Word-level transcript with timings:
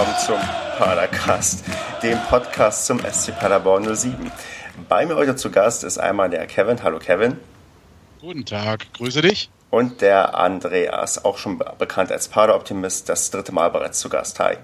willkommen 0.00 0.18
zum 0.18 0.38
Padercast, 0.78 1.62
dem 2.02 2.18
Podcast 2.30 2.86
zum 2.86 3.00
SC 3.00 3.38
Paderborn 3.38 3.94
07. 3.94 4.32
Bei 4.88 5.04
mir 5.04 5.14
heute 5.14 5.36
zu 5.36 5.50
Gast 5.50 5.84
ist 5.84 5.98
einmal 5.98 6.30
der 6.30 6.46
Kevin. 6.46 6.82
Hallo 6.82 6.98
Kevin. 6.98 7.36
Guten 8.22 8.46
Tag, 8.46 8.86
grüße 8.94 9.20
dich. 9.20 9.50
Und 9.68 10.00
der 10.00 10.34
Andreas, 10.34 11.22
auch 11.22 11.36
schon 11.36 11.58
bekannt 11.78 12.10
als 12.12 12.28
Pader-Optimist, 12.28 13.10
das 13.10 13.30
dritte 13.30 13.52
Mal 13.52 13.70
bereits 13.70 14.00
zu 14.00 14.08
Gast. 14.08 14.40
Hi. 14.40 14.56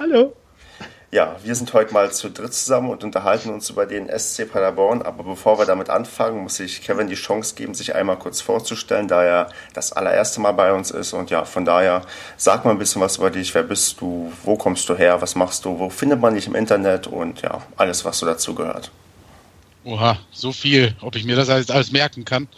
Hallo. 0.00 0.32
Ja, 1.14 1.36
wir 1.44 1.54
sind 1.54 1.72
heute 1.74 1.94
mal 1.94 2.10
zu 2.10 2.28
dritt 2.28 2.52
zusammen 2.54 2.90
und 2.90 3.04
unterhalten 3.04 3.50
uns 3.50 3.70
über 3.70 3.86
den 3.86 4.08
SC 4.08 4.50
Paderborn. 4.50 5.00
Aber 5.02 5.22
bevor 5.22 5.60
wir 5.60 5.64
damit 5.64 5.88
anfangen, 5.88 6.42
muss 6.42 6.58
ich 6.58 6.82
Kevin 6.82 7.06
die 7.06 7.14
Chance 7.14 7.54
geben, 7.54 7.72
sich 7.72 7.94
einmal 7.94 8.18
kurz 8.18 8.40
vorzustellen, 8.40 9.06
da 9.06 9.22
er 9.22 9.48
das 9.74 9.92
allererste 9.92 10.40
Mal 10.40 10.50
bei 10.50 10.72
uns 10.72 10.90
ist. 10.90 11.12
Und 11.12 11.30
ja, 11.30 11.44
von 11.44 11.64
daher 11.64 12.02
sag 12.36 12.64
mal 12.64 12.72
ein 12.72 12.78
bisschen 12.78 13.00
was 13.00 13.18
über 13.18 13.30
dich. 13.30 13.54
Wer 13.54 13.62
bist 13.62 14.00
du? 14.00 14.32
Wo 14.42 14.56
kommst 14.56 14.88
du 14.88 14.96
her? 14.96 15.22
Was 15.22 15.36
machst 15.36 15.64
du? 15.64 15.78
Wo 15.78 15.88
findet 15.88 16.18
man 16.20 16.34
dich 16.34 16.48
im 16.48 16.56
Internet? 16.56 17.06
Und 17.06 17.42
ja, 17.42 17.62
alles, 17.76 18.04
was 18.04 18.18
so 18.18 18.26
dazu 18.26 18.56
gehört. 18.56 18.90
Oha, 19.84 20.18
so 20.32 20.50
viel, 20.50 20.96
ob 21.00 21.14
ich 21.14 21.24
mir 21.24 21.36
das 21.36 21.48
alles, 21.48 21.70
alles 21.70 21.92
merken 21.92 22.24
kann. 22.24 22.48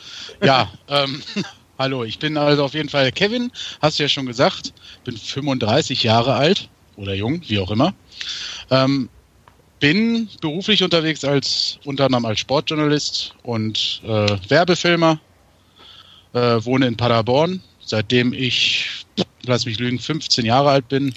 Ja, 0.42 0.72
ähm, 0.88 1.22
hallo, 1.78 2.04
ich 2.04 2.18
bin 2.18 2.38
also 2.38 2.64
auf 2.64 2.72
jeden 2.72 2.88
Fall 2.88 3.12
Kevin, 3.12 3.52
hast 3.82 3.98
du 3.98 4.04
ja 4.04 4.08
schon 4.08 4.24
gesagt, 4.24 4.72
bin 5.04 5.14
35 5.14 6.04
Jahre 6.04 6.36
alt 6.36 6.70
oder 6.96 7.12
jung, 7.12 7.42
wie 7.48 7.58
auch 7.58 7.70
immer. 7.70 7.92
Ähm, 8.70 9.08
bin 9.80 10.28
beruflich 10.40 10.82
unterwegs 10.82 11.24
als 11.24 11.78
unter 11.84 12.06
anderem 12.06 12.24
als 12.24 12.40
Sportjournalist 12.40 13.34
und 13.42 14.00
äh, 14.04 14.36
Werbefilmer. 14.48 15.20
Äh, 16.32 16.64
wohne 16.64 16.86
in 16.86 16.96
Paderborn, 16.96 17.62
seitdem 17.82 18.32
ich, 18.32 19.06
lass 19.46 19.64
mich 19.64 19.78
lügen, 19.78 19.98
15 19.98 20.44
Jahre 20.44 20.70
alt 20.70 20.88
bin. 20.88 21.14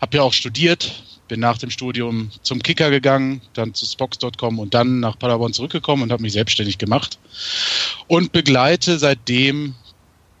Hab 0.00 0.14
ja 0.14 0.22
auch 0.22 0.32
studiert, 0.32 1.02
bin 1.28 1.40
nach 1.40 1.58
dem 1.58 1.70
Studium 1.70 2.30
zum 2.42 2.62
Kicker 2.62 2.90
gegangen, 2.90 3.40
dann 3.54 3.74
zu 3.74 3.86
Spox.com 3.86 4.58
und 4.58 4.74
dann 4.74 5.00
nach 5.00 5.18
Paderborn 5.18 5.52
zurückgekommen 5.52 6.02
und 6.02 6.12
habe 6.12 6.22
mich 6.22 6.34
selbstständig 6.34 6.78
gemacht. 6.78 7.18
Und 8.06 8.32
begleite 8.32 8.98
seitdem 8.98 9.74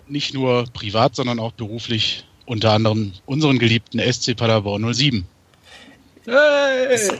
nicht 0.06 0.34
nur 0.34 0.64
privat, 0.72 1.16
sondern 1.16 1.38
auch 1.38 1.52
beruflich 1.52 2.24
unter 2.46 2.72
anderem 2.72 3.12
unseren 3.24 3.58
geliebten 3.58 4.00
SC 4.00 4.36
Paderborn 4.36 4.92
07. 4.92 5.26
Hey. 6.24 6.94
Ist, 6.94 7.12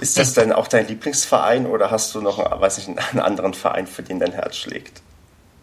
ist, 0.00 0.18
das 0.18 0.34
denn 0.34 0.52
auch 0.52 0.68
dein 0.68 0.86
Lieblingsverein 0.86 1.66
oder 1.66 1.90
hast 1.90 2.14
du 2.14 2.20
noch, 2.20 2.38
weiß 2.38 2.78
ich, 2.78 2.88
einen 2.88 3.20
anderen 3.20 3.54
Verein, 3.54 3.86
für 3.86 4.02
den 4.02 4.20
dein 4.20 4.32
Herz 4.32 4.56
schlägt? 4.56 5.02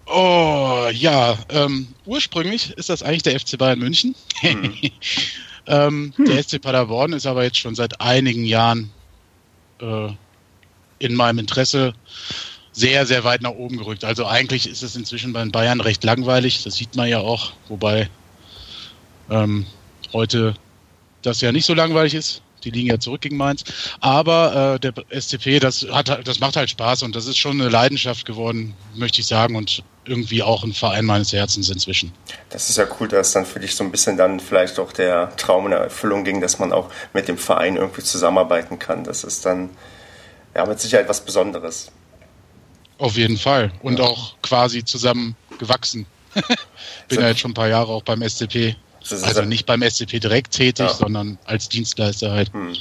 Oh, 0.08 0.88
ja. 0.92 1.38
Ähm, 1.50 1.88
ursprünglich 2.06 2.72
ist 2.78 2.90
das 2.90 3.02
eigentlich 3.02 3.24
der 3.24 3.40
FC 3.40 3.58
Bayern 3.58 3.80
München. 3.80 4.16
Hm. 4.42 4.74
ähm, 5.68 6.14
hm. 6.16 6.26
Der 6.26 6.44
SC 6.44 6.62
Paderborn 6.62 7.14
ist 7.14 7.26
aber 7.26 7.44
jetzt 7.44 7.58
schon 7.58 7.76
seit 7.76 8.02
einigen 8.02 8.46
Jahren 8.46 8.92
äh, 9.82 10.10
in 11.00 11.16
meinem 11.16 11.40
Interesse 11.40 11.94
sehr, 12.72 13.06
sehr 13.06 13.24
weit 13.24 13.42
nach 13.42 13.52
oben 13.52 13.78
gerückt. 13.78 14.04
Also 14.04 14.26
eigentlich 14.26 14.70
ist 14.70 14.84
es 14.84 14.96
inzwischen 14.96 15.34
bei 15.34 15.40
den 15.40 15.52
Bayern 15.52 15.80
recht 15.80 16.04
langweilig. 16.04 16.64
Das 16.64 16.76
sieht 16.76 16.96
man 16.96 17.08
ja 17.08 17.20
auch, 17.20 17.54
wobei 17.70 18.10
ähm, 19.30 19.66
heute 20.12 20.56
das 21.26 21.42
ja 21.42 21.52
nicht 21.52 21.66
so 21.66 21.74
langweilig 21.74 22.14
ist. 22.14 22.42
Die 22.64 22.72
liegen 22.72 22.90
ja 22.90 23.00
zurück 23.00 23.22
gegen 23.22 23.38
Mainz. 23.38 23.64
Aber 24.00 24.76
äh, 24.76 24.80
der 24.80 24.94
SCP, 25.10 25.60
das, 25.60 25.86
hat, 25.92 26.28
das 26.28 26.40
macht 26.40 26.56
halt 26.56 26.70
Spaß 26.70 27.04
und 27.04 27.16
das 27.16 27.28
ist 27.28 27.38
schon 27.38 27.62
eine 27.62 27.70
Leidenschaft 27.70 28.26
geworden, 28.26 28.74
möchte 28.96 29.22
ich 29.22 29.28
sagen, 29.28 29.56
und 29.56 29.84
irgendwie 30.06 30.42
auch 30.42 30.64
ein 30.64 30.74
Verein 30.74 31.06
meines 31.06 31.32
Herzens 31.32 31.70
inzwischen. 31.70 32.12
Das 32.50 32.70
ist 32.70 32.78
ja 32.78 32.86
cool, 33.00 33.08
dass 33.08 33.34
dann 33.34 33.46
für 33.46 33.60
dich 33.60 33.76
so 33.76 33.84
ein 33.84 33.92
bisschen 33.92 34.18
dann 34.18 34.40
vielleicht 34.40 34.80
auch 34.80 34.92
der 34.92 35.36
Traum 35.36 35.68
in 35.68 35.74
Erfüllung 35.74 36.24
ging, 36.24 36.42
dass 36.42 36.60
man 36.60 36.72
auch 36.74 36.90
mit 37.14 37.28
dem 37.28 37.38
Verein 37.38 37.76
irgendwie 37.76 38.02
zusammenarbeiten 38.02 38.80
kann. 38.80 39.04
Das 39.04 39.24
ist 39.24 39.46
dann 39.46 39.70
ja 40.56 40.66
mit 40.66 40.80
Sicherheit 40.80 41.08
was 41.08 41.24
Besonderes. 41.24 41.92
Auf 42.98 43.16
jeden 43.16 43.38
Fall. 43.38 43.72
Und 43.82 44.00
ja. 44.00 44.06
auch 44.06 44.36
quasi 44.42 44.84
zusammen 44.84 45.36
gewachsen. 45.60 46.06
Bin 47.08 47.22
ja 47.22 47.28
jetzt 47.28 47.42
schon 47.42 47.52
ein 47.52 47.56
paar 47.56 47.68
Jahre 47.68 47.92
auch 47.92 48.04
beim 48.04 48.28
SCP 48.28 48.76
also 49.12 49.42
nicht 49.44 49.66
beim 49.66 49.82
SCP 49.82 50.20
direkt 50.20 50.52
tätig, 50.52 50.88
ja. 50.88 50.94
sondern 50.94 51.38
als 51.46 51.70
Dienstleister 51.70 52.32
halt. 52.32 52.54
Hm. 52.54 52.76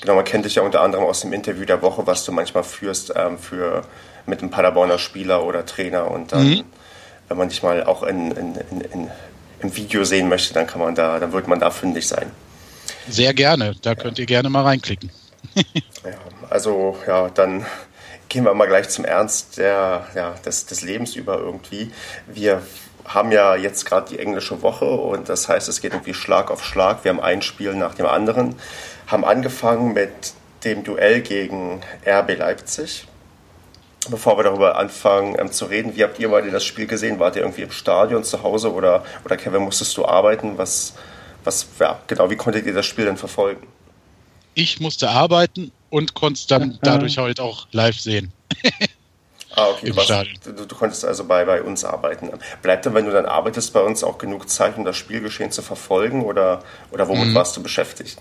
Genau, 0.00 0.14
man 0.14 0.24
kennt 0.24 0.44
dich 0.44 0.56
ja 0.56 0.62
unter 0.62 0.80
anderem 0.80 1.04
aus 1.04 1.20
dem 1.20 1.32
Interview 1.32 1.64
der 1.64 1.82
Woche, 1.82 2.06
was 2.06 2.24
du 2.24 2.32
manchmal 2.32 2.64
führst 2.64 3.12
ähm, 3.16 3.38
für, 3.38 3.82
mit 4.26 4.40
einem 4.40 4.50
Paderborner 4.50 4.98
Spieler 4.98 5.44
oder 5.44 5.64
Trainer. 5.66 6.10
Und 6.10 6.32
dann, 6.32 6.48
mhm. 6.48 6.64
wenn 7.28 7.36
man 7.36 7.48
dich 7.48 7.62
mal 7.62 7.84
auch 7.84 8.02
in, 8.02 8.30
in, 8.32 8.54
in, 8.70 9.10
im 9.60 9.76
Video 9.76 10.04
sehen 10.04 10.28
möchte, 10.28 10.54
dann 10.54 10.66
kann 10.66 10.80
man 10.80 10.94
da, 10.94 11.18
dann 11.18 11.32
wird 11.32 11.48
man 11.48 11.60
da 11.60 11.70
fündig 11.70 12.06
sein. 12.06 12.30
Sehr 13.08 13.34
gerne, 13.34 13.74
da 13.82 13.94
könnt 13.94 14.18
ihr 14.18 14.26
gerne 14.26 14.50
mal 14.50 14.62
reinklicken. 14.62 15.10
ja, 15.54 15.64
also 16.48 16.96
ja, 17.06 17.28
dann 17.30 17.66
gehen 18.28 18.44
wir 18.44 18.54
mal 18.54 18.66
gleich 18.66 18.88
zum 18.88 19.04
Ernst 19.04 19.58
der, 19.58 20.06
ja, 20.14 20.34
des, 20.44 20.66
des 20.66 20.82
Lebens 20.82 21.16
über 21.16 21.38
irgendwie. 21.38 21.90
Wir 22.26 22.62
haben 23.14 23.32
ja 23.32 23.56
jetzt 23.56 23.86
gerade 23.86 24.08
die 24.08 24.18
englische 24.18 24.62
Woche 24.62 24.84
und 24.84 25.28
das 25.28 25.48
heißt, 25.48 25.68
es 25.68 25.80
geht 25.80 25.92
irgendwie 25.92 26.14
Schlag 26.14 26.50
auf 26.50 26.64
Schlag. 26.64 27.04
Wir 27.04 27.10
haben 27.10 27.20
ein 27.20 27.42
Spiel 27.42 27.74
nach 27.74 27.94
dem 27.94 28.06
anderen, 28.06 28.54
haben 29.08 29.24
angefangen 29.24 29.92
mit 29.92 30.32
dem 30.64 30.84
Duell 30.84 31.20
gegen 31.20 31.80
RB 32.06 32.38
Leipzig. 32.38 33.06
Bevor 34.08 34.38
wir 34.38 34.44
darüber 34.44 34.76
anfangen 34.76 35.36
ähm, 35.38 35.52
zu 35.52 35.66
reden, 35.66 35.94
wie 35.96 36.04
habt 36.04 36.18
ihr 36.18 36.30
beide 36.30 36.50
das 36.50 36.64
Spiel 36.64 36.86
gesehen? 36.86 37.18
Wart 37.18 37.36
ihr 37.36 37.42
irgendwie 37.42 37.62
im 37.62 37.70
Stadion 37.70 38.24
zu 38.24 38.42
Hause 38.42 38.72
oder, 38.72 39.04
oder 39.24 39.36
Kevin, 39.36 39.62
musstest 39.62 39.96
du 39.96 40.06
arbeiten? 40.06 40.56
Was, 40.56 40.94
was, 41.44 41.66
ja, 41.78 42.00
genau, 42.06 42.30
wie 42.30 42.36
konntet 42.36 42.64
ihr 42.64 42.72
das 42.72 42.86
Spiel 42.86 43.04
denn 43.04 43.18
verfolgen? 43.18 43.66
Ich 44.54 44.80
musste 44.80 45.10
arbeiten 45.10 45.70
und 45.90 46.14
konnte 46.14 46.38
es 46.38 46.46
dann 46.46 46.78
dadurch 46.82 47.18
halt 47.18 47.40
auch 47.40 47.66
live 47.72 47.98
sehen. 47.98 48.32
Ah, 49.56 49.68
okay. 49.68 49.90
Was, 49.94 50.06
du, 50.06 50.66
du, 50.66 50.74
konntest 50.76 51.04
also 51.04 51.24
bei, 51.24 51.44
bei 51.44 51.62
uns 51.62 51.84
arbeiten. 51.84 52.30
Bleibt 52.62 52.86
dann, 52.86 52.94
wenn 52.94 53.04
du 53.04 53.10
dann 53.10 53.26
arbeitest, 53.26 53.72
bei 53.72 53.80
uns 53.80 54.04
auch 54.04 54.18
genug 54.18 54.48
Zeit, 54.48 54.76
um 54.76 54.84
das 54.84 54.96
Spielgeschehen 54.96 55.50
zu 55.50 55.62
verfolgen 55.62 56.24
oder, 56.24 56.62
oder 56.92 57.08
womit 57.08 57.28
mhm. 57.28 57.34
warst 57.34 57.56
du 57.56 57.62
beschäftigt? 57.62 58.18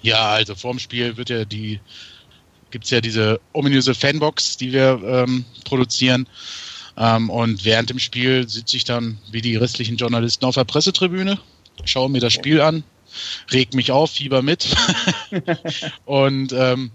Ja, 0.00 0.30
also 0.30 0.54
vorm 0.54 0.78
Spiel 0.78 1.16
wird 1.16 1.28
ja 1.28 1.44
die, 1.44 1.80
gibt 2.70 2.84
es 2.84 2.90
ja 2.90 3.00
diese 3.00 3.40
ominöse 3.52 3.94
Fanbox, 3.94 4.56
die 4.56 4.72
wir 4.72 5.00
ähm, 5.04 5.44
produzieren. 5.64 6.26
Ähm, 6.96 7.28
und 7.28 7.64
während 7.64 7.90
dem 7.90 7.98
Spiel 7.98 8.48
sitze 8.48 8.76
ich 8.76 8.84
dann 8.84 9.18
wie 9.30 9.42
die 9.42 9.56
restlichen 9.56 9.96
Journalisten 9.96 10.46
auf 10.46 10.54
der 10.54 10.64
Pressetribüne, 10.64 11.38
schaue 11.84 12.08
mir 12.08 12.20
das 12.20 12.32
Spiel 12.32 12.62
an, 12.62 12.82
reg 13.50 13.74
mich 13.74 13.92
auf, 13.92 14.12
fieber 14.12 14.40
mit 14.40 14.74
und 16.06 16.52
ähm, 16.52 16.90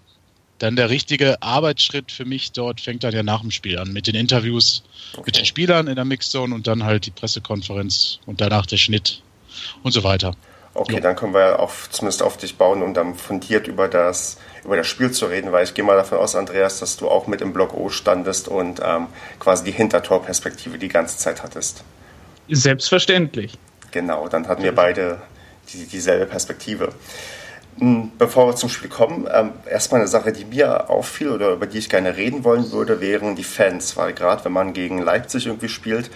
dann 0.61 0.75
der 0.75 0.89
richtige 0.89 1.41
Arbeitsschritt 1.41 2.11
für 2.11 2.25
mich 2.25 2.51
dort 2.51 2.81
fängt 2.81 3.03
dann 3.03 3.13
ja 3.13 3.23
nach 3.23 3.41
dem 3.41 3.51
Spiel 3.51 3.79
an, 3.79 3.91
mit 3.91 4.07
den 4.07 4.15
Interviews 4.15 4.83
okay. 5.13 5.23
mit 5.25 5.37
den 5.37 5.45
Spielern 5.45 5.87
in 5.87 5.95
der 5.95 6.05
Mixzone 6.05 6.53
und 6.53 6.67
dann 6.67 6.83
halt 6.83 7.07
die 7.07 7.11
Pressekonferenz 7.11 8.19
und 8.25 8.41
danach 8.41 8.65
der 8.65 8.77
Schnitt 8.77 9.23
und 9.83 9.91
so 9.91 10.03
weiter. 10.03 10.35
Okay, 10.73 10.95
jo. 10.95 10.99
dann 10.99 11.15
können 11.15 11.33
wir 11.33 11.59
auch 11.59 11.73
zumindest 11.89 12.23
auf 12.23 12.37
dich 12.37 12.55
bauen, 12.55 12.81
um 12.81 12.93
dann 12.93 13.15
fundiert 13.15 13.67
über 13.67 13.87
das, 13.87 14.37
über 14.63 14.77
das 14.77 14.87
Spiel 14.87 15.11
zu 15.11 15.25
reden, 15.25 15.51
weil 15.51 15.63
ich 15.63 15.73
gehe 15.73 15.83
mal 15.83 15.97
davon 15.97 16.19
aus, 16.19 16.35
Andreas, 16.35 16.79
dass 16.79 16.95
du 16.95 17.09
auch 17.09 17.27
mit 17.27 17.41
im 17.41 17.51
Block 17.53 17.73
O 17.73 17.89
standest 17.89 18.47
und 18.47 18.79
ähm, 18.83 19.07
quasi 19.39 19.65
die 19.65 19.71
Hintertorperspektive 19.71 20.77
die 20.77 20.87
ganze 20.87 21.17
Zeit 21.17 21.43
hattest. 21.43 21.83
Selbstverständlich. 22.47 23.57
Genau, 23.91 24.29
dann 24.29 24.47
hatten 24.47 24.63
wir 24.63 24.73
beide 24.73 25.21
die, 25.73 25.85
dieselbe 25.85 26.25
Perspektive. 26.25 26.93
Hm, 27.79 28.11
bevor 28.17 28.47
wir 28.47 28.55
zum 28.55 28.69
Spiel 28.69 28.89
kommen, 28.89 29.27
ähm, 29.31 29.53
erstmal 29.69 30.01
eine 30.01 30.07
Sache, 30.07 30.31
die 30.31 30.45
mir 30.45 30.89
auffiel 30.89 31.29
oder 31.29 31.51
über 31.51 31.67
die 31.67 31.77
ich 31.77 31.89
gerne 31.89 32.15
reden 32.15 32.43
wollen 32.43 32.71
würde, 32.71 33.01
wären 33.01 33.35
die 33.35 33.43
Fans, 33.43 33.97
weil 33.97 34.13
gerade 34.13 34.45
wenn 34.45 34.51
man 34.51 34.73
gegen 34.73 34.99
Leipzig 34.99 35.47
irgendwie 35.47 35.69
spielt, 35.69 36.11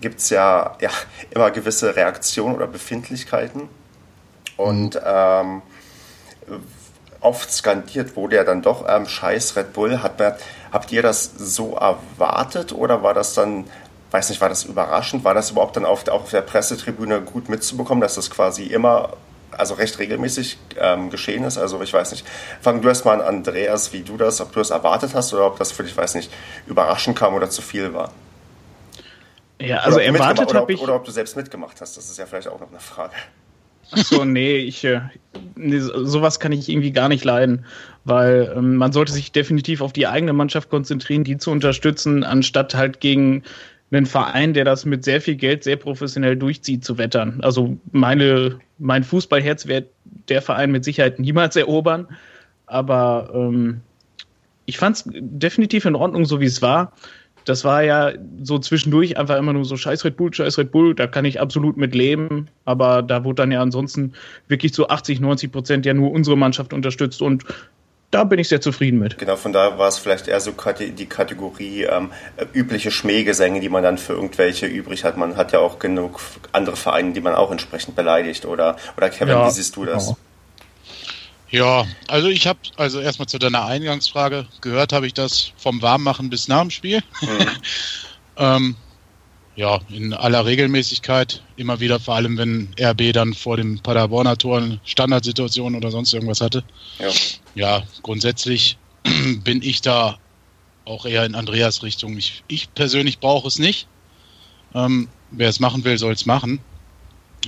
gibt 0.00 0.20
es 0.20 0.30
ja, 0.30 0.76
ja 0.80 0.90
immer 1.30 1.50
gewisse 1.50 1.96
Reaktionen 1.96 2.54
oder 2.54 2.66
Befindlichkeiten. 2.66 3.68
Und 4.56 5.00
ähm, 5.04 5.62
oft 7.20 7.50
skandiert 7.50 8.14
wurde 8.16 8.36
ja 8.36 8.44
dann 8.44 8.62
doch 8.62 8.84
ähm, 8.88 9.06
Scheiß 9.06 9.56
Red 9.56 9.72
Bull. 9.72 10.02
Hat 10.02 10.18
man, 10.18 10.34
habt 10.72 10.92
ihr 10.92 11.02
das 11.02 11.24
so 11.24 11.74
erwartet 11.74 12.72
oder 12.72 13.02
war 13.02 13.14
das 13.14 13.34
dann, 13.34 13.64
weiß 14.10 14.28
nicht, 14.28 14.40
war 14.40 14.50
das 14.50 14.64
überraschend? 14.64 15.24
War 15.24 15.34
das 15.34 15.50
überhaupt 15.50 15.76
dann 15.76 15.86
auf, 15.86 16.06
auf 16.08 16.30
der 16.30 16.42
Pressetribüne 16.42 17.22
gut 17.22 17.48
mitzubekommen, 17.48 18.02
dass 18.02 18.14
das 18.14 18.30
quasi 18.30 18.64
immer 18.64 19.14
also 19.58 19.74
recht 19.74 19.98
regelmäßig 19.98 20.58
ähm, 20.78 21.10
geschehen 21.10 21.44
ist. 21.44 21.58
Also 21.58 21.80
ich 21.82 21.92
weiß 21.92 22.12
nicht, 22.12 22.26
fang 22.60 22.82
du 22.82 22.88
erst 22.88 23.04
mal 23.04 23.20
an, 23.20 23.36
Andreas, 23.36 23.92
wie 23.92 24.02
du 24.02 24.16
das, 24.16 24.40
ob 24.40 24.52
du 24.52 24.58
das 24.58 24.70
erwartet 24.70 25.14
hast 25.14 25.32
oder 25.32 25.46
ob 25.46 25.58
das 25.58 25.72
für 25.72 25.82
dich, 25.82 25.96
weiß 25.96 26.14
nicht, 26.14 26.30
überraschend 26.66 27.18
kam 27.18 27.34
oder 27.34 27.50
zu 27.50 27.62
viel 27.62 27.92
war. 27.94 28.12
Ja, 29.60 29.78
also 29.78 29.98
erwartet 29.98 30.52
habe 30.52 30.72
ich... 30.72 30.80
Oder 30.80 30.96
ob 30.96 31.04
du 31.04 31.10
selbst 31.10 31.36
mitgemacht 31.36 31.80
hast, 31.80 31.96
das 31.96 32.10
ist 32.10 32.18
ja 32.18 32.26
vielleicht 32.26 32.48
auch 32.48 32.60
noch 32.60 32.70
eine 32.70 32.80
Frage. 32.80 33.14
Achso, 33.90 34.24
nee, 34.24 34.56
ich, 34.56 34.84
äh, 34.84 35.00
nee, 35.54 35.78
sowas 35.78 36.40
kann 36.40 36.52
ich 36.52 36.68
irgendwie 36.68 36.92
gar 36.92 37.08
nicht 37.08 37.24
leiden, 37.24 37.66
weil 38.04 38.52
ähm, 38.56 38.76
man 38.76 38.92
sollte 38.92 39.12
sich 39.12 39.30
definitiv 39.32 39.80
auf 39.80 39.92
die 39.92 40.06
eigene 40.06 40.32
Mannschaft 40.32 40.70
konzentrieren, 40.70 41.24
die 41.24 41.36
zu 41.36 41.50
unterstützen, 41.50 42.24
anstatt 42.24 42.74
halt 42.74 43.00
gegen 43.00 43.44
einen 43.94 44.06
Verein, 44.06 44.54
der 44.54 44.64
das 44.64 44.84
mit 44.84 45.04
sehr 45.04 45.20
viel 45.20 45.36
Geld 45.36 45.64
sehr 45.64 45.76
professionell 45.76 46.36
durchzieht, 46.36 46.84
zu 46.84 46.98
wettern. 46.98 47.40
Also 47.42 47.76
meine, 47.92 48.58
mein 48.78 49.04
Fußballherz 49.04 49.66
wird 49.66 49.88
der 50.28 50.42
Verein 50.42 50.70
mit 50.70 50.84
Sicherheit 50.84 51.18
niemals 51.18 51.56
erobern. 51.56 52.08
Aber 52.66 53.30
ähm, 53.34 53.80
ich 54.66 54.78
fand 54.78 54.96
es 54.96 55.04
definitiv 55.06 55.84
in 55.84 55.94
Ordnung, 55.94 56.24
so 56.24 56.40
wie 56.40 56.46
es 56.46 56.62
war. 56.62 56.92
Das 57.44 57.64
war 57.64 57.82
ja 57.82 58.12
so 58.42 58.58
zwischendurch 58.58 59.18
einfach 59.18 59.36
immer 59.36 59.52
nur 59.52 59.66
so 59.66 59.76
Scheiß 59.76 60.04
Red 60.04 60.16
Bull, 60.16 60.32
Scheiß 60.32 60.56
Red 60.56 60.72
Bull, 60.72 60.94
da 60.94 61.06
kann 61.06 61.26
ich 61.26 61.40
absolut 61.40 61.76
mit 61.76 61.94
leben. 61.94 62.48
Aber 62.64 63.02
da 63.02 63.22
wurde 63.24 63.42
dann 63.42 63.52
ja 63.52 63.60
ansonsten 63.60 64.14
wirklich 64.48 64.72
zu 64.72 64.88
80, 64.88 65.20
90 65.20 65.52
Prozent 65.52 65.86
ja 65.86 65.92
nur 65.92 66.10
unsere 66.10 66.38
Mannschaft 66.38 66.72
unterstützt 66.72 67.20
und 67.20 67.44
da 68.14 68.22
bin 68.22 68.38
ich 68.38 68.48
sehr 68.48 68.60
zufrieden 68.60 69.00
mit. 69.00 69.18
Genau, 69.18 69.34
von 69.34 69.52
daher 69.52 69.76
war 69.76 69.88
es 69.88 69.98
vielleicht 69.98 70.28
eher 70.28 70.40
so 70.40 70.52
die 70.52 71.06
Kategorie 71.06 71.82
ähm, 71.82 72.12
übliche 72.52 72.92
Schmähgesänge, 72.92 73.58
die 73.58 73.68
man 73.68 73.82
dann 73.82 73.98
für 73.98 74.12
irgendwelche 74.12 74.66
übrig 74.66 75.02
hat. 75.02 75.16
Man 75.16 75.36
hat 75.36 75.50
ja 75.50 75.58
auch 75.58 75.80
genug 75.80 76.20
andere 76.52 76.76
Vereine, 76.76 77.12
die 77.12 77.20
man 77.20 77.34
auch 77.34 77.50
entsprechend 77.50 77.96
beleidigt. 77.96 78.46
Oder, 78.46 78.76
oder 78.96 79.10
Kevin, 79.10 79.34
ja, 79.34 79.46
wie 79.46 79.50
siehst 79.50 79.74
du 79.74 79.84
das? 79.84 80.06
Genau. 80.06 80.16
Ja, 81.50 81.86
also 82.06 82.28
ich 82.28 82.46
habe, 82.46 82.60
also 82.76 83.00
erstmal 83.00 83.26
zu 83.26 83.38
deiner 83.38 83.64
Eingangsfrage, 83.64 84.46
gehört 84.60 84.92
habe 84.92 85.06
ich 85.06 85.14
das 85.14 85.52
vom 85.56 85.82
Warmmachen 85.82 86.30
bis 86.30 86.46
nach 86.46 86.60
dem 86.60 86.70
Spiel. 86.70 87.02
Mhm. 87.20 87.48
ähm, 88.36 88.76
ja, 89.56 89.80
in 89.88 90.12
aller 90.12 90.44
Regelmäßigkeit, 90.44 91.42
immer 91.56 91.80
wieder, 91.80 92.00
vor 92.00 92.16
allem 92.16 92.36
wenn 92.38 92.74
RB 92.80 93.12
dann 93.12 93.34
vor 93.34 93.56
dem 93.56 93.78
Paderborner 93.80 94.36
Tor 94.36 94.58
eine 94.58 94.80
Standardsituation 94.84 95.76
oder 95.76 95.90
sonst 95.90 96.12
irgendwas 96.12 96.40
hatte. 96.40 96.64
Ja, 96.98 97.10
ja 97.54 97.82
grundsätzlich 98.02 98.78
bin 99.44 99.62
ich 99.62 99.80
da 99.80 100.18
auch 100.84 101.06
eher 101.06 101.24
in 101.24 101.34
Andreas 101.34 101.82
Richtung. 101.82 102.16
Ich, 102.18 102.42
ich 102.48 102.72
persönlich 102.74 103.20
brauche 103.20 103.48
es 103.48 103.58
nicht. 103.58 103.86
Ähm, 104.74 105.08
wer 105.30 105.48
es 105.48 105.60
machen 105.60 105.84
will, 105.84 105.98
soll 105.98 106.12
es 106.12 106.26
machen. 106.26 106.60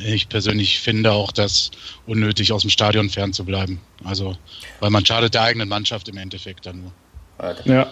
Ich 0.05 0.29
persönlich 0.29 0.81
finde 0.81 1.13
auch 1.13 1.33
das 1.33 1.71
unnötig, 2.07 2.53
aus 2.53 2.61
dem 2.61 2.71
Stadion 2.71 3.09
fernzubleiben. 3.09 3.81
Also, 4.05 4.37
weil 4.81 4.91
man 4.91 5.05
schadet 5.05 5.35
der 5.35 5.43
eigenen 5.43 5.69
Mannschaft 5.69 6.09
im 6.09 6.19
Endeffekt 6.19 6.67
dann 6.67 6.83
nur. 6.83 6.93
Ja. 7.65 7.91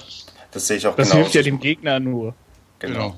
Das 0.52 0.66
sehe 0.68 0.76
ich 0.76 0.86
auch 0.86 0.94
Das 0.94 1.10
genau. 1.10 1.22
hilft 1.22 1.34
ja 1.34 1.42
dem 1.42 1.60
Gegner 1.60 1.98
nur. 1.98 2.34
Genau. 2.78 2.94
genau. 2.94 3.16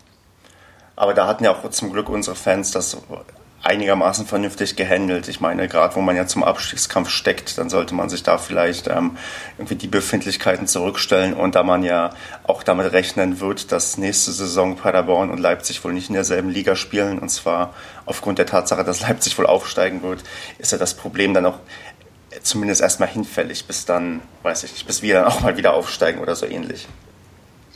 Aber 0.96 1.14
da 1.14 1.26
hatten 1.26 1.44
ja 1.44 1.52
auch 1.52 1.70
zum 1.70 1.93
Glück 1.93 2.08
unsere 2.08 2.37
Fans 2.37 2.70
das 2.72 2.96
einigermaßen 3.62 4.26
vernünftig 4.26 4.76
gehandelt. 4.76 5.28
Ich 5.28 5.40
meine, 5.40 5.66
gerade 5.69 5.96
wo 5.96 6.00
man 6.00 6.14
ja 6.14 6.26
zum 6.26 6.44
Abstiegskampf 6.44 7.10
steckt, 7.10 7.58
dann 7.58 7.69
sollte 7.69 7.94
man 7.94 8.08
sich 8.08 8.22
da 8.22 8.38
vielleicht 8.38 8.87
ähm, 8.87 9.16
irgendwie 9.58 9.75
die 9.75 9.88
Befindlichkeiten 9.88 10.66
zurückstellen. 10.66 11.34
Und 11.34 11.54
da 11.56 11.62
man 11.64 11.82
ja 11.82 12.10
auch 12.44 12.62
damit 12.62 12.93
rechnen 12.93 13.40
wird, 13.40 13.72
dass 13.72 13.98
nächste 13.98 14.32
Saison 14.32 14.76
Paderborn 14.76 15.31
und 15.31 15.38
Leipzig 15.38 15.82
wohl 15.84 15.93
nicht 15.93 16.08
in 16.08 16.14
derselben 16.14 16.48
Liga 16.48 16.76
spielen, 16.76 17.19
und 17.19 17.28
zwar 17.28 17.75
aufgrund 18.04 18.38
der 18.38 18.46
Tatsache, 18.46 18.84
dass 18.84 19.00
Leipzig 19.00 19.37
wohl 19.37 19.46
aufsteigen 19.46 20.02
wird, 20.02 20.22
ist 20.58 20.72
ja 20.72 20.78
das 20.78 20.94
Problem 20.94 21.34
dann 21.34 21.46
auch 21.46 21.58
zumindest 22.43 22.82
erstmal 22.82 23.08
hinfällig, 23.08 23.66
bis 23.66 23.84
dann, 23.84 24.22
weiß 24.43 24.62
ich 24.64 24.72
nicht, 24.72 24.87
bis 24.87 25.02
wir 25.02 25.14
dann 25.14 25.25
auch 25.25 25.40
mal 25.40 25.56
wieder 25.56 25.75
aufsteigen 25.75 26.20
oder 26.20 26.37
so 26.37 26.46
ähnlich. 26.46 26.87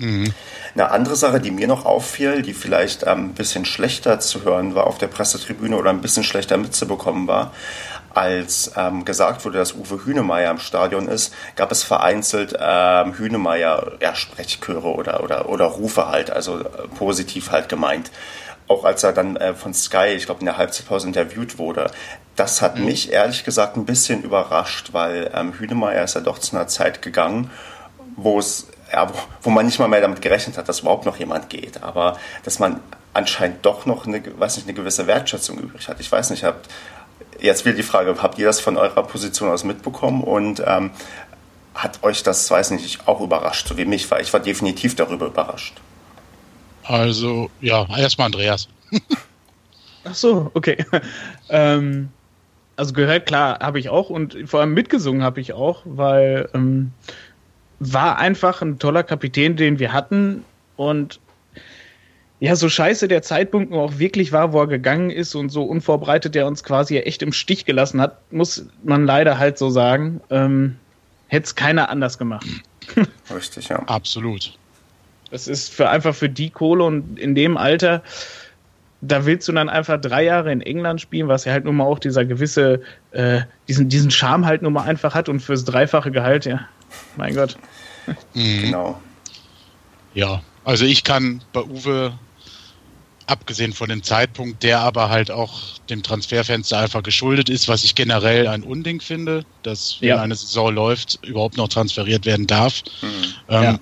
Mhm. 0.00 0.32
Eine 0.74 0.90
andere 0.90 1.14
Sache, 1.14 1.40
die 1.40 1.50
mir 1.50 1.66
noch 1.66 1.84
auffiel, 1.84 2.42
die 2.42 2.54
vielleicht 2.54 3.06
ein 3.06 3.34
bisschen 3.34 3.64
schlechter 3.64 4.18
zu 4.18 4.44
hören 4.44 4.74
war 4.74 4.86
auf 4.86 4.98
der 4.98 5.08
Pressetribüne 5.08 5.76
oder 5.76 5.90
ein 5.90 6.00
bisschen 6.00 6.24
schlechter 6.24 6.56
mitzubekommen 6.56 7.28
war, 7.28 7.52
als 8.14 8.72
ähm, 8.76 9.04
gesagt 9.04 9.44
wurde, 9.44 9.58
dass 9.58 9.74
Uwe 9.74 10.04
Hünemeyer 10.04 10.50
im 10.50 10.58
Stadion 10.58 11.06
ist, 11.06 11.34
gab 11.54 11.70
es 11.70 11.82
vereinzelt 11.82 12.56
ähm, 12.58 13.14
Hünemeyer 13.18 13.92
ja, 14.00 14.14
Sprechchöre 14.14 14.88
oder, 14.88 15.22
oder, 15.22 15.48
oder 15.48 15.66
Rufe 15.66 16.08
halt, 16.08 16.30
also 16.30 16.60
äh, 16.60 16.88
positiv 16.96 17.50
halt 17.50 17.68
gemeint. 17.68 18.10
Auch 18.66 18.84
als 18.84 19.02
er 19.02 19.12
dann 19.12 19.36
äh, 19.36 19.54
von 19.54 19.74
Sky, 19.74 20.14
ich 20.16 20.26
glaube, 20.26 20.40
in 20.40 20.46
der 20.46 20.56
Halbzeitpause 20.56 21.06
interviewt 21.06 21.58
wurde. 21.58 21.90
Das 22.36 22.62
hat 22.62 22.78
mhm. 22.78 22.86
mich 22.86 23.12
ehrlich 23.12 23.44
gesagt 23.44 23.76
ein 23.76 23.84
bisschen 23.84 24.22
überrascht, 24.22 24.90
weil 24.92 25.30
ähm, 25.34 25.52
Hünemeyer 25.58 26.04
ist 26.04 26.14
ja 26.14 26.20
doch 26.20 26.38
zu 26.38 26.56
einer 26.56 26.68
Zeit 26.68 27.02
gegangen, 27.02 27.50
wo 28.16 28.38
es 28.38 28.68
ja, 28.92 29.08
wo, 29.08 29.14
wo, 29.42 29.50
man 29.50 29.66
nicht 29.66 29.78
mal 29.78 29.88
mehr 29.88 30.00
damit 30.00 30.22
gerechnet 30.22 30.56
hat, 30.56 30.68
dass 30.68 30.80
überhaupt 30.80 31.06
noch 31.06 31.16
jemand 31.16 31.48
geht. 31.48 31.82
Aber 31.82 32.18
dass 32.44 32.58
man 32.58 32.80
anscheinend 33.12 33.64
doch 33.64 33.86
noch 33.86 34.06
eine, 34.06 34.22
weiß 34.38 34.56
nicht, 34.56 34.68
eine 34.68 34.74
gewisse 34.74 35.06
Wertschätzung 35.06 35.58
übrig 35.58 35.88
hat. 35.88 36.00
Ich 36.00 36.10
weiß 36.10 36.30
nicht, 36.30 36.44
habt, 36.44 36.68
jetzt 37.40 37.64
wieder 37.64 37.76
die 37.76 37.82
Frage, 37.82 38.16
habt 38.20 38.38
ihr 38.38 38.46
das 38.46 38.60
von 38.60 38.76
eurer 38.76 39.02
Position 39.02 39.50
aus 39.50 39.64
mitbekommen 39.64 40.22
und 40.22 40.62
ähm, 40.66 40.90
hat 41.74 42.02
euch 42.02 42.22
das, 42.22 42.50
weiß 42.50 42.72
nicht, 42.72 43.06
auch 43.06 43.20
überrascht, 43.20 43.68
so 43.68 43.76
wie 43.76 43.84
mich, 43.84 44.10
weil 44.10 44.22
ich 44.22 44.32
war 44.32 44.40
definitiv 44.40 44.96
darüber 44.96 45.26
überrascht. 45.26 45.74
Also, 46.84 47.50
ja, 47.60 47.86
erstmal 47.96 48.26
Andreas. 48.26 48.68
Ach 50.04 50.14
so, 50.14 50.50
okay. 50.54 50.84
ähm, 51.48 52.08
also 52.76 52.92
gehört, 52.94 53.26
klar, 53.26 53.58
habe 53.60 53.78
ich 53.78 53.90
auch 53.90 54.10
und 54.10 54.36
vor 54.46 54.60
allem 54.60 54.72
mitgesungen 54.72 55.22
habe 55.22 55.40
ich 55.40 55.52
auch, 55.52 55.82
weil 55.84 56.48
ähm, 56.54 56.92
war 57.80 58.18
einfach 58.18 58.62
ein 58.62 58.78
toller 58.78 59.02
Kapitän, 59.02 59.56
den 59.56 59.78
wir 59.78 59.92
hatten. 59.92 60.44
Und 60.76 61.18
ja, 62.38 62.56
so 62.56 62.68
scheiße 62.68 63.08
der 63.08 63.22
Zeitpunkt 63.22 63.72
auch 63.72 63.98
wirklich 63.98 64.32
war, 64.32 64.52
wo 64.52 64.60
er 64.60 64.66
gegangen 64.66 65.10
ist 65.10 65.34
und 65.34 65.48
so 65.50 65.64
unvorbereitet 65.64 66.34
der 66.34 66.46
uns 66.46 66.62
quasi 66.62 66.98
echt 66.98 67.22
im 67.22 67.32
Stich 67.32 67.64
gelassen 67.64 68.00
hat, 68.00 68.18
muss 68.30 68.66
man 68.82 69.04
leider 69.04 69.38
halt 69.38 69.58
so 69.58 69.70
sagen. 69.70 70.20
Ähm, 70.30 70.76
Hätte 71.28 71.44
es 71.44 71.54
keiner 71.54 71.90
anders 71.90 72.18
gemacht. 72.18 72.44
Richtig, 73.34 73.68
ja. 73.68 73.78
Absolut. 73.86 74.58
Das 75.30 75.46
ist 75.46 75.72
für 75.72 75.88
einfach 75.88 76.14
für 76.14 76.28
die 76.28 76.50
Kohle 76.50 76.82
und 76.82 77.20
in 77.20 77.36
dem 77.36 77.56
Alter, 77.56 78.02
da 79.00 79.26
willst 79.26 79.46
du 79.46 79.52
dann 79.52 79.68
einfach 79.68 80.00
drei 80.00 80.24
Jahre 80.24 80.50
in 80.50 80.60
England 80.60 81.00
spielen, 81.00 81.28
was 81.28 81.44
ja 81.44 81.52
halt 81.52 81.64
nun 81.64 81.76
mal 81.76 81.84
auch 81.84 82.00
dieser 82.00 82.24
gewisse, 82.24 82.80
äh, 83.12 83.42
diesen, 83.68 83.88
diesen 83.88 84.10
Charme 84.10 84.44
halt 84.44 84.62
nun 84.62 84.72
mal 84.72 84.82
einfach 84.82 85.14
hat 85.14 85.28
und 85.28 85.38
fürs 85.38 85.64
dreifache 85.64 86.10
Gehalt, 86.10 86.46
ja. 86.46 86.68
Mein 87.16 87.34
Gott. 87.34 87.56
Mhm. 88.34 88.62
Genau. 88.62 89.00
Ja, 90.14 90.42
also 90.64 90.84
ich 90.84 91.04
kann 91.04 91.42
bei 91.52 91.62
Uwe, 91.62 92.18
abgesehen 93.26 93.72
von 93.72 93.88
dem 93.88 94.02
Zeitpunkt, 94.02 94.62
der 94.62 94.80
aber 94.80 95.08
halt 95.08 95.30
auch 95.30 95.78
dem 95.88 96.02
Transferfenster 96.02 96.78
einfach 96.78 97.02
geschuldet 97.02 97.48
ist, 97.48 97.68
was 97.68 97.84
ich 97.84 97.94
generell 97.94 98.48
ein 98.48 98.64
Unding 98.64 99.00
finde, 99.00 99.44
dass 99.62 100.00
wenn 100.00 100.08
ja. 100.08 100.20
eine 100.20 100.34
Saison 100.34 100.74
läuft, 100.74 101.24
überhaupt 101.24 101.56
noch 101.56 101.68
transferiert 101.68 102.26
werden 102.26 102.46
darf. 102.46 102.82
Mhm. 103.02 103.08
Ähm, 103.48 103.62
ja. 103.62 103.78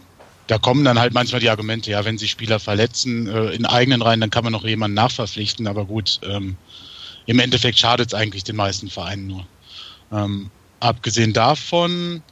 Da 0.49 0.59
kommen 0.59 0.85
dann 0.85 0.99
halt 0.99 1.13
manchmal 1.13 1.41
die 1.41 1.51
Argumente, 1.51 1.91
ja, 1.91 2.05
wenn 2.05 2.19
sich 2.19 2.31
Spieler 2.31 2.59
verletzen 2.59 3.27
äh, 3.27 3.51
in 3.51 3.67
eigenen 3.67 4.03
Reihen, 4.03 4.21
dann 4.21 4.31
kann 4.31 4.45
man 4.45 4.53
noch 4.53 4.65
jemanden 4.65 4.95
nachverpflichten, 4.95 5.67
aber 5.67 5.85
gut, 5.85 6.21
ähm, 6.23 6.57
im 7.27 7.39
Endeffekt 7.39 7.79
schadet 7.79 8.09
es 8.09 8.15
eigentlich 8.15 8.45
den 8.45 8.57
meisten 8.57 8.89
Vereinen 8.89 9.27
nur. 9.27 9.47
Ähm, 10.11 10.51
abgesehen 10.81 11.33
davon 11.33 12.23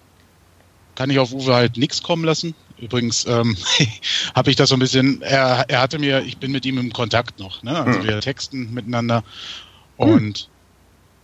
kann 0.97 1.11
ich 1.11 1.19
auf 1.19 1.33
Uwe 1.33 1.55
halt 1.55 1.77
nichts 1.77 2.03
kommen 2.03 2.25
lassen. 2.25 2.55
Übrigens 2.79 3.25
ähm, 3.27 3.57
habe 4.35 4.51
ich 4.51 4.57
das 4.57 4.71
so 4.71 4.77
ein 4.77 4.81
bisschen, 4.81 5.23
er, 5.23 5.65
er 5.69 5.81
hatte 5.81 5.99
mir, 5.99 6.23
ich 6.23 6.39
bin 6.39 6.51
mit 6.51 6.67
ihm 6.67 6.79
im 6.79 6.93
Kontakt 6.93 7.39
noch, 7.39 7.63
ne? 7.63 7.79
also 7.79 8.01
mhm. 8.01 8.05
wir 8.05 8.21
texten 8.21 8.75
miteinander 8.75 9.23
und 9.97 10.49
mhm. 10.49 10.53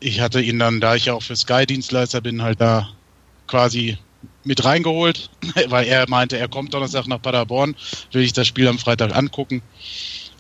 ich 0.01 0.21
hatte 0.21 0.41
ihn 0.41 0.59
dann, 0.59 0.81
da 0.81 0.95
ich 0.95 1.07
ja 1.07 1.15
auch 1.15 1.23
für 1.23 1.37
Sky-Dienstleister 1.37 2.21
bin, 2.21 2.43
halt 2.43 2.61
da 2.61 2.89
quasi 3.47 3.99
mit 4.45 4.65
reingeholt, 4.65 5.29
weil 5.69 5.87
er 5.87 6.09
meinte, 6.09 6.39
er 6.39 6.49
kommt 6.49 6.73
Donnerstag 6.73 7.07
nach 7.07 7.21
Paderborn, 7.21 7.77
will 8.13 8.23
ich 8.23 8.33
das 8.33 8.47
Spiel 8.47 8.69
am 8.69 8.79
Freitag 8.79 9.15
angucken 9.15 9.63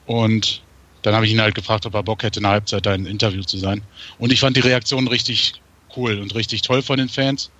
und 0.06 0.62
dann 1.02 1.14
habe 1.14 1.26
ich 1.26 1.32
ihn 1.32 1.40
halt 1.40 1.54
gefragt, 1.54 1.84
ob 1.84 1.94
er 1.94 2.02
Bock 2.04 2.22
hätte, 2.22 2.38
in 2.38 2.44
der 2.44 2.52
Halbzeit 2.52 2.86
da 2.86 2.92
ein 2.92 3.06
Interview 3.06 3.42
zu 3.42 3.58
sein. 3.58 3.82
Und 4.18 4.32
ich 4.32 4.38
fand 4.38 4.56
die 4.56 4.60
Reaktion 4.60 5.08
richtig 5.08 5.54
cool 5.96 6.20
und 6.20 6.34
richtig 6.36 6.62
toll 6.62 6.80
von 6.80 6.96
den 6.96 7.08
Fans 7.08 7.50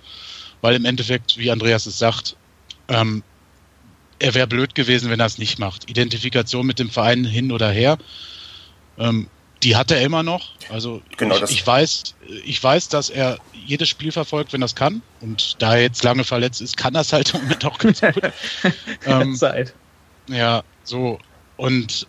weil 0.63 0.75
im 0.75 0.85
Endeffekt, 0.85 1.37
wie 1.37 1.51
Andreas 1.51 1.85
es 1.85 1.99
sagt, 1.99 2.37
ähm, 2.87 3.21
er 4.17 4.33
wäre 4.33 4.47
blöd 4.47 4.75
gewesen, 4.75 5.09
wenn 5.09 5.19
er 5.19 5.25
es 5.25 5.37
nicht 5.37 5.59
macht. 5.59 5.89
Identifikation 5.89 6.65
mit 6.65 6.79
dem 6.79 6.89
Verein 6.89 7.25
hin 7.25 7.51
oder 7.51 7.69
her, 7.69 7.97
ähm, 8.97 9.27
die 9.61 9.75
hat 9.75 9.91
er 9.91 10.01
immer 10.01 10.23
noch. 10.23 10.51
Also 10.69 11.01
genau 11.17 11.35
ich, 11.35 11.51
ich, 11.51 11.67
weiß, 11.67 12.15
ich 12.45 12.63
weiß, 12.63 12.87
dass 12.87 13.09
er 13.09 13.39
jedes 13.65 13.89
Spiel 13.89 14.13
verfolgt, 14.13 14.53
wenn 14.53 14.61
er 14.61 14.67
es 14.67 14.75
kann. 14.75 15.01
Und 15.19 15.61
da 15.61 15.75
er 15.75 15.81
jetzt 15.81 16.01
lange 16.01 16.23
verletzt 16.23 16.61
ist, 16.61 16.77
kann 16.77 16.95
er 16.95 17.01
es 17.01 17.11
halt 17.11 17.33
im 17.33 17.41
Moment 17.41 17.65
auch 17.65 17.77
ganz 17.77 17.99
gut. 17.99 18.31
ähm, 19.05 19.35
Zeit. 19.35 19.73
Ja, 20.29 20.63
so. 20.85 21.19
Und 21.57 22.07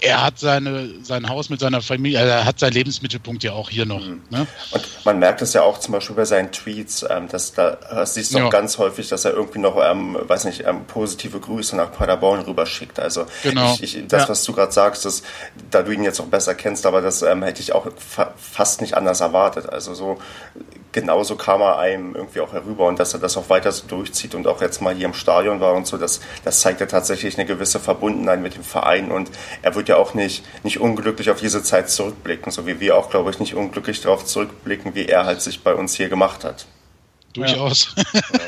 er 0.00 0.24
hat 0.24 0.38
seine, 0.38 0.90
sein 1.02 1.28
Haus 1.28 1.50
mit 1.50 1.60
seiner 1.60 1.80
Familie, 1.80 2.18
er 2.18 2.44
hat 2.44 2.58
seinen 2.58 2.72
Lebensmittelpunkt 2.72 3.42
ja 3.42 3.52
auch 3.52 3.70
hier 3.70 3.86
noch. 3.86 4.04
Mhm. 4.04 4.22
Ne? 4.30 4.46
Und 4.70 5.04
man 5.04 5.18
merkt 5.18 5.42
es 5.42 5.52
ja 5.52 5.62
auch 5.62 5.78
zum 5.78 5.92
Beispiel 5.92 6.16
bei 6.16 6.24
seinen 6.24 6.52
Tweets, 6.52 7.04
ähm, 7.08 7.28
dass 7.28 7.52
da 7.52 7.78
das 7.90 8.14
siehst 8.14 8.34
du 8.34 8.38
ja. 8.38 8.46
auch 8.46 8.50
ganz 8.50 8.78
häufig, 8.78 9.08
dass 9.08 9.24
er 9.24 9.32
irgendwie 9.32 9.58
noch, 9.58 9.76
ähm, 9.82 10.16
weiß 10.20 10.44
nicht, 10.44 10.64
ähm, 10.66 10.84
positive 10.86 11.38
Grüße 11.40 11.76
nach 11.76 11.92
Paderborn 11.92 12.40
rüberschickt. 12.40 12.98
Also 13.00 13.26
genau. 13.42 13.74
ich, 13.80 13.96
ich, 13.96 14.06
das, 14.06 14.22
ja. 14.22 14.28
was 14.28 14.44
du 14.44 14.52
gerade 14.52 14.72
sagst, 14.72 15.04
dass, 15.04 15.22
da 15.70 15.82
du 15.82 15.92
ihn 15.92 16.04
jetzt 16.04 16.20
auch 16.20 16.26
besser 16.26 16.54
kennst, 16.54 16.86
aber 16.86 17.00
das 17.00 17.22
ähm, 17.22 17.42
hätte 17.42 17.60
ich 17.60 17.72
auch 17.72 17.86
fa 17.96 18.32
fast 18.36 18.80
nicht 18.80 18.96
anders 18.96 19.20
erwartet. 19.20 19.68
Also 19.68 19.94
so 19.94 20.18
genauso 20.94 21.36
kam 21.36 21.60
er 21.60 21.78
einem 21.78 22.14
irgendwie 22.14 22.40
auch 22.40 22.52
herüber 22.52 22.86
und 22.86 22.98
dass 22.98 23.12
er 23.12 23.20
das 23.20 23.36
auch 23.36 23.50
weiter 23.50 23.72
so 23.72 23.86
durchzieht 23.86 24.34
und 24.34 24.46
auch 24.46 24.62
jetzt 24.62 24.80
mal 24.80 24.94
hier 24.94 25.06
im 25.06 25.12
Stadion 25.12 25.60
war 25.60 25.74
und 25.74 25.86
so, 25.86 25.98
das, 25.98 26.20
das 26.44 26.60
zeigt 26.60 26.80
ja 26.80 26.86
tatsächlich 26.86 27.36
eine 27.36 27.46
gewisse 27.46 27.80
Verbundenheit 27.80 28.40
mit 28.40 28.54
dem 28.54 28.62
Verein 28.62 29.10
und 29.10 29.30
er 29.60 29.74
wird 29.74 29.88
ja 29.88 29.96
auch 29.96 30.14
nicht, 30.14 30.44
nicht 30.64 30.80
unglücklich 30.80 31.28
auf 31.30 31.40
diese 31.40 31.62
Zeit 31.62 31.90
zurückblicken, 31.90 32.50
so 32.50 32.66
wie 32.66 32.80
wir 32.80 32.96
auch, 32.96 33.10
glaube 33.10 33.30
ich, 33.30 33.40
nicht 33.40 33.54
unglücklich 33.54 34.00
darauf 34.00 34.24
zurückblicken, 34.24 34.94
wie 34.94 35.06
er 35.06 35.26
halt 35.26 35.42
sich 35.42 35.62
bei 35.62 35.74
uns 35.74 35.94
hier 35.94 36.08
gemacht 36.08 36.44
hat. 36.44 36.64
Durchaus. 37.34 37.94
Ja. 38.14 38.40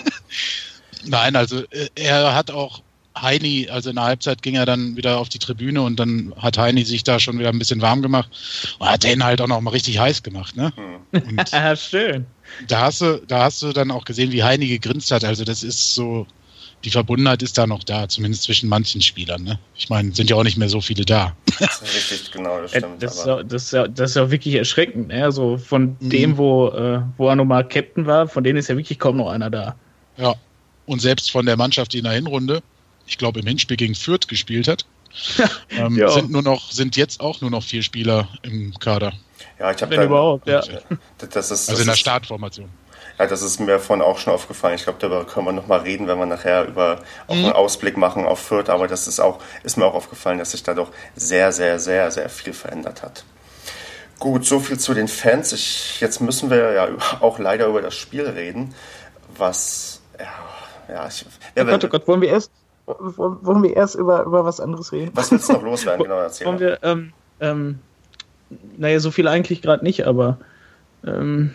Nein, 1.04 1.36
also 1.36 1.62
äh, 1.70 1.88
er 1.96 2.34
hat 2.34 2.52
auch 2.52 2.80
Heini, 3.20 3.68
also 3.70 3.90
in 3.90 3.96
der 3.96 4.04
Halbzeit 4.04 4.42
ging 4.42 4.54
er 4.54 4.66
dann 4.66 4.96
wieder 4.96 5.18
auf 5.18 5.28
die 5.28 5.38
Tribüne 5.38 5.82
und 5.82 5.98
dann 5.98 6.32
hat 6.38 6.58
Heini 6.58 6.84
sich 6.84 7.02
da 7.02 7.18
schon 7.18 7.38
wieder 7.38 7.48
ein 7.48 7.58
bisschen 7.58 7.80
warm 7.80 8.02
gemacht 8.02 8.30
und 8.78 8.88
hat 8.88 9.04
den 9.04 9.24
halt 9.24 9.40
auch 9.40 9.48
noch 9.48 9.60
mal 9.60 9.70
richtig 9.70 9.98
heiß 9.98 10.22
gemacht, 10.22 10.56
ne? 10.56 10.72
Und 11.12 11.50
Schön. 11.78 12.26
Da 12.68 12.82
hast 12.82 13.00
du, 13.00 13.22
da 13.26 13.44
hast 13.44 13.62
du 13.62 13.72
dann 13.72 13.90
auch 13.90 14.04
gesehen, 14.04 14.32
wie 14.32 14.42
Heini 14.42 14.66
gegrinst 14.66 15.10
hat. 15.10 15.24
Also 15.24 15.44
das 15.44 15.62
ist 15.62 15.94
so, 15.94 16.26
die 16.84 16.90
Verbundenheit 16.90 17.42
ist 17.42 17.58
da 17.58 17.66
noch 17.66 17.84
da, 17.84 18.08
zumindest 18.08 18.44
zwischen 18.44 18.68
manchen 18.68 19.02
Spielern. 19.02 19.42
Ne? 19.42 19.58
Ich 19.74 19.88
meine, 19.88 20.14
sind 20.14 20.30
ja 20.30 20.36
auch 20.36 20.44
nicht 20.44 20.56
mehr 20.56 20.68
so 20.68 20.80
viele 20.80 21.04
da. 21.04 21.36
Das 21.58 21.80
ist 21.82 21.94
richtig, 21.94 22.30
genau, 22.32 22.60
das 22.60 22.72
äh, 22.72 22.78
stimmt. 22.78 23.02
Das 23.02 23.16
ist, 23.16 23.26
ja, 23.26 23.42
das, 23.42 23.64
ist 23.64 23.72
ja, 23.72 23.88
das 23.88 24.10
ist 24.10 24.16
ja 24.16 24.30
wirklich 24.30 24.54
erschreckend. 24.54 25.08
Ne? 25.08 25.24
Also 25.24 25.58
von 25.58 25.96
mhm. 26.00 26.10
dem, 26.10 26.36
wo, 26.36 26.68
äh, 26.68 27.00
wo 27.16 27.28
er 27.28 27.36
nochmal 27.36 27.66
Captain 27.66 28.06
war, 28.06 28.28
von 28.28 28.44
denen 28.44 28.58
ist 28.58 28.68
ja 28.68 28.76
wirklich 28.76 28.98
kaum 28.98 29.16
noch 29.16 29.30
einer 29.30 29.50
da. 29.50 29.76
Ja, 30.16 30.34
und 30.86 31.00
selbst 31.00 31.30
von 31.30 31.46
der 31.46 31.56
Mannschaft, 31.56 31.92
die 31.92 31.98
in 31.98 32.04
der 32.04 32.12
Hinrunde 32.12 32.62
ich 33.06 33.18
glaube, 33.18 33.40
im 33.40 33.46
Hinspiel 33.46 33.76
gegen 33.76 33.94
Fürth 33.94 34.28
gespielt 34.28 34.68
hat. 34.68 34.84
ähm, 35.70 35.94
sind 36.08 36.30
nur 36.30 36.42
noch, 36.42 36.70
sind 36.70 36.96
jetzt 36.96 37.20
auch 37.20 37.40
nur 37.40 37.50
noch 37.50 37.62
vier 37.62 37.82
Spieler 37.82 38.28
im 38.42 38.74
Kader. 38.78 39.12
Ja, 39.58 39.70
ich 39.70 39.80
habe 39.82 39.96
da 39.96 40.04
überhaupt, 40.04 40.46
ja. 40.46 40.60
Das 41.30 41.50
ist, 41.50 41.68
also 41.70 41.80
in 41.80 41.88
der 41.88 41.94
Startformation. 41.94 42.68
Ja, 43.18 43.26
das 43.26 43.40
ist 43.40 43.58
mir 43.60 43.78
vorhin 43.78 44.04
auch 44.04 44.18
schon 44.18 44.34
aufgefallen. 44.34 44.74
Ich 44.74 44.84
glaube, 44.84 44.98
darüber 45.00 45.24
können 45.24 45.46
wir 45.46 45.52
nochmal 45.52 45.80
reden, 45.80 46.06
wenn 46.06 46.18
wir 46.18 46.26
nachher 46.26 46.66
über 46.66 47.00
auch 47.26 47.34
mhm. 47.34 47.44
einen 47.44 47.52
Ausblick 47.52 47.96
machen 47.96 48.26
auf 48.26 48.40
Fürth. 48.40 48.68
Aber 48.68 48.88
das 48.88 49.08
ist 49.08 49.20
auch, 49.20 49.40
ist 49.62 49.78
mir 49.78 49.86
auch 49.86 49.94
aufgefallen, 49.94 50.38
dass 50.38 50.50
sich 50.50 50.62
da 50.62 50.74
doch 50.74 50.90
sehr, 51.14 51.52
sehr, 51.52 51.78
sehr, 51.78 52.10
sehr 52.10 52.28
viel 52.28 52.52
verändert 52.52 53.02
hat. 53.02 53.24
Gut, 54.18 54.44
so 54.44 54.60
viel 54.60 54.78
zu 54.78 54.92
den 54.92 55.08
Fans. 55.08 55.52
Ich, 55.52 56.00
jetzt 56.00 56.20
müssen 56.20 56.50
wir 56.50 56.72
ja 56.72 56.88
auch 57.20 57.38
leider 57.38 57.66
über 57.66 57.80
das 57.80 57.94
Spiel 57.94 58.26
reden, 58.26 58.74
was, 59.36 60.00
ja, 60.18 60.94
ja, 60.94 61.08
ich, 61.08 61.24
ja, 61.54 61.62
oh 61.62 61.66
Gott, 61.66 61.84
oh 61.84 61.88
Gott, 61.88 62.08
wollen 62.08 62.20
wir 62.20 62.28
erst, 62.28 62.50
wollen 62.86 63.62
wir 63.62 63.76
erst 63.76 63.94
über, 63.94 64.22
über 64.22 64.44
was 64.44 64.60
anderes 64.60 64.92
reden? 64.92 65.10
Was 65.14 65.30
willst 65.30 65.48
du 65.48 65.54
noch 65.54 65.62
loswerden? 65.62 66.02
Genau, 66.04 66.20
erzähl 66.20 66.46
wollen 66.46 66.60
wir, 66.60 66.78
ähm, 66.82 67.12
ähm, 67.40 67.80
naja, 68.76 69.00
so 69.00 69.10
viel 69.10 69.28
eigentlich 69.28 69.62
gerade 69.62 69.84
nicht, 69.84 70.06
aber 70.06 70.38
ähm, 71.06 71.54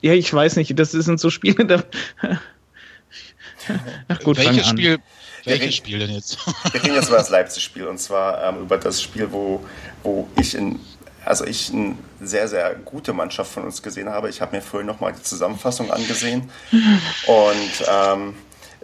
ja, 0.00 0.12
ich 0.12 0.32
weiß 0.32 0.56
nicht, 0.56 0.78
das 0.78 0.92
sind 0.92 1.20
so 1.20 1.30
Spiele, 1.30 1.64
da. 1.66 1.84
Ach 4.08 4.20
gut, 4.20 4.36
welches 4.38 4.68
Spiel, 4.68 4.98
welches 5.44 5.74
Spiel 5.74 5.98
denn 5.98 6.10
jetzt? 6.10 6.38
wir 6.72 6.82
reden 6.82 6.94
jetzt 6.94 7.08
über 7.08 7.18
das 7.18 7.30
Leipzig-Spiel 7.30 7.86
und 7.86 7.98
zwar 7.98 8.42
ähm, 8.42 8.62
über 8.62 8.78
das 8.78 9.02
Spiel, 9.02 9.30
wo, 9.32 9.64
wo 10.02 10.28
ich 10.38 10.54
in 10.54 10.80
also 11.24 11.44
ich 11.44 11.72
eine 11.72 11.96
sehr, 12.20 12.46
sehr 12.46 12.76
gute 12.76 13.12
Mannschaft 13.12 13.50
von 13.50 13.64
uns 13.64 13.82
gesehen 13.82 14.08
habe. 14.08 14.30
Ich 14.30 14.40
habe 14.40 14.54
mir 14.54 14.62
vorhin 14.62 14.86
nochmal 14.86 15.12
die 15.12 15.22
Zusammenfassung 15.22 15.90
angesehen 15.90 16.48
und 16.70 17.84
ähm, 17.88 18.34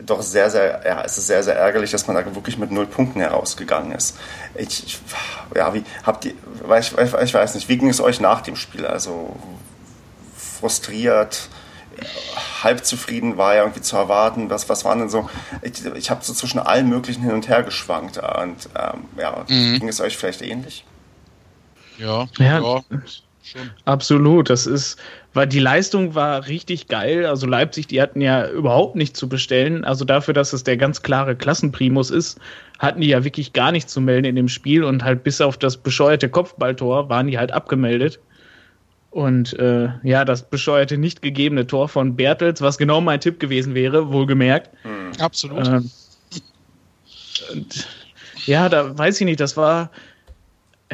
doch 0.01 0.23
sehr, 0.23 0.51
sehr, 0.51 0.83
ja, 0.85 1.03
es 1.03 1.19
ist 1.19 1.27
sehr, 1.27 1.43
sehr 1.43 1.57
ärgerlich, 1.57 1.91
dass 1.91 2.07
man 2.07 2.17
da 2.17 2.35
wirklich 2.35 2.59
mit 2.59 2.71
null 2.71 2.87
Punkten 2.87 3.21
herausgegangen 3.21 3.93
ist. 3.93 4.17
Ich, 4.55 4.85
ich 4.87 5.01
ja, 5.55 5.75
wie 5.75 5.85
habt 6.05 6.25
ihr, 6.25 6.35
ich, 6.79 6.93
ich 6.93 7.35
weiß 7.35 7.55
nicht, 7.55 7.69
wie 7.69 7.77
ging 7.77 7.89
es 7.89 8.01
euch 8.01 8.21
nach 8.21 8.41
dem 8.41 8.57
Spiel? 8.57 8.87
Also 8.87 9.37
frustriert, 10.37 11.49
halb 12.63 12.85
zufrieden 12.85 13.37
war 13.37 13.55
ja 13.55 13.63
irgendwie 13.63 13.83
zu 13.83 13.97
erwarten. 13.97 14.51
Was, 14.51 14.69
was 14.69 14.85
waren 14.85 15.01
denn 15.01 15.09
so? 15.09 15.29
Ich, 15.63 15.85
ich 15.85 16.11
habe 16.11 16.25
so 16.25 16.33
zwischen 16.33 16.59
allen 16.59 16.89
möglichen 16.89 17.23
hin 17.23 17.33
und 17.33 17.49
her 17.49 17.63
geschwankt. 17.63 18.19
Und 18.19 18.69
ähm, 18.77 19.05
ja, 19.19 19.45
mhm. 19.49 19.79
ging 19.79 19.89
es 19.89 20.01
euch 20.01 20.17
vielleicht 20.17 20.43
ähnlich? 20.43 20.85
Ja, 21.99 22.27
ja, 22.39 22.59
ja 22.59 22.83
schon. 23.43 23.71
Absolut. 23.85 24.51
Das 24.51 24.67
ist, 24.67 24.99
weil 25.35 25.47
die 25.47 25.59
Leistung 25.59 26.15
war 26.15 26.47
richtig 26.49 26.89
geil. 26.89 27.27
Also 27.27 27.47
Leipzig, 27.47 27.87
die 27.87 28.01
hatten 28.01 28.21
ja 28.21 28.49
überhaupt 28.49 28.97
nichts 28.97 29.19
zu 29.19 29.29
bestellen. 29.29 29.85
Also 29.85 30.05
dafür, 30.05 30.35
dass 30.35 30.53
es 30.53 30.65
der 30.65 30.77
ganz 30.77 31.03
klare 31.03 31.37
Klassenprimus 31.37 32.11
ist, 32.11 32.39
hatten 32.79 33.01
die 33.01 33.09
ja 33.09 33.25
wirklich 33.25 33.53
gar 33.53 33.73
nichts 33.73 33.93
zu 33.93 34.01
melden 34.01 34.27
in 34.27 34.37
dem 34.37 34.49
Spiel 34.49 34.85
und 34.85 35.05
halt 35.05 35.25
bis 35.25 35.41
auf 35.41 35.57
das 35.57 35.77
bescheuerte 35.77 36.29
Kopfballtor 36.29 37.09
waren 37.09 37.27
die 37.27 37.39
halt 37.39 37.53
abgemeldet. 37.53 38.19
Und 39.11 39.59
äh, 39.59 39.91
ja, 40.03 40.25
das 40.25 40.49
bescheuerte 40.49 40.97
nicht 40.97 41.21
gegebene 41.21 41.67
Tor 41.67 41.89
von 41.89 42.17
Bertels, 42.17 42.63
was 42.63 42.79
genau 42.79 43.03
mein 43.03 43.21
Tipp 43.21 43.39
gewesen 43.39 43.75
wäre, 43.75 44.11
wohlgemerkt. 44.11 44.71
Hm. 44.85 45.13
Absolut. 45.21 45.69
Ähm, 45.69 45.91
und, 47.53 47.89
ja, 48.47 48.71
da 48.71 48.97
weiß 48.97 49.21
ich 49.21 49.27
nicht, 49.27 49.41
das 49.41 49.57
war, 49.57 49.91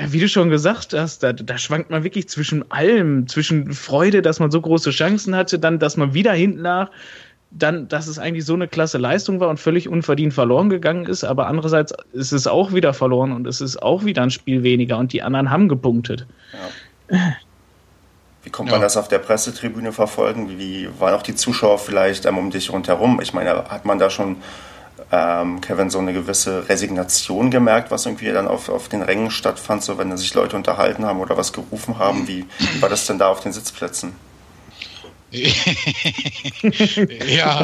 wie 0.09 0.21
du 0.21 0.29
schon 0.29 0.51
gesagt 0.51 0.93
hast, 0.93 1.23
da, 1.23 1.33
da 1.33 1.59
schwankt 1.59 1.91
man 1.91 2.05
wirklich 2.05 2.29
zwischen 2.29 2.71
allem, 2.71 3.27
zwischen 3.29 3.73
Freude, 3.73 4.23
dass 4.23 4.41
man 4.41 4.51
so 4.51 4.61
große 4.61 4.91
Chancen 4.91 5.35
hatte, 5.35 5.59
dann, 5.59 5.79
dass 5.79 5.97
man 5.97 6.15
wieder 6.15 6.33
hinten 6.33 6.63
nach, 6.63 6.91
dann, 7.51 7.89
dass 7.89 8.07
es 8.07 8.19
eigentlich 8.19 8.45
so 8.45 8.55
eine 8.55 8.69
klasse 8.69 8.99
Leistung 8.99 9.41
war 9.41 9.49
und 9.49 9.59
völlig 9.59 9.89
unverdient 9.89 10.35
verloren 10.35 10.69
gegangen 10.69 11.07
ist, 11.07 11.25
aber 11.25 11.47
andererseits 11.47 11.95
ist 12.13 12.33
es 12.33 12.47
auch 12.47 12.75
wieder 12.75 12.93
verloren 12.93 13.33
und 13.33 13.47
es 13.47 13.61
ist 13.61 13.83
auch 13.83 14.05
wieder 14.05 14.23
ein 14.23 14.31
Spiel 14.31 14.63
weniger 14.63 14.99
und 14.99 15.13
die 15.13 15.23
anderen 15.23 15.51
haben 15.51 15.69
gepunktet. 15.69 16.27
Ja. 17.11 17.35
Wie 18.43 18.51
kommt 18.51 18.71
man 18.71 18.81
das 18.81 18.97
auf 18.97 19.09
der 19.09 19.19
Pressetribüne 19.19 19.93
verfolgen? 19.93 20.59
Wie 20.59 20.89
waren 20.99 21.15
auch 21.15 21.23
die 21.23 21.35
Zuschauer 21.35 21.79
vielleicht 21.79 22.27
um 22.27 22.51
dich 22.51 22.73
rundherum? 22.73 23.21
Ich 23.21 23.35
meine, 23.35 23.65
hat 23.65 23.85
man 23.85 23.99
da 23.99 24.11
schon 24.11 24.37
ähm, 25.11 25.61
Kevin 25.61 25.91
so 25.91 25.99
eine 25.99 26.13
gewisse 26.13 26.69
Resignation 26.69 27.51
gemerkt, 27.51 27.91
was 27.91 28.07
irgendwie 28.07 28.31
dann 28.31 28.47
auf, 28.47 28.69
auf 28.69 28.89
den 28.89 29.03
Rängen 29.03 29.31
stattfand, 29.31 29.83
so 29.83 29.99
wenn 29.99 30.17
sich 30.17 30.35
Leute 30.35 30.57
unterhalten 30.57 31.05
haben 31.05 31.21
oder 31.21 31.37
was 31.37 31.53
gerufen 31.53 31.99
haben. 31.99 32.29
Wie, 32.29 32.45
wie 32.59 32.83
war 32.83 32.89
das 32.89 33.07
denn 33.07 33.19
da 33.19 33.29
auf 33.29 33.41
den 33.41 33.53
Sitzplätzen? 33.53 34.13
ja, 35.31 35.51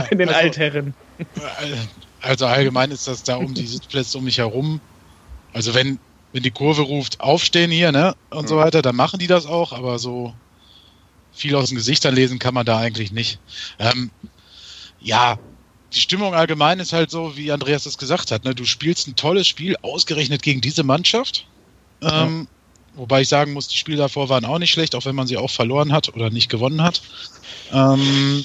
bei 0.10 0.16
den 0.16 0.28
also, 0.28 0.40
Altherren. 0.40 0.94
Also 2.20 2.46
allgemein 2.46 2.90
ist 2.90 3.08
das 3.08 3.22
da 3.22 3.36
um 3.36 3.54
die 3.54 3.66
Sitzplätze 3.66 4.18
um 4.18 4.24
mich 4.24 4.38
herum. 4.38 4.80
Also 5.52 5.74
wenn, 5.74 5.98
wenn 6.32 6.42
die 6.42 6.50
Kurve 6.50 6.82
ruft, 6.82 7.20
aufstehen 7.20 7.70
hier, 7.70 7.92
ne, 7.92 8.14
und 8.30 8.42
mhm. 8.42 8.48
so 8.48 8.56
weiter, 8.56 8.82
dann 8.82 8.96
machen 8.96 9.18
die 9.18 9.26
das 9.26 9.46
auch, 9.46 9.72
aber 9.72 9.98
so 9.98 10.34
viel 11.32 11.54
aus 11.56 11.68
den 11.68 11.76
Gesichtern 11.76 12.14
lesen 12.14 12.38
kann 12.38 12.54
man 12.54 12.64
da 12.64 12.78
eigentlich 12.78 13.12
nicht. 13.12 13.38
Ähm, 13.78 14.10
ja, 15.00 15.38
die 15.94 16.00
Stimmung 16.00 16.34
allgemein 16.34 16.80
ist 16.80 16.92
halt 16.92 17.10
so, 17.10 17.36
wie 17.36 17.52
Andreas 17.52 17.84
das 17.84 17.98
gesagt 17.98 18.30
hat. 18.30 18.44
Ne? 18.44 18.54
Du 18.54 18.64
spielst 18.64 19.06
ein 19.06 19.16
tolles 19.16 19.46
Spiel, 19.46 19.76
ausgerechnet 19.82 20.42
gegen 20.42 20.60
diese 20.60 20.82
Mannschaft. 20.82 21.46
Ähm, 22.02 22.48
wobei 22.94 23.22
ich 23.22 23.28
sagen 23.28 23.52
muss, 23.52 23.68
die 23.68 23.76
Spiele 23.76 23.98
davor 23.98 24.28
waren 24.28 24.44
auch 24.44 24.58
nicht 24.58 24.72
schlecht, 24.72 24.94
auch 24.94 25.04
wenn 25.04 25.14
man 25.14 25.26
sie 25.26 25.36
auch 25.36 25.50
verloren 25.50 25.92
hat 25.92 26.14
oder 26.14 26.30
nicht 26.30 26.50
gewonnen 26.50 26.82
hat. 26.82 27.02
Ähm, 27.72 28.44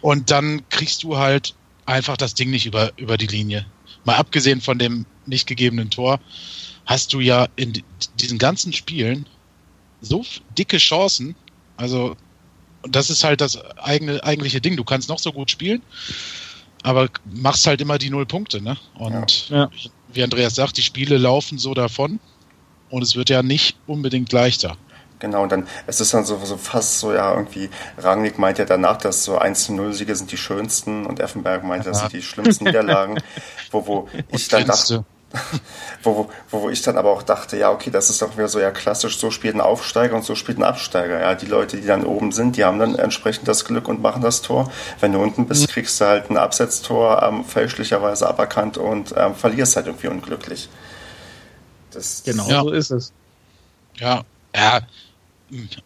und 0.00 0.30
dann 0.30 0.68
kriegst 0.70 1.02
du 1.02 1.18
halt 1.18 1.54
einfach 1.86 2.16
das 2.16 2.34
Ding 2.34 2.50
nicht 2.50 2.66
über, 2.66 2.92
über 2.96 3.16
die 3.16 3.26
Linie. 3.26 3.66
Mal 4.04 4.16
abgesehen 4.16 4.60
von 4.60 4.78
dem 4.78 5.06
nicht 5.26 5.46
gegebenen 5.46 5.90
Tor, 5.90 6.20
hast 6.86 7.12
du 7.12 7.20
ja 7.20 7.48
in 7.56 7.82
diesen 8.18 8.38
ganzen 8.38 8.72
Spielen 8.72 9.26
so 10.00 10.24
dicke 10.56 10.78
Chancen. 10.78 11.34
Also, 11.76 12.16
das 12.82 13.10
ist 13.10 13.24
halt 13.24 13.40
das 13.40 13.58
eigene, 13.76 14.24
eigentliche 14.24 14.60
Ding. 14.60 14.76
Du 14.76 14.84
kannst 14.84 15.08
noch 15.08 15.18
so 15.18 15.32
gut 15.32 15.50
spielen 15.50 15.82
aber 16.82 17.08
machst 17.24 17.66
halt 17.66 17.80
immer 17.80 17.98
die 17.98 18.10
null 18.10 18.26
Punkte, 18.26 18.62
ne? 18.62 18.76
Und 18.94 19.48
ja. 19.50 19.70
wie 20.12 20.22
Andreas 20.22 20.54
sagt, 20.54 20.76
die 20.76 20.82
Spiele 20.82 21.18
laufen 21.18 21.58
so 21.58 21.74
davon 21.74 22.20
und 22.90 23.02
es 23.02 23.16
wird 23.16 23.30
ja 23.30 23.42
nicht 23.42 23.76
unbedingt 23.86 24.32
leichter. 24.32 24.76
Genau, 25.20 25.42
und 25.42 25.52
dann, 25.52 25.68
es 25.86 26.00
ist 26.00 26.14
dann 26.14 26.24
so, 26.24 26.42
so 26.42 26.56
fast 26.56 26.98
so, 26.98 27.12
ja, 27.12 27.34
irgendwie, 27.34 27.68
Rangnick 27.98 28.38
meint 28.38 28.56
ja 28.58 28.64
danach, 28.64 28.96
dass 28.96 29.22
so 29.22 29.38
1-0-Siege 29.38 30.16
sind 30.16 30.32
die 30.32 30.38
schönsten 30.38 31.04
und 31.04 31.20
Effenberg 31.20 31.62
meint, 31.62 31.84
das 31.86 32.00
sind 32.00 32.14
die 32.14 32.22
schlimmsten 32.22 32.64
Niederlagen, 32.64 33.20
wo, 33.70 33.86
wo 33.86 34.08
ich 34.32 34.48
dann 34.48 34.64
dachte, 34.66 35.04
wo, 36.02 36.28
wo, 36.50 36.62
wo 36.62 36.70
ich 36.70 36.82
dann 36.82 36.96
aber 36.96 37.10
auch 37.10 37.22
dachte, 37.22 37.56
ja, 37.56 37.70
okay, 37.70 37.90
das 37.90 38.10
ist 38.10 38.20
doch 38.20 38.36
wieder 38.36 38.48
so 38.48 38.58
ja 38.58 38.70
klassisch, 38.70 39.18
so 39.18 39.30
spielt 39.30 39.54
ein 39.54 39.60
Aufsteiger 39.60 40.16
und 40.16 40.24
so 40.24 40.34
spielt 40.34 40.58
ein 40.58 40.64
Absteiger. 40.64 41.20
Ja, 41.20 41.34
die 41.34 41.46
Leute, 41.46 41.76
die 41.76 41.86
dann 41.86 42.04
oben 42.04 42.32
sind, 42.32 42.56
die 42.56 42.64
haben 42.64 42.78
dann 42.78 42.96
entsprechend 42.96 43.46
das 43.46 43.64
Glück 43.64 43.88
und 43.88 44.02
machen 44.02 44.22
das 44.22 44.42
Tor. 44.42 44.70
Wenn 44.98 45.12
du 45.12 45.20
unten 45.20 45.46
bist, 45.46 45.62
mhm. 45.62 45.72
kriegst 45.72 46.00
du 46.00 46.06
halt 46.06 46.30
ein 46.30 46.36
Absetztor 46.36 47.22
ähm, 47.22 47.44
fälschlicherweise 47.44 48.28
aberkannt 48.28 48.76
und 48.78 49.14
ähm, 49.16 49.34
verlierst 49.34 49.76
halt 49.76 49.86
irgendwie 49.86 50.08
unglücklich. 50.08 50.68
Das, 51.92 52.22
genau 52.24 52.48
ja. 52.48 52.62
so 52.62 52.70
ist 52.70 52.90
es. 52.90 53.12
Ja, 53.94 54.22
ja, 54.54 54.80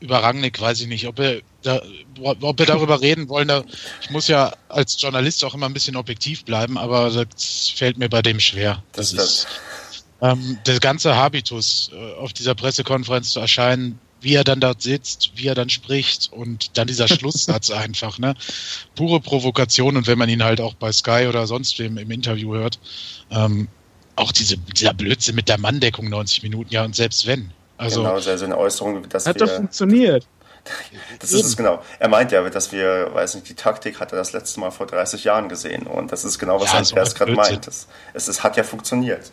über 0.00 0.22
Rangnick 0.22 0.60
weiß 0.60 0.80
ich 0.80 0.86
nicht, 0.86 1.06
ob 1.06 1.18
wir, 1.18 1.42
da, 1.62 1.82
ob 2.20 2.58
wir 2.58 2.66
darüber 2.66 3.00
reden 3.00 3.28
wollen. 3.28 3.48
Da, 3.48 3.64
ich 4.00 4.10
muss 4.10 4.28
ja 4.28 4.52
als 4.68 5.00
Journalist 5.00 5.44
auch 5.44 5.54
immer 5.54 5.66
ein 5.66 5.74
bisschen 5.74 5.96
objektiv 5.96 6.44
bleiben, 6.44 6.78
aber 6.78 7.10
das 7.10 7.72
fällt 7.74 7.98
mir 7.98 8.08
bei 8.08 8.22
dem 8.22 8.40
schwer. 8.40 8.82
Das, 8.92 9.12
das 9.12 9.24
ist 9.24 9.46
ähm, 10.24 10.58
der 10.66 10.80
ganze 10.80 11.16
Habitus, 11.16 11.90
äh, 11.92 12.14
auf 12.14 12.32
dieser 12.32 12.54
Pressekonferenz 12.54 13.30
zu 13.30 13.40
erscheinen, 13.40 13.98
wie 14.20 14.34
er 14.34 14.44
dann 14.44 14.60
dort 14.60 14.80
sitzt, 14.80 15.32
wie 15.34 15.48
er 15.48 15.54
dann 15.54 15.68
spricht 15.68 16.32
und 16.32 16.78
dann 16.78 16.86
dieser 16.86 17.08
Schlusssatz 17.08 17.70
einfach, 17.70 18.18
ne? 18.18 18.34
Pure 18.94 19.20
Provokation 19.20 19.96
und 19.96 20.06
wenn 20.06 20.18
man 20.18 20.30
ihn 20.30 20.42
halt 20.42 20.60
auch 20.60 20.74
bei 20.74 20.92
Sky 20.92 21.26
oder 21.28 21.46
sonst 21.46 21.78
wem 21.78 21.98
im 21.98 22.10
Interview 22.10 22.54
hört, 22.54 22.78
ähm, 23.30 23.68
auch 24.16 24.32
diese, 24.32 24.56
dieser 24.56 24.94
Blödsinn 24.94 25.34
mit 25.34 25.48
der 25.48 25.58
Manndeckung 25.58 26.08
90 26.08 26.42
Minuten, 26.42 26.72
ja, 26.72 26.84
und 26.84 26.96
selbst 26.96 27.26
wenn. 27.26 27.50
Also, 27.84 28.02
genau, 28.02 28.14
also 28.14 28.44
eine 28.44 28.58
Äußerung, 28.58 29.08
dass 29.08 29.26
hat 29.26 29.36
wir, 29.36 29.46
doch 29.46 29.54
funktioniert. 29.54 30.26
Das 31.18 31.30
ist 31.30 31.44
es 31.44 31.56
genau. 31.58 31.82
Er 31.98 32.08
meint 32.08 32.32
ja, 32.32 32.48
dass 32.48 32.72
wir, 32.72 33.10
weiß 33.12 33.34
nicht, 33.34 33.50
die 33.50 33.54
Taktik 33.54 34.00
hat 34.00 34.12
er 34.12 34.16
das 34.16 34.32
letzte 34.32 34.60
Mal 34.60 34.70
vor 34.70 34.86
30 34.86 35.22
Jahren 35.24 35.50
gesehen. 35.50 35.86
Und 35.86 36.10
das 36.10 36.24
ist 36.24 36.38
genau, 36.38 36.58
was 36.58 36.72
Ja, 36.72 36.78
Andreas 36.78 37.10
so 37.10 37.16
gerade 37.16 37.32
meint. 37.32 37.68
Es, 37.68 37.86
es, 38.14 38.28
es 38.28 38.42
hat 38.42 38.56
ja 38.56 38.64
funktioniert. 38.64 39.30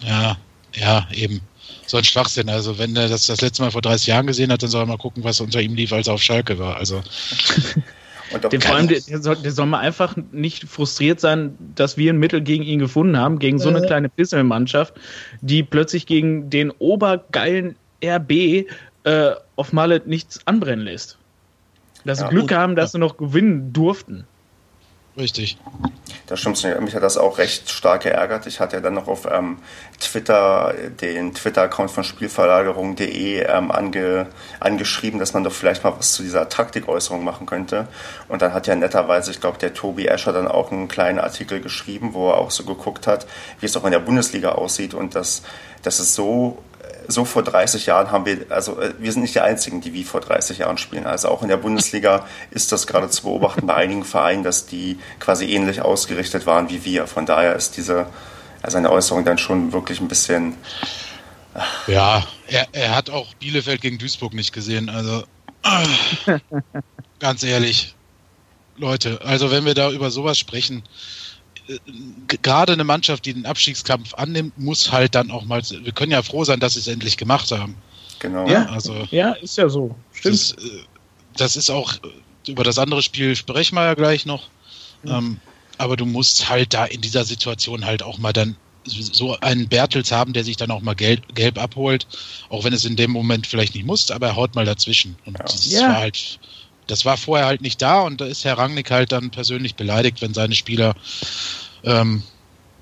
Ja, 0.00 0.38
ja, 0.72 1.06
eben. 1.12 1.42
So 1.86 1.98
ein 1.98 2.04
Schwachsinn. 2.04 2.48
Also 2.48 2.78
wenn 2.78 2.96
er 2.96 3.08
das 3.08 3.26
das 3.26 3.42
letzte 3.42 3.62
Mal 3.62 3.70
vor 3.70 3.82
30 3.82 4.06
Jahren 4.06 4.26
gesehen 4.26 4.50
hat, 4.50 4.62
dann 4.62 4.70
soll 4.70 4.82
er 4.82 4.86
mal 4.86 4.96
gucken, 4.96 5.22
was 5.22 5.40
unter 5.40 5.60
ihm 5.60 5.74
lief, 5.74 5.92
als 5.92 6.08
er 6.08 6.14
auf 6.14 6.22
Schalke 6.22 6.58
war. 6.58 6.76
Also 6.76 7.02
Und 8.34 8.52
Dem, 8.52 8.60
vor 8.60 8.76
allem, 8.76 8.88
der, 8.88 9.00
der, 9.00 9.22
soll, 9.22 9.36
der 9.36 9.52
soll 9.52 9.66
mal 9.66 9.80
einfach 9.80 10.16
nicht 10.32 10.64
frustriert 10.64 11.20
sein, 11.20 11.56
dass 11.74 11.96
wir 11.96 12.12
ein 12.12 12.18
Mittel 12.18 12.40
gegen 12.40 12.64
ihn 12.64 12.78
gefunden 12.78 13.16
haben, 13.16 13.38
gegen 13.38 13.58
so 13.58 13.68
eine 13.68 13.78
Äh. 13.82 13.86
kleine 13.86 14.08
Pisselmannschaft, 14.08 14.94
die 15.40 15.62
plötzlich 15.62 16.06
gegen 16.06 16.50
den 16.50 16.70
obergeilen 16.72 17.76
RB 18.04 18.66
äh, 19.04 19.30
auf 19.56 19.72
Malle 19.72 20.02
nichts 20.04 20.40
anbrennen 20.46 20.84
lässt. 20.84 21.18
Dass 22.04 22.18
sie 22.18 22.24
Ja, 22.24 22.30
Glück 22.30 22.42
und- 22.44 22.52
haben, 22.52 22.76
dass 22.76 22.92
sie 22.92 22.98
noch 22.98 23.16
gewinnen 23.16 23.72
durften. 23.72 24.24
Richtig. 25.16 25.58
Das 26.26 26.40
stimmt. 26.40 26.62
Mich 26.80 26.94
hat 26.94 27.02
das 27.02 27.18
auch 27.18 27.38
recht 27.38 27.70
stark 27.70 28.04
geärgert. 28.04 28.46
Ich 28.46 28.58
hatte 28.58 28.76
ja 28.76 28.82
dann 28.82 28.94
noch 28.94 29.08
auf 29.08 29.26
ähm, 29.30 29.58
Twitter 30.00 30.74
den 31.00 31.34
Twitter-Account 31.34 31.90
von 31.90 32.02
Spielverlagerung.de 32.02 33.44
ähm, 33.46 33.70
ange, 33.70 34.28
angeschrieben, 34.60 35.20
dass 35.20 35.34
man 35.34 35.44
doch 35.44 35.52
vielleicht 35.52 35.84
mal 35.84 35.92
was 35.98 36.12
zu 36.12 36.22
dieser 36.22 36.48
Taktikäußerung 36.48 37.22
machen 37.22 37.46
könnte. 37.46 37.88
Und 38.28 38.40
dann 38.40 38.54
hat 38.54 38.66
ja 38.66 38.74
netterweise, 38.74 39.30
ich 39.30 39.40
glaube, 39.40 39.58
der 39.58 39.74
Tobi 39.74 40.06
Escher 40.06 40.32
dann 40.32 40.48
auch 40.48 40.72
einen 40.72 40.88
kleinen 40.88 41.18
Artikel 41.18 41.60
geschrieben, 41.60 42.14
wo 42.14 42.30
er 42.30 42.38
auch 42.38 42.50
so 42.50 42.64
geguckt 42.64 43.06
hat, 43.06 43.26
wie 43.60 43.66
es 43.66 43.76
auch 43.76 43.84
in 43.84 43.92
der 43.92 43.98
Bundesliga 43.98 44.52
aussieht 44.52 44.94
und 44.94 45.14
dass, 45.14 45.42
dass 45.82 45.98
es 45.98 46.14
so 46.14 46.58
so 47.08 47.24
vor 47.24 47.42
30 47.42 47.86
Jahren 47.86 48.10
haben 48.10 48.26
wir, 48.26 48.46
also 48.50 48.80
äh, 48.80 48.94
wir 48.98 49.12
sind 49.12 49.22
nicht 49.22 49.34
die 49.34 49.40
Einzigen, 49.40 49.80
die 49.80 49.92
wie 49.92 50.04
vor 50.04 50.20
30 50.20 50.58
Jahren 50.58 50.78
spielen. 50.78 51.06
Also 51.06 51.28
auch 51.28 51.42
in 51.42 51.48
der 51.48 51.56
Bundesliga 51.56 52.26
ist 52.50 52.72
das 52.72 52.86
gerade 52.86 53.10
zu 53.10 53.24
beobachten 53.24 53.66
bei 53.66 53.74
einigen 53.74 54.04
Vereinen, 54.04 54.42
dass 54.42 54.66
die 54.66 54.98
quasi 55.20 55.46
ähnlich 55.46 55.82
ausgerichtet 55.82 56.46
waren 56.46 56.70
wie 56.70 56.84
wir. 56.84 57.06
Von 57.06 57.26
daher 57.26 57.54
ist 57.54 57.76
diese, 57.76 58.06
also 58.62 58.78
eine 58.78 58.90
Äußerung 58.90 59.24
dann 59.24 59.38
schon 59.38 59.72
wirklich 59.72 60.00
ein 60.00 60.08
bisschen, 60.08 60.54
Ja, 61.86 62.26
er, 62.48 62.66
er 62.72 62.96
hat 62.96 63.10
auch 63.10 63.32
Bielefeld 63.34 63.80
gegen 63.80 63.98
Duisburg 63.98 64.34
nicht 64.34 64.52
gesehen. 64.52 64.88
Also 64.88 65.24
äh, 65.62 66.38
ganz 67.18 67.42
ehrlich, 67.42 67.94
Leute, 68.76 69.20
also 69.24 69.50
wenn 69.50 69.64
wir 69.64 69.74
da 69.74 69.90
über 69.90 70.10
sowas 70.10 70.38
sprechen, 70.38 70.82
äh, 70.82 71.23
gerade 72.42 72.72
eine 72.72 72.84
Mannschaft, 72.84 73.24
die 73.24 73.34
den 73.34 73.46
Abstiegskampf 73.46 74.14
annimmt, 74.14 74.58
muss 74.58 74.92
halt 74.92 75.14
dann 75.14 75.30
auch 75.30 75.44
mal. 75.44 75.62
Wir 75.62 75.92
können 75.92 76.12
ja 76.12 76.22
froh 76.22 76.44
sein, 76.44 76.60
dass 76.60 76.74
sie 76.74 76.80
es 76.80 76.86
endlich 76.86 77.16
gemacht 77.16 77.50
haben. 77.50 77.76
genau. 78.18 78.48
Ja. 78.48 78.66
Also 78.66 79.06
Ja, 79.10 79.32
ist 79.32 79.56
ja 79.56 79.68
so. 79.68 79.94
Stimmt. 80.12 80.34
das, 80.34 80.50
äh, 80.52 80.84
das 81.36 81.56
ist 81.56 81.70
auch 81.70 81.94
äh, 81.94 82.50
über 82.50 82.64
das 82.64 82.78
andere 82.78 83.02
Spiel 83.02 83.34
sprechen 83.36 83.74
wir 83.76 83.84
ja 83.84 83.94
gleich 83.94 84.26
noch. 84.26 84.48
Ähm, 85.06 85.38
aber 85.78 85.96
du 85.96 86.06
musst 86.06 86.48
halt 86.48 86.72
da 86.72 86.84
in 86.84 87.00
dieser 87.00 87.24
Situation 87.24 87.84
halt 87.84 88.02
auch 88.02 88.18
mal 88.18 88.32
dann 88.32 88.56
so 88.86 89.38
einen 89.40 89.68
Bertels 89.68 90.12
haben, 90.12 90.32
der 90.34 90.44
sich 90.44 90.56
dann 90.56 90.70
auch 90.70 90.82
mal 90.82 90.94
gelb, 90.94 91.34
gelb 91.34 91.58
abholt, 91.58 92.06
auch 92.50 92.64
wenn 92.64 92.72
es 92.72 92.84
in 92.84 92.96
dem 92.96 93.10
Moment 93.10 93.46
vielleicht 93.46 93.74
nicht 93.74 93.86
muss, 93.86 94.10
aber 94.10 94.28
er 94.28 94.36
haut 94.36 94.54
mal 94.54 94.66
dazwischen. 94.66 95.16
Und 95.24 95.38
Ja. 95.38 95.44
das 95.44 95.64
Ja. 95.70 95.88
war 95.88 95.96
halt, 95.96 96.38
das 96.86 97.04
war 97.04 97.16
vorher 97.16 97.46
halt 97.46 97.60
nicht 97.62 97.80
da 97.82 98.00
und 98.00 98.20
da 98.20 98.26
ist 98.26 98.44
Herr 98.44 98.58
Rangnick 98.58 98.90
halt 98.90 99.12
dann 99.12 99.30
persönlich 99.30 99.74
beleidigt, 99.74 100.20
wenn 100.22 100.34
seine 100.34 100.54
Spieler 100.54 100.94
ähm, 101.82 102.22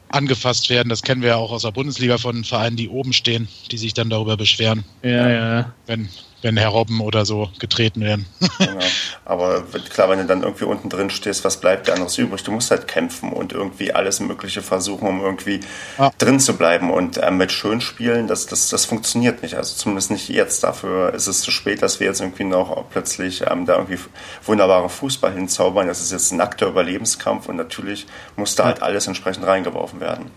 angefasst 0.09 0.71
werden. 0.71 0.89
Das 0.89 1.03
kennen 1.03 1.23
wir 1.23 1.31
ja 1.31 1.37
auch 1.37 1.53
aus 1.53 1.63
der 1.63 1.71
Bundesliga 1.71 2.19
von 2.19 2.45
Vereinen, 2.45 2.77
die 2.77 2.89
oben 2.89 3.13
stehen, 3.13 3.49
die 3.71 3.79
sich 3.79 3.95
dann 3.95 4.11
darüber 4.11 4.37
beschweren, 4.37 4.85
Ja, 5.03 5.29
ja. 5.29 5.75
wenn, 5.87 6.09
wenn 6.43 6.57
Herr 6.57 6.69
Robben 6.69 7.01
oder 7.01 7.25
so 7.25 7.51
getreten 7.59 8.01
werden. 8.03 8.27
Genau. 8.59 8.85
Aber 9.25 9.63
klar, 9.91 10.09
wenn 10.11 10.19
du 10.19 10.25
dann 10.27 10.43
irgendwie 10.43 10.65
unten 10.65 10.89
drin 10.89 11.11
stehst, 11.11 11.45
was 11.45 11.61
bleibt 11.61 11.87
dir 11.89 11.95
anderes 11.95 12.17
übrig? 12.19 12.43
Du 12.45 12.53
musst 12.53 12.71
halt 12.71 12.87
kämpfen 12.87 13.33
und 13.33 13.53
irgendwie 13.53 13.93
alles 13.93 14.21
Mögliche 14.21 14.63
versuchen, 14.63 15.09
um 15.09 15.21
irgendwie 15.21 15.61
Ja. 15.99 16.13
drin 16.19 16.39
zu 16.39 16.57
bleiben. 16.57 16.91
Und 16.91 17.19
ähm, 17.23 17.39
mit 17.39 17.51
schön 17.51 17.81
spielen, 17.81 18.29
das, 18.29 18.47
das, 18.47 18.69
das 18.69 18.85
funktioniert 18.85 19.43
nicht. 19.43 19.55
Also 19.55 19.75
zumindest 19.75 20.11
nicht 20.11 20.29
jetzt. 20.29 20.63
Dafür 20.63 21.15
ist 21.15 21.27
es 21.27 21.41
zu 21.41 21.51
spät, 21.51 21.83
dass 21.83 21.99
wir 22.01 22.07
jetzt 22.09 22.21
irgendwie 22.21 22.45
noch 22.45 22.85
plötzlich 22.91 23.43
ähm, 23.51 23.67
da 23.67 23.75
irgendwie 23.77 23.99
wunderbaren 24.45 24.89
Fußball 24.91 25.33
hinzaubern. 25.33 25.87
Das 25.89 26.01
ist 26.01 26.13
jetzt 26.13 26.33
ein 26.33 26.37
nackter 26.39 26.67
Überlebenskampf 26.69 27.49
und 27.49 27.57
natürlich 27.57 28.07
muss 28.37 28.55
da 28.55 28.65
halt 28.65 28.83
alles 28.83 29.07
entsprechend 29.07 29.47
reingeworfen 29.47 30.01
werden. 30.01 30.31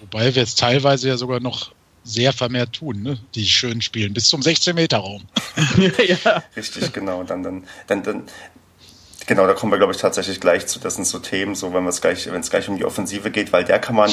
Wobei 0.00 0.34
wir 0.34 0.42
es 0.42 0.54
teilweise 0.54 1.08
ja 1.08 1.16
sogar 1.16 1.40
noch 1.40 1.72
sehr 2.06 2.32
vermehrt 2.32 2.74
tun, 2.74 3.02
ne? 3.02 3.18
die 3.34 3.46
schön 3.46 3.82
spielen, 3.82 4.14
bis 4.14 4.28
zum 4.28 4.40
16-Meter-Raum. 4.40 5.24
ja. 6.24 6.42
Richtig, 6.56 6.92
genau. 6.92 7.24
Dann, 7.24 7.42
dann, 7.42 7.64
dann, 7.88 8.02
dann, 8.02 8.22
genau, 9.26 9.46
da 9.46 9.54
kommen 9.54 9.72
wir, 9.72 9.78
glaube 9.78 9.92
ich, 9.92 9.98
tatsächlich 10.00 10.40
gleich 10.40 10.66
zu. 10.66 10.78
Das 10.78 10.94
sind 10.94 11.06
so 11.06 11.18
Themen, 11.18 11.54
so 11.54 11.72
wenn 11.74 11.86
es 11.86 12.00
gleich, 12.00 12.30
wenn 12.30 12.40
es 12.40 12.50
gleich 12.50 12.68
um 12.68 12.76
die 12.76 12.84
Offensive 12.84 13.30
geht, 13.30 13.52
weil 13.52 13.64
der 13.64 13.78
kann 13.78 13.96
man 13.96 14.10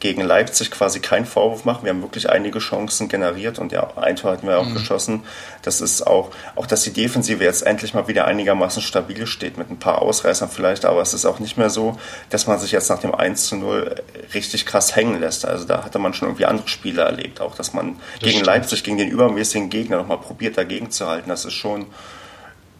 gegen 0.00 0.22
Leipzig 0.22 0.70
quasi 0.70 1.00
keinen 1.00 1.26
Vorwurf 1.26 1.64
machen. 1.64 1.84
Wir 1.84 1.90
haben 1.90 2.02
wirklich 2.02 2.30
einige 2.30 2.58
Chancen 2.58 3.08
generiert 3.08 3.58
und 3.58 3.72
ja, 3.72 3.96
ein 3.96 4.16
Tor 4.16 4.32
hatten 4.32 4.46
wir 4.46 4.58
auch 4.58 4.72
geschossen. 4.72 5.22
Das 5.62 5.80
ist 5.80 6.06
auch, 6.06 6.30
auch, 6.56 6.66
dass 6.66 6.82
die 6.82 6.92
Defensive 6.92 7.42
jetzt 7.42 7.66
endlich 7.66 7.94
mal 7.94 8.08
wieder 8.08 8.26
einigermaßen 8.26 8.82
stabil 8.82 9.26
steht, 9.26 9.58
mit 9.58 9.70
ein 9.70 9.78
paar 9.78 10.02
Ausreißern 10.02 10.48
vielleicht, 10.48 10.84
aber 10.84 11.02
es 11.02 11.14
ist 11.14 11.26
auch 11.26 11.38
nicht 11.38 11.58
mehr 11.58 11.70
so, 11.70 11.98
dass 12.30 12.46
man 12.46 12.58
sich 12.58 12.72
jetzt 12.72 12.88
nach 12.90 13.00
dem 13.00 13.14
1 13.14 13.46
zu 13.46 13.56
0 13.56 14.02
richtig 14.34 14.66
krass 14.66 14.94
hängen 14.94 15.20
lässt. 15.20 15.44
Also 15.44 15.64
da 15.64 15.84
hatte 15.84 15.98
man 15.98 16.14
schon 16.14 16.28
irgendwie 16.28 16.46
andere 16.46 16.68
Spiele 16.68 17.02
erlebt, 17.02 17.40
auch 17.40 17.54
dass 17.54 17.72
man 17.72 17.96
gegen 18.20 18.30
stimmt. 18.30 18.46
Leipzig, 18.46 18.84
gegen 18.84 18.98
den 18.98 19.08
übermäßigen 19.08 19.70
Gegner 19.70 19.98
nochmal 19.98 20.18
probiert, 20.18 20.56
dagegen 20.56 20.90
zu 20.90 21.06
halten. 21.06 21.28
Das 21.28 21.44
ist 21.44 21.54
schon, 21.54 21.86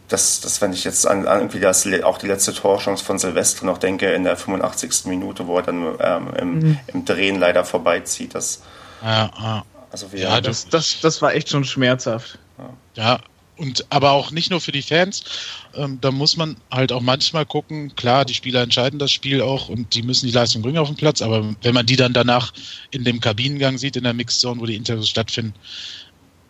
das, 0.09 0.41
das 0.41 0.61
wenn 0.61 0.73
ich 0.73 0.83
jetzt 0.83 1.07
an, 1.07 1.27
an 1.27 1.39
irgendwie 1.39 1.59
das, 1.59 1.87
auch 2.03 2.17
die 2.17 2.27
letzte 2.27 2.53
Torchance 2.53 3.03
von 3.03 3.19
Silvestre 3.19 3.65
noch 3.65 3.77
denke, 3.77 4.11
in 4.11 4.23
der 4.23 4.37
85. 4.37 5.05
Minute, 5.05 5.47
wo 5.47 5.57
er 5.57 5.63
dann 5.63 5.95
ähm, 5.99 6.33
im, 6.37 6.79
im 6.87 7.05
Drehen 7.05 7.39
leider 7.39 7.63
vorbeizieht, 7.63 8.35
das, 8.35 8.61
Ja, 9.01 9.31
ja. 9.39 9.65
also 9.91 10.11
wir, 10.11 10.19
Ja, 10.19 10.41
Das, 10.41 10.67
das, 10.67 10.99
das 11.01 11.21
war 11.21 11.33
echt 11.33 11.49
schon 11.49 11.63
schmerzhaft. 11.63 12.39
Ja, 12.95 13.19
und 13.59 13.85
aber 13.89 14.11
auch 14.11 14.31
nicht 14.31 14.49
nur 14.49 14.61
für 14.61 14.71
die 14.71 14.81
Fans. 14.81 15.23
Ähm, 15.75 15.99
da 16.01 16.11
muss 16.11 16.37
man 16.37 16.55
halt 16.71 16.91
auch 16.91 17.01
manchmal 17.01 17.45
gucken. 17.45 17.93
Klar, 17.95 18.25
die 18.25 18.33
Spieler 18.33 18.61
entscheiden 18.61 18.99
das 18.99 19.11
Spiel 19.11 19.41
auch 19.41 19.69
und 19.69 19.93
die 19.93 20.01
müssen 20.01 20.27
die 20.27 20.31
Leistung 20.31 20.61
bringen 20.61 20.77
auf 20.77 20.87
dem 20.87 20.95
Platz. 20.95 21.21
Aber 21.21 21.55
wenn 21.61 21.73
man 21.73 21.85
die 21.85 21.97
dann 21.97 22.13
danach 22.13 22.53
in 22.91 23.03
dem 23.03 23.19
Kabinengang 23.19 23.77
sieht, 23.77 23.97
in 23.97 24.05
der 24.05 24.13
Mixzone, 24.13 24.61
wo 24.61 24.65
die 24.65 24.75
Interviews 24.75 25.09
stattfinden, 25.09 25.53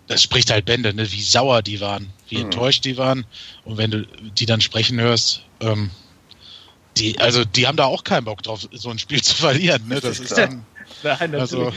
das 0.08 0.22
spricht 0.22 0.52
halt 0.52 0.66
Bände, 0.66 0.94
ne? 0.94 1.12
wie 1.12 1.22
sauer 1.22 1.62
die 1.64 1.82
waren, 1.82 2.14
wie 2.30 2.38
Mhm. 2.38 2.46
enttäuscht 2.46 2.86
die 2.86 2.98
waren. 2.98 3.26
Und 3.66 3.78
wenn 3.78 3.92
du 3.92 4.06
die 4.06 4.46
dann 4.46 4.62
sprechen 4.62 5.00
hörst, 5.00 5.42
ähm, 5.62 5.90
die, 6.98 7.20
also 7.20 7.46
die 7.46 7.68
haben 7.68 7.78
da 7.78 7.86
auch 7.86 8.04
keinen 8.04 8.26
Bock 8.26 8.44
drauf, 8.44 8.68
so 8.72 8.90
ein 8.90 9.00
Spiel 9.00 9.22
zu 9.22 9.36
verlieren. 9.36 9.88
Ne? 9.88 10.00
Das 10.02 10.20
ist 10.20 10.32
dann, 10.38 10.66
Nein, 11.04 11.32
natürlich. 11.32 11.40
also, 11.42 11.74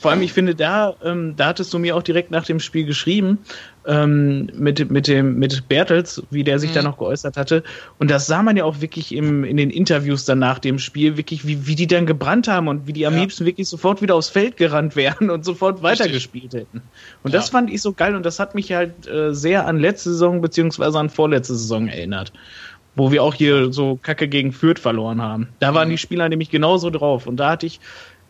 Vor 0.00 0.10
allem, 0.10 0.22
ich 0.22 0.32
finde, 0.32 0.54
da, 0.54 0.96
ähm, 1.02 1.36
da 1.36 1.48
hattest 1.48 1.74
du 1.74 1.78
mir 1.78 1.94
auch 1.94 2.02
direkt 2.02 2.30
nach 2.30 2.46
dem 2.46 2.58
Spiel 2.58 2.86
geschrieben, 2.86 3.44
ähm, 3.86 4.48
mit, 4.54 4.90
mit 4.90 5.06
dem, 5.06 5.34
mit 5.34 5.68
Bertels, 5.68 6.22
wie 6.30 6.42
der 6.42 6.58
sich 6.58 6.70
Mhm. 6.70 6.74
da 6.74 6.82
noch 6.82 6.96
geäußert 6.96 7.36
hatte. 7.36 7.62
Und 7.98 8.10
das 8.10 8.26
sah 8.26 8.42
man 8.42 8.56
ja 8.56 8.64
auch 8.64 8.80
wirklich 8.80 9.12
im, 9.14 9.44
in 9.44 9.58
den 9.58 9.68
Interviews 9.68 10.24
dann 10.24 10.38
nach 10.38 10.58
dem 10.58 10.78
Spiel, 10.78 11.18
wirklich, 11.18 11.46
wie, 11.46 11.66
wie 11.66 11.74
die 11.74 11.86
dann 11.86 12.06
gebrannt 12.06 12.48
haben 12.48 12.68
und 12.68 12.86
wie 12.86 12.94
die 12.94 13.06
am 13.06 13.12
Ja. 13.14 13.20
liebsten 13.20 13.44
wirklich 13.44 13.68
sofort 13.68 14.00
wieder 14.00 14.14
aufs 14.14 14.30
Feld 14.30 14.56
gerannt 14.56 14.96
wären 14.96 15.28
und 15.30 15.44
sofort 15.44 15.82
weitergespielt 15.82 16.54
hätten. 16.54 16.90
Und 17.22 17.34
das 17.34 17.46
Ja. 17.48 17.50
fand 17.58 17.70
ich 17.70 17.82
so 17.82 17.92
geil 17.92 18.14
und 18.16 18.24
das 18.24 18.38
hat 18.38 18.54
mich 18.54 18.72
halt 18.72 19.06
äh, 19.06 19.34
sehr 19.34 19.66
an 19.66 19.78
letzte 19.78 20.10
Saison 20.10 20.40
beziehungsweise 20.40 20.98
an 20.98 21.10
vorletzte 21.10 21.54
Saison 21.56 21.88
erinnert. 21.88 22.32
Wo 22.96 23.12
wir 23.12 23.22
auch 23.22 23.34
hier 23.34 23.72
so 23.72 23.96
Kacke 23.98 24.26
gegen 24.28 24.50
Fürth 24.52 24.80
verloren 24.80 25.22
haben. 25.22 25.54
Da 25.60 25.74
waren 25.74 25.86
Mhm. 25.86 25.92
die 25.92 25.98
Spieler 25.98 26.28
nämlich 26.28 26.50
genauso 26.50 26.90
drauf. 26.90 27.26
Und 27.28 27.36
da 27.36 27.50
hatte 27.50 27.66
ich 27.66 27.80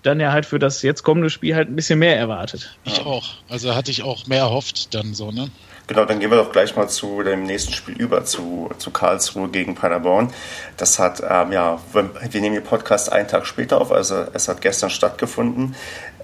dann 0.02 0.20
ja 0.20 0.32
halt 0.32 0.46
für 0.46 0.58
das 0.58 0.82
jetzt 0.82 1.02
kommende 1.02 1.30
Spiel 1.30 1.54
halt 1.54 1.68
ein 1.68 1.76
bisschen 1.76 1.98
mehr 1.98 2.16
erwartet. 2.16 2.76
ich 2.84 3.00
auch. 3.00 3.34
Also 3.48 3.74
hatte 3.74 3.90
ich 3.90 4.02
auch 4.02 4.26
mehr 4.26 4.40
erhofft 4.40 4.94
dann 4.94 5.14
so, 5.14 5.30
ne? 5.30 5.50
Genau, 5.86 6.04
dann 6.04 6.20
gehen 6.20 6.30
wir 6.30 6.36
doch 6.36 6.52
gleich 6.52 6.76
mal 6.76 6.88
zu 6.88 7.22
dem 7.24 7.42
nächsten 7.42 7.72
Spiel 7.72 7.96
über, 7.96 8.24
zu, 8.24 8.70
zu 8.78 8.92
Karlsruhe 8.92 9.48
gegen 9.48 9.74
Paderborn. 9.74 10.32
Das 10.76 11.00
hat, 11.00 11.20
ähm, 11.28 11.50
ja, 11.50 11.80
wir 11.92 12.10
wir 12.30 12.40
nehmen 12.40 12.54
den 12.54 12.62
Podcast 12.62 13.10
einen 13.10 13.26
Tag 13.26 13.44
später 13.44 13.80
auf, 13.80 13.90
also 13.90 14.24
es 14.32 14.46
hat 14.46 14.60
gestern 14.60 14.90
stattgefunden. 14.90 15.74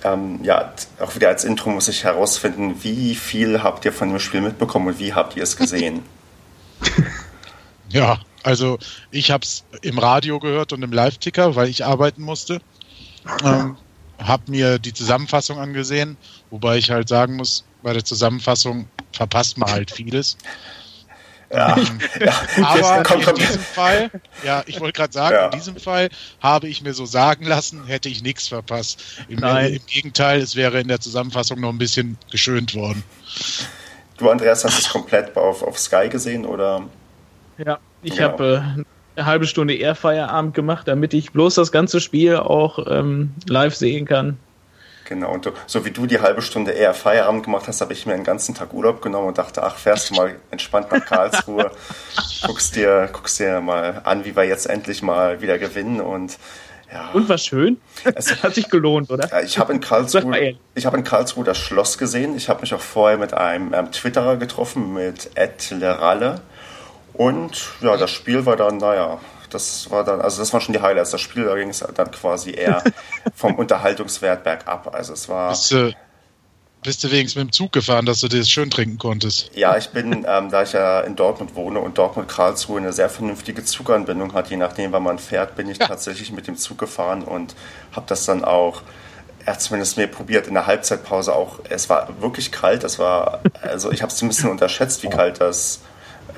Ähm, 0.05 0.39
ja, 0.45 0.73
auch 1.01 1.17
wieder 1.17 1.29
als 1.29 1.43
Intro 1.43 1.71
muss 1.71 1.89
ich 1.89 2.05
herausfinden, 2.05 2.77
wie 2.85 3.17
viel 3.17 3.65
habt 3.65 3.85
ihr 3.85 3.93
von 3.93 4.09
dem 4.09 4.21
Spiel 4.21 4.41
mitbekommen 4.41 4.87
und 4.87 5.01
wie 5.01 5.15
habt 5.15 5.37
ihr 5.37 5.43
es 5.43 5.57
gesehen? 5.57 6.03
Ja, 7.89 8.19
also 8.43 8.79
ich 9.11 9.31
habe 9.31 9.45
es 9.45 9.65
im 9.83 9.99
Radio 9.99 10.39
gehört 10.39 10.73
und 10.73 10.83
im 10.83 10.93
Live-Ticker, 10.93 11.57
weil 11.57 11.69
ich 11.69 11.85
arbeiten 11.85 12.23
musste. 12.23 12.61
Ähm, 13.45 13.77
habe 14.23 14.51
mir 14.51 14.79
die 14.79 14.93
Zusammenfassung 14.95 15.59
angesehen, 15.59 16.17
wobei 16.51 16.79
ich 16.79 16.91
halt 16.91 17.09
sagen 17.09 17.37
muss, 17.37 17.65
bei 17.83 17.93
der 17.93 18.05
Zusammenfassung 18.05 18.89
verpasst 19.13 19.59
man 19.59 19.71
halt 19.71 19.91
vieles. 19.91 20.37
Ja, 21.53 21.77
Ähm, 21.77 22.01
ja. 22.19 22.33
Aber 22.65 23.09
in 23.29 23.35
diesem 23.37 23.61
Fall, 23.61 24.11
ja, 24.43 24.65
ich 24.67 24.81
wollte 24.81 24.95
gerade 24.95 25.13
sagen, 25.13 25.35
Ja. 25.37 25.45
in 25.47 25.51
diesem 25.53 25.77
Fall 25.77 26.09
habe 26.41 26.67
ich 26.67 26.83
mir 26.83 26.93
so 26.93 27.07
sagen 27.07 27.45
lassen, 27.47 27.87
hätte 27.87 28.09
ich 28.09 28.23
nichts 28.23 28.49
verpasst. 28.49 29.03
Im, 29.29 29.39
Nein. 29.41 29.75
Im 29.75 29.87
Gegenteil, 29.87 30.41
es 30.41 30.57
wäre 30.57 30.81
in 30.81 30.89
der 30.89 30.99
Zusammenfassung 31.01 31.61
noch 31.61 31.69
ein 31.69 31.79
bisschen 31.79 32.19
geschönt 32.33 32.75
worden. 32.75 33.05
Du, 34.17 34.29
Andreas, 34.31 34.65
hast 34.65 34.79
es 34.79 34.89
komplett 34.89 35.37
auf, 35.37 35.63
auf 35.63 35.79
Sky 35.79 36.09
gesehen 36.09 36.45
oder? 36.47 36.83
Ja, 37.59 37.79
ich 38.03 38.17
Genau. 38.17 38.29
habe 38.33 38.75
äh, 38.79 38.83
eine 39.17 39.27
halbe 39.27 39.47
Stunde 39.47 39.75
eher 39.75 39.95
Feierabend 39.95 40.55
gemacht, 40.55 40.87
damit 40.89 41.15
ich 41.15 41.33
bloß 41.33 41.55
das 41.57 41.73
ganze 41.73 42.01
Spiel 42.01 42.37
auch 42.37 42.79
ähm, 42.89 43.33
live 43.49 43.75
sehen 43.75 44.05
kann. 44.07 44.39
Genau, 45.09 45.33
und 45.33 45.47
du, 45.47 45.53
so 45.67 45.85
wie 45.85 45.93
du 45.93 46.07
die 46.07 46.21
halbe 46.21 46.43
Stunde 46.43 46.73
eher 46.73 46.93
Feierabend 46.93 47.45
gemacht 47.45 47.69
hast, 47.69 47.81
habe 47.81 47.93
ich 47.93 48.07
mir 48.07 48.15
einen 48.15 48.25
ganzen 48.25 48.55
Tag 48.57 48.73
Urlaub 48.73 49.01
genommen 49.03 49.29
und 49.29 49.39
dachte, 49.39 49.63
ach, 49.63 49.77
fährst 49.77 50.11
du 50.11 50.15
mal 50.15 50.35
entspannt 50.51 50.91
nach 50.91 51.05
Karlsruhe, 51.05 51.71
guckst 52.47 52.75
dir, 52.75 53.09
guckst 53.13 53.39
dir 53.39 53.61
mal 53.61 54.01
an, 54.05 54.25
wie 54.25 54.35
wir 54.35 54.43
jetzt 54.45 54.67
endlich 54.69 55.03
mal 55.03 55.41
wieder 55.41 55.59
gewinnen 55.59 56.01
und 56.01 56.37
ja. 56.93 57.11
Und 57.13 57.29
war 57.29 57.39
schön. 57.39 57.79
Es- 58.15 58.43
Hat 58.43 58.55
sich 58.55 58.69
gelohnt, 58.69 59.11
oder? 59.11 59.29
Ich 59.45 59.59
habe 59.59 59.73
in 59.73 59.81
Karlsruhe, 59.81 60.37
ehrlich. 60.37 60.59
ich 60.75 60.87
habe 60.87 60.97
in 60.97 61.05
Karlsruhe 61.05 61.45
das 61.45 61.59
Schloss 61.59 61.99
gesehen. 61.99 62.37
Ich 62.37 62.49
habe 62.49 62.61
mich 62.61 62.75
auch 62.75 62.81
vorher 62.81 63.19
mit 63.19 63.35
einem 63.35 63.75
ähm, 63.75 63.91
Twitterer 63.93 64.37
getroffen, 64.37 64.93
mit 64.95 65.31
Ed 65.37 65.71
Leralle. 65.71 66.41
Und 67.17 67.69
ja, 67.81 67.97
das 67.97 68.11
Spiel 68.11 68.45
war 68.47 68.57
dann, 68.57 68.79
naja, 68.79 69.19
das 69.51 69.91
war 69.91 70.05
dann, 70.05 70.21
also 70.21 70.41
das 70.41 70.53
waren 70.53 70.61
schon 70.61 70.75
die 70.75 70.81
Highlights. 70.81 71.11
Das 71.13 71.21
Spiel, 71.21 71.45
da 71.45 71.55
ging 71.57 71.71
es 71.71 71.85
dann 71.95 72.11
quasi 72.11 72.51
eher 72.53 72.83
vom 73.35 73.55
Unterhaltungswert 73.55 74.45
bergab. 74.45 74.95
Also 74.95 75.13
es 75.15 75.29
war, 75.29 75.51
Bist 75.51 75.71
du, 75.71 75.95
bist 76.83 77.03
du 77.05 77.11
wenigstens 77.11 77.37
mit 77.43 77.49
dem 77.51 77.53
Zug 77.53 77.73
gefahren, 77.73 78.07
dass 78.07 78.21
du 78.21 78.29
das 78.29 78.51
schön 78.51 78.71
trinken 78.71 78.99
konntest? 78.99 79.51
ja, 79.55 79.77
ich 79.77 79.89
bin, 79.91 80.27
ähm, 80.29 80.51
da 80.51 80.63
ich 80.63 80.73
ja 80.73 81.01
in 81.01 81.17
Dortmund 81.17 81.55
wohne 81.55 81.81
und 81.81 81.97
Dortmund-Karlsruhe 81.97 82.79
eine 82.79 82.93
sehr 82.93 83.09
vernünftige 83.09 83.65
Zuganbindung 83.65 84.35
hat, 84.35 84.51
je 84.51 84.57
nachdem, 84.57 84.93
wann 84.93 85.03
man 85.03 85.19
fährt, 85.19 85.57
bin 85.57 85.69
ich 85.71 85.79
Ja. 85.79 85.87
tatsächlich 85.87 86.33
mit 86.33 86.47
dem 86.47 86.57
Zug 86.57 86.79
gefahren 86.79 87.23
und 87.23 87.55
habe 87.93 88.07
das 88.09 88.25
dann 88.27 88.45
auch 88.45 88.83
er 89.45 89.59
zumindest 89.61 89.97
mir 89.97 90.09
probiert 90.09 90.49
in 90.49 90.55
der 90.55 90.67
Halbzeitpause 90.67 91.33
auch. 91.33 91.61
Es 91.71 91.89
war 91.89 92.09
wirklich 92.21 92.51
kalt. 92.51 92.83
Es 92.83 92.99
war, 92.99 93.43
also 93.63 93.93
ich 93.93 94.03
habe 94.03 94.13
es 94.13 94.21
ein 94.21 94.27
bisschen 94.27 94.51
unterschätzt, 94.51 95.05
wie 95.05 95.09
kalt 95.09 95.41
das, 95.41 95.81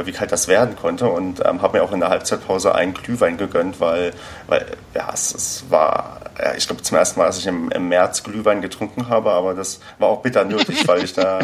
wie 0.07 0.13
kalt 0.13 0.33
das 0.33 0.49
werden 0.49 0.77
konnte 0.77 1.09
und 1.09 1.45
ähm, 1.45 1.63
habe 1.63 1.79
mir 1.79 1.85
auch 1.85 1.93
in 1.93 2.01
der 2.01 2.09
Halbzeitpause 2.11 2.75
einen 2.75 2.95
Glühwein 2.95 3.37
gegönnt, 3.37 3.81
weil, 3.81 4.13
weil 4.47 4.67
ja, 4.95 5.11
es, 5.13 5.35
es 5.35 5.65
war, 5.69 6.21
ja, 6.39 6.55
ich 6.55 6.67
glaube 6.67 6.83
zum 6.83 6.97
ersten 6.97 7.19
Mal, 7.19 7.27
dass 7.27 7.39
ich 7.39 7.47
im, 7.47 7.71
im 7.71 7.89
März 7.89 8.23
Glühwein 8.23 8.63
getrunken 8.63 9.09
habe, 9.09 9.31
aber 9.33 9.55
das 9.55 9.81
war 9.99 10.09
auch 10.09 10.23
bitter 10.23 10.45
nötig, 10.45 10.87
weil 10.87 11.05
ich 11.05 11.13
da, 11.13 11.41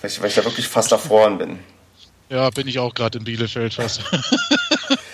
weil 0.00 0.10
ich, 0.10 0.20
weil 0.20 0.28
ich 0.28 0.34
da 0.34 0.44
wirklich 0.44 0.68
fast 0.68 0.92
erfroren 0.92 1.38
bin. 1.38 1.58
Ja, 2.28 2.50
bin 2.50 2.68
ich 2.68 2.78
auch 2.78 2.94
gerade 2.94 3.18
in 3.18 3.24
Bielefeld 3.24 3.74
fast. 3.74 4.02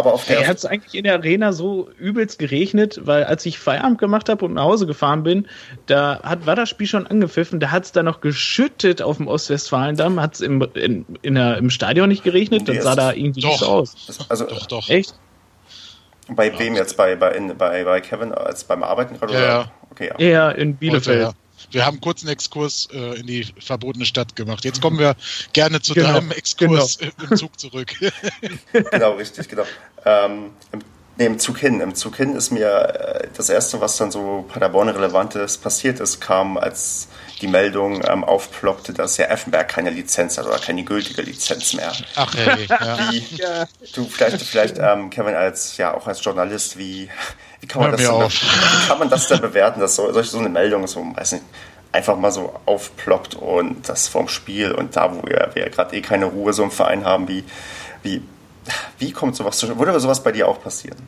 Aber 0.00 0.14
auf 0.14 0.24
der, 0.24 0.40
Er 0.40 0.48
hat 0.48 0.56
es 0.56 0.64
eigentlich 0.64 0.94
in 0.94 1.04
der 1.04 1.14
Arena 1.14 1.52
so 1.52 1.90
übelst 1.98 2.38
geregnet, 2.38 3.00
weil 3.04 3.24
als 3.24 3.44
ich 3.44 3.58
Feierabend 3.58 3.98
gemacht 3.98 4.28
habe 4.30 4.44
und 4.46 4.54
nach 4.54 4.64
Hause 4.64 4.86
gefahren 4.86 5.22
bin, 5.22 5.46
da 5.86 6.20
hat, 6.22 6.46
war 6.46 6.56
das 6.56 6.68
Spiel 6.70 6.86
schon 6.86 7.06
angepfiffen, 7.06 7.60
da 7.60 7.70
hat 7.70 7.84
es 7.84 7.92
dann 7.92 8.06
noch 8.06 8.20
geschüttet 8.20 9.02
auf 9.02 9.18
dem 9.18 9.28
Ostwestfalendamm, 9.28 10.20
hat 10.20 10.34
es 10.34 10.40
im, 10.40 10.66
in, 10.74 11.04
in 11.20 11.34
der, 11.34 11.58
im 11.58 11.68
Stadion 11.68 12.08
nicht 12.08 12.24
geregnet, 12.24 12.66
Nee, 12.66 12.74
das 12.74 12.84
sah 12.84 12.96
da 12.96 13.12
irgendwie 13.12 13.42
Doch. 13.42 13.50
nicht 13.50 13.60
so 13.60 13.66
aus. 13.66 14.26
also 14.28 14.46
doch, 14.46 14.66
doch. 14.66 14.88
Echt? 14.88 15.14
bei 16.34 16.56
wem 16.58 16.74
jetzt? 16.74 16.96
Bei, 16.96 17.16
bei, 17.16 17.32
in, 17.32 17.56
bei, 17.56 17.84
bei 17.84 18.00
Kevin 18.00 18.32
als 18.32 18.64
beim 18.64 18.82
Arbeiten 18.82 19.18
gerade? 19.18 19.34
Ja, 19.34 19.38
oder? 19.38 19.48
ja. 19.48 19.72
Okay, 19.90 20.08
ja. 20.08 20.18
Eher 20.18 20.56
in 20.56 20.68
Heute, 20.68 20.78
Bielefeld. 20.78 21.20
ja. 21.22 21.32
Wir 21.70 21.86
haben 21.86 22.00
kurz 22.00 22.22
einen 22.22 22.32
Exkurs 22.32 22.88
äh, 22.92 23.20
in 23.20 23.26
die 23.26 23.46
verbotene 23.58 24.06
Stadt 24.06 24.36
gemacht. 24.36 24.64
Jetzt 24.64 24.80
kommen 24.80 24.98
wir 24.98 25.16
gerne 25.52 25.80
zu 25.80 25.94
Genau, 25.94 26.14
deinem 26.14 26.30
Exkurs 26.32 26.96
im 26.96 27.36
Zug 27.36 27.58
zurück. 27.58 27.94
genau, 28.72 29.12
richtig, 29.12 29.48
genau. 29.48 29.64
Ähm, 30.04 30.50
im, 30.72 30.80
nee, 31.16 31.26
im 31.26 31.38
Zug 31.38 31.58
hin. 31.58 31.80
Im 31.80 31.94
Zug 31.94 32.16
hin 32.16 32.34
ist 32.34 32.50
mir 32.50 32.70
äh, 32.70 33.28
das 33.36 33.48
erste, 33.48 33.80
was 33.80 33.96
dann 33.96 34.10
so 34.10 34.44
Paderborn-Relevantes 34.48 35.58
passiert 35.58 36.00
ist, 36.00 36.20
kam, 36.20 36.56
als 36.56 37.08
die 37.40 37.46
Meldung 37.46 38.02
ähm, 38.06 38.24
aufploppte, 38.24 38.92
dass 38.92 39.16
ja 39.16 39.26
Effenberg 39.26 39.68
keine 39.68 39.90
Lizenz 39.90 40.38
hat 40.38 40.46
oder 40.46 40.58
keine 40.58 40.84
gültige 40.84 41.22
Lizenz 41.22 41.74
mehr. 41.74 41.92
Ach 42.16 42.34
hey, 42.34 42.66
ja. 42.68 43.10
Wie, 43.10 43.38
du 43.94 44.04
vielleicht, 44.06 44.42
vielleicht 44.42 44.78
ähm, 44.78 45.10
Kevin, 45.10 45.34
als 45.34 45.76
ja 45.76 45.94
auch 45.94 46.06
als 46.06 46.22
Journalist, 46.22 46.76
wie, 46.76 47.08
wie 47.60 47.66
kann 47.66 47.82
man 47.82 47.90
Hör 47.90 47.96
das 47.96 48.06
denn, 48.06 48.10
auf. 48.10 48.32
wie 48.42 48.88
kann 48.88 48.98
man 48.98 49.10
das 49.10 49.28
denn 49.28 49.40
bewerten, 49.40 49.80
dass 49.80 49.96
so, 49.96 50.22
so 50.22 50.38
eine 50.38 50.48
Meldung 50.48 50.86
so, 50.86 51.00
weiß 51.14 51.32
nicht, 51.32 51.44
einfach 51.92 52.16
mal 52.16 52.30
so 52.30 52.58
aufploppt 52.66 53.34
und 53.34 53.88
das 53.88 54.08
vorm 54.08 54.28
Spiel 54.28 54.72
und 54.72 54.94
da, 54.96 55.12
wo 55.14 55.22
wir, 55.26 55.50
wir 55.54 55.68
gerade 55.70 55.96
eh 55.96 56.00
keine 56.00 56.26
Ruhe 56.26 56.52
so 56.52 56.62
im 56.62 56.70
Verein 56.70 57.04
haben, 57.04 57.28
wie, 57.28 57.44
wie, 58.02 58.22
wie 58.98 59.12
kommt 59.12 59.36
sowas 59.36 59.58
zu 59.58 59.78
Würde 59.78 59.98
sowas 60.00 60.22
bei 60.22 60.32
dir 60.32 60.46
auch 60.48 60.62
passieren? 60.62 60.98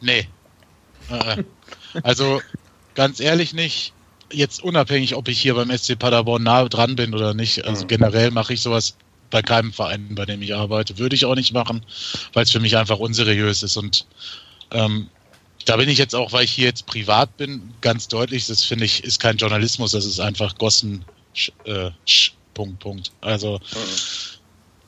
Nee. 0.00 0.28
Äh, 1.08 1.38
Also 2.02 2.40
ganz 2.94 3.20
ehrlich 3.20 3.52
nicht. 3.52 3.92
Jetzt 4.30 4.62
unabhängig, 4.62 5.14
ob 5.14 5.28
ich 5.28 5.40
hier 5.40 5.54
beim 5.54 5.70
SC 5.76 5.98
Paderborn 5.98 6.42
nah 6.42 6.66
dran 6.68 6.96
bin 6.96 7.14
oder 7.14 7.34
nicht. 7.34 7.66
Also 7.66 7.84
Mhm. 7.84 7.88
generell 7.88 8.30
mache 8.30 8.54
ich 8.54 8.62
sowas 8.62 8.96
bei 9.30 9.42
keinem 9.42 9.72
Verein, 9.72 10.14
bei 10.14 10.24
dem 10.24 10.40
ich 10.42 10.54
arbeite. 10.54 10.98
Würde 10.98 11.14
ich 11.16 11.24
auch 11.26 11.34
nicht 11.34 11.52
machen, 11.52 11.84
weil 12.32 12.44
es 12.44 12.50
für 12.50 12.60
mich 12.60 12.76
einfach 12.76 12.98
unseriös 12.98 13.62
ist. 13.62 13.76
Und 13.76 14.06
ähm, 14.72 15.08
da 15.64 15.76
bin 15.76 15.88
ich 15.88 15.98
jetzt 15.98 16.14
auch, 16.14 16.32
weil 16.32 16.44
ich 16.44 16.52
hier 16.52 16.66
jetzt 16.66 16.86
privat 16.86 17.36
bin, 17.36 17.74
ganz 17.80 18.08
deutlich, 18.08 18.46
das 18.46 18.64
finde 18.64 18.84
ich, 18.84 19.04
ist 19.04 19.20
kein 19.20 19.36
Journalismus, 19.36 19.92
das 19.92 20.04
ist 20.04 20.20
einfach 20.20 20.56
Gossen, 20.58 21.04
sch, 21.34 21.52
äh, 21.64 21.90
sch, 22.06 22.32
Punkt, 22.54 22.80
Punkt. 22.80 23.12
Also 23.20 23.60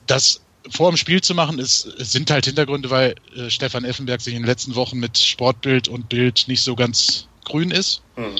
das 0.06 0.40
vor 0.70 0.90
dem 0.90 0.96
Spiel 0.96 1.20
zu 1.20 1.34
machen, 1.34 1.58
ist, 1.58 1.82
sind 1.98 2.30
halt 2.30 2.46
Hintergründe, 2.46 2.90
weil 2.90 3.14
äh, 3.36 3.50
Stefan 3.50 3.84
Effenberg 3.84 4.20
sich 4.20 4.34
in 4.34 4.42
den 4.42 4.48
letzten 4.48 4.74
Wochen 4.74 4.98
mit 4.98 5.18
Sportbild 5.18 5.88
und 5.88 6.08
Bild 6.08 6.44
nicht 6.48 6.62
so 6.62 6.74
ganz 6.74 7.28
grün 7.44 7.70
ist. 7.70 8.02
Mhm. 8.16 8.36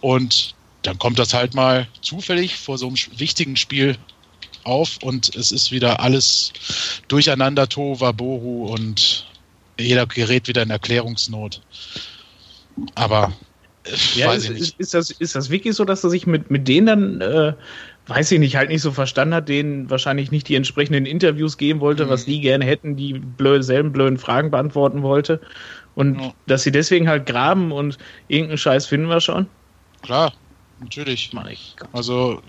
Und 0.00 0.54
dann 0.82 0.98
kommt 0.98 1.18
das 1.18 1.34
halt 1.34 1.54
mal 1.54 1.88
zufällig 2.00 2.56
vor 2.56 2.78
so 2.78 2.86
einem 2.86 2.96
wichtigen 3.16 3.56
Spiel 3.56 3.98
auf 4.64 4.98
und 5.02 5.34
es 5.34 5.52
ist 5.52 5.70
wieder 5.70 6.00
alles 6.00 6.52
durcheinander, 7.08 7.68
Tova, 7.68 8.12
Bohu 8.12 8.66
und 8.72 9.26
jeder 9.80 10.06
gerät 10.06 10.48
wieder 10.48 10.62
in 10.62 10.70
Erklärungsnot. 10.70 11.62
Aber 12.94 13.32
äh, 13.84 13.90
Ja, 14.12 14.28
weiß 14.28 14.48
ist, 14.48 14.50
ist, 14.50 14.78
ist, 14.78 14.94
das, 14.94 15.10
ist 15.10 15.34
das 15.34 15.50
wirklich 15.50 15.74
so, 15.74 15.84
dass 15.84 16.04
er 16.04 16.10
sich 16.10 16.26
mit, 16.26 16.50
mit 16.50 16.68
denen 16.68 16.86
dann, 16.86 17.20
äh, 17.20 17.54
weiß 18.06 18.32
ich 18.32 18.38
nicht, 18.38 18.56
halt 18.56 18.68
nicht 18.70 18.82
so 18.82 18.92
verstanden 18.92 19.34
hat, 19.34 19.48
denen 19.48 19.88
wahrscheinlich 19.90 20.30
nicht 20.30 20.48
die 20.48 20.54
entsprechenden 20.56 21.06
Interviews 21.06 21.56
geben 21.56 21.80
wollte, 21.80 22.08
was 22.08 22.26
Mhm. 22.26 22.30
die 22.30 22.40
gerne 22.40 22.64
hätten, 22.64 22.96
die 22.96 23.14
blöd, 23.14 23.64
selben 23.64 23.92
blöden 23.92 24.18
Fragen 24.18 24.50
beantworten 24.50 25.02
wollte. 25.02 25.40
Und 25.94 26.20
Ja. 26.20 26.34
dass 26.46 26.62
sie 26.62 26.72
deswegen 26.72 27.08
halt 27.08 27.26
graben 27.26 27.72
und 27.72 27.98
irgendeinen 28.28 28.58
Scheiß 28.58 28.86
finden 28.86 29.08
wir 29.08 29.20
schon. 29.20 29.48
Klar, 30.02 30.32
natürlich. 30.78 31.30
Also 31.92 32.42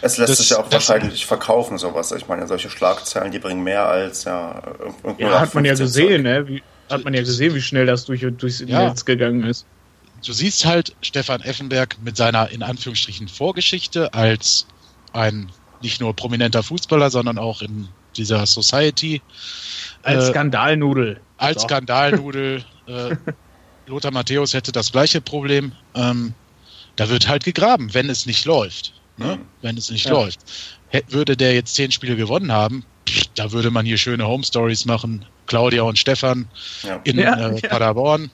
Es 0.00 0.18
lässt 0.18 0.30
Das- 0.30 0.38
sich 0.38 0.50
ja 0.50 0.58
auch 0.58 0.70
wahrscheinlich 0.72 1.26
verkaufen, 1.26 1.78
sowas. 1.78 2.12
Ich 2.12 2.26
meine, 2.28 2.46
solche 2.46 2.70
Schlagzeilen, 2.70 3.32
die 3.32 3.38
bringen 3.38 3.62
mehr 3.64 3.86
als 3.86 4.24
ja. 4.24 4.62
irgendwo 4.78 5.22
Ja, 5.22 5.40
hat 5.40 5.54
man 5.54 5.64
ja 5.64 5.76
15 5.76 5.86
gesehen, 6.08 6.22
ne? 6.22 6.48
Wie, 6.48 6.62
hat 6.90 7.04
man 7.04 7.14
ja 7.14 7.20
gesehen, 7.22 7.54
wie 7.54 7.62
schnell 7.62 7.86
das 7.86 8.04
durch, 8.04 8.24
durchs 8.38 8.60
Ja. 8.60 8.88
Netz 8.88 9.04
gegangen 9.04 9.44
ist. 9.44 9.64
du 10.24 10.32
siehst 10.32 10.64
halt 10.66 10.94
Stefan 11.02 11.40
Effenberg 11.40 11.96
mit 12.02 12.16
seiner 12.16 12.50
in 12.50 12.62
Anführungsstrichen 12.62 13.28
Vorgeschichte 13.28 14.12
als 14.14 14.66
ein 15.12 15.50
nicht 15.80 16.00
nur 16.00 16.14
prominenter 16.14 16.62
Fußballer, 16.62 17.10
sondern 17.10 17.38
auch 17.38 17.60
in 17.62 17.88
dieser 18.16 18.46
Society 18.46 19.20
Als 20.04 20.28
Äh, 20.28 20.30
Skandalnudel. 20.30 21.20
als 21.38 21.62
So. 21.62 21.68
Skandalnudel. 21.68 22.64
äh, 22.86 23.16
Lothar 23.88 24.12
Matthäus 24.12 24.54
hätte 24.54 24.70
das 24.70 24.92
gleiche 24.92 25.20
Problem. 25.20 25.72
Ähm, 25.94 26.34
da 26.96 27.08
wird 27.08 27.26
halt 27.26 27.42
gegraben, 27.44 27.92
wenn 27.94 28.08
es 28.10 28.26
nicht 28.26 28.44
läuft. 28.44 28.92
Ne? 29.22 29.36
Mhm. 29.36 29.40
Wenn 29.62 29.76
es 29.76 29.90
nicht 29.90 30.06
Ja. 30.06 30.12
läuft. 30.12 30.40
Hä- 30.90 31.02
Würde 31.08 31.36
der 31.36 31.54
jetzt 31.54 31.74
zehn 31.74 31.90
Spiele 31.90 32.16
gewonnen 32.16 32.52
haben, 32.52 32.84
pff, 33.08 33.24
da 33.34 33.52
würde 33.52 33.70
man 33.70 33.86
hier 33.86 33.98
schöne 33.98 34.26
Home 34.26 34.44
Stories 34.44 34.84
machen. 34.84 35.24
Claudia 35.46 35.82
und 35.82 35.98
Stefan 35.98 36.48
Ja. 36.82 37.00
in 37.04 37.18
Ja, 37.18 37.34
äh, 37.50 37.60
ja. 37.60 37.68
Paderborn 37.68 38.30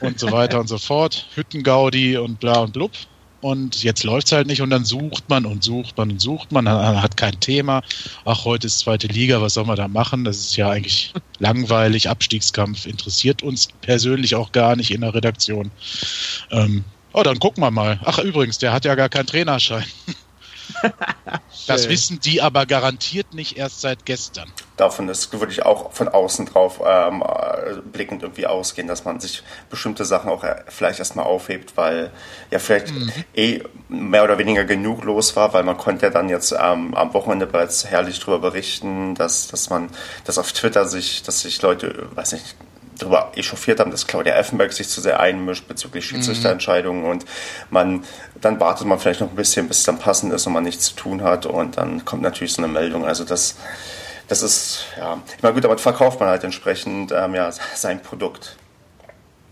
und 0.00 0.18
so 0.18 0.30
weiter 0.32 0.58
und 0.60 0.68
so 0.68 0.78
fort. 0.78 1.26
Hüttengaudi 1.34 2.16
und 2.16 2.40
bla 2.40 2.58
und 2.60 2.72
blub. 2.72 2.92
Und 3.42 3.84
jetzt 3.84 4.02
läuft's 4.02 4.32
halt 4.32 4.46
nicht 4.48 4.62
und 4.62 4.70
dann 4.70 4.84
sucht 4.84 5.28
man 5.28 5.44
und 5.44 5.62
sucht 5.62 5.96
man 5.98 6.10
und 6.10 6.20
sucht 6.20 6.50
man, 6.52 6.64
man 6.64 7.00
hat 7.02 7.16
kein 7.16 7.38
Thema. 7.38 7.82
Ach, 8.24 8.44
heute 8.44 8.66
ist 8.66 8.78
zweite 8.80 9.06
Liga, 9.06 9.40
was 9.40 9.54
soll 9.54 9.66
man 9.66 9.76
da 9.76 9.86
machen? 9.86 10.24
Das 10.24 10.38
ist 10.38 10.56
ja 10.56 10.70
eigentlich 10.70 11.12
langweilig, 11.38 12.08
Abstiegskampf 12.08 12.86
interessiert 12.86 13.42
uns 13.42 13.68
persönlich 13.82 14.34
auch 14.34 14.50
gar 14.52 14.74
nicht 14.74 14.90
in 14.90 15.02
der 15.02 15.14
Redaktion. 15.14 15.70
Ähm, 16.50 16.82
oh, 17.12 17.22
dann 17.22 17.38
gucken 17.38 17.62
wir 17.62 17.70
mal. 17.70 18.00
Ach, 18.04 18.18
übrigens, 18.18 18.58
der 18.58 18.72
hat 18.72 18.84
ja 18.84 18.94
gar 18.94 19.10
keinen 19.10 19.26
Trainerschein. 19.26 19.84
das 21.66 21.88
wissen 21.88 22.20
die 22.20 22.42
aber 22.42 22.66
garantiert 22.66 23.34
nicht 23.34 23.56
erst 23.56 23.80
seit 23.80 24.04
gestern. 24.06 24.50
Davon 24.76 25.08
ist, 25.08 25.32
würde 25.32 25.52
ich 25.52 25.64
auch 25.64 25.92
von 25.92 26.08
außen 26.08 26.46
drauf 26.46 26.80
ähm, 26.84 27.22
äh, 27.22 27.80
blickend 27.80 28.22
irgendwie 28.22 28.46
ausgehen, 28.46 28.88
dass 28.88 29.04
man 29.04 29.20
sich 29.20 29.42
bestimmte 29.70 30.04
Sachen 30.04 30.30
auch 30.30 30.44
äh, 30.44 30.56
vielleicht 30.68 30.98
erstmal 30.98 31.24
aufhebt, 31.24 31.76
weil 31.76 32.10
ja 32.50 32.58
vielleicht 32.58 32.90
mhm. 32.90 33.12
eh 33.34 33.62
mehr 33.88 34.24
oder 34.24 34.38
weniger 34.38 34.64
genug 34.64 35.04
los 35.04 35.34
war, 35.36 35.52
weil 35.52 35.62
man 35.62 35.78
konnte 35.78 36.06
ja 36.06 36.10
dann 36.10 36.28
jetzt 36.28 36.52
ähm, 36.52 36.94
am 36.94 37.14
Wochenende 37.14 37.46
bereits 37.46 37.86
herrlich 37.86 38.20
darüber 38.20 38.50
berichten, 38.50 39.14
dass, 39.14 39.48
dass 39.48 39.70
man, 39.70 39.88
dass 40.24 40.38
auf 40.38 40.52
Twitter 40.52 40.86
sich, 40.86 41.22
dass 41.22 41.40
sich 41.40 41.60
Leute, 41.62 42.08
weiß 42.14 42.32
nicht, 42.32 42.54
darüber 42.98 43.32
echauffiert 43.34 43.80
haben, 43.80 43.90
dass 43.90 44.06
Claudia 44.06 44.34
Effenberg 44.34 44.72
sich 44.72 44.88
zu 44.88 45.00
sehr 45.00 45.20
einmischt 45.20 45.68
bezüglich 45.68 46.04
mhm. 46.04 46.16
Schiedsrichterentscheidungen 46.16 47.04
und 47.04 47.24
man, 47.70 48.04
dann 48.40 48.60
wartet 48.60 48.86
man 48.86 48.98
vielleicht 48.98 49.20
noch 49.20 49.30
ein 49.30 49.36
bisschen, 49.36 49.68
bis 49.68 49.78
es 49.78 49.84
dann 49.84 49.98
passend 49.98 50.32
ist 50.32 50.46
und 50.46 50.52
man 50.52 50.64
nichts 50.64 50.86
zu 50.86 50.94
tun 50.94 51.22
hat 51.22 51.46
und 51.46 51.76
dann 51.76 52.04
kommt 52.04 52.22
natürlich 52.22 52.52
so 52.52 52.62
eine 52.62 52.72
Meldung. 52.72 53.04
Also 53.04 53.24
das, 53.24 53.56
das 54.28 54.42
ist, 54.42 54.86
ja, 54.98 55.18
ich 55.36 55.42
meine, 55.42 55.54
gut, 55.54 55.64
damit 55.64 55.80
verkauft 55.80 56.20
man 56.20 56.28
halt 56.28 56.44
entsprechend 56.44 57.12
ähm, 57.12 57.34
ja, 57.34 57.50
sein 57.74 58.02
Produkt. 58.02 58.56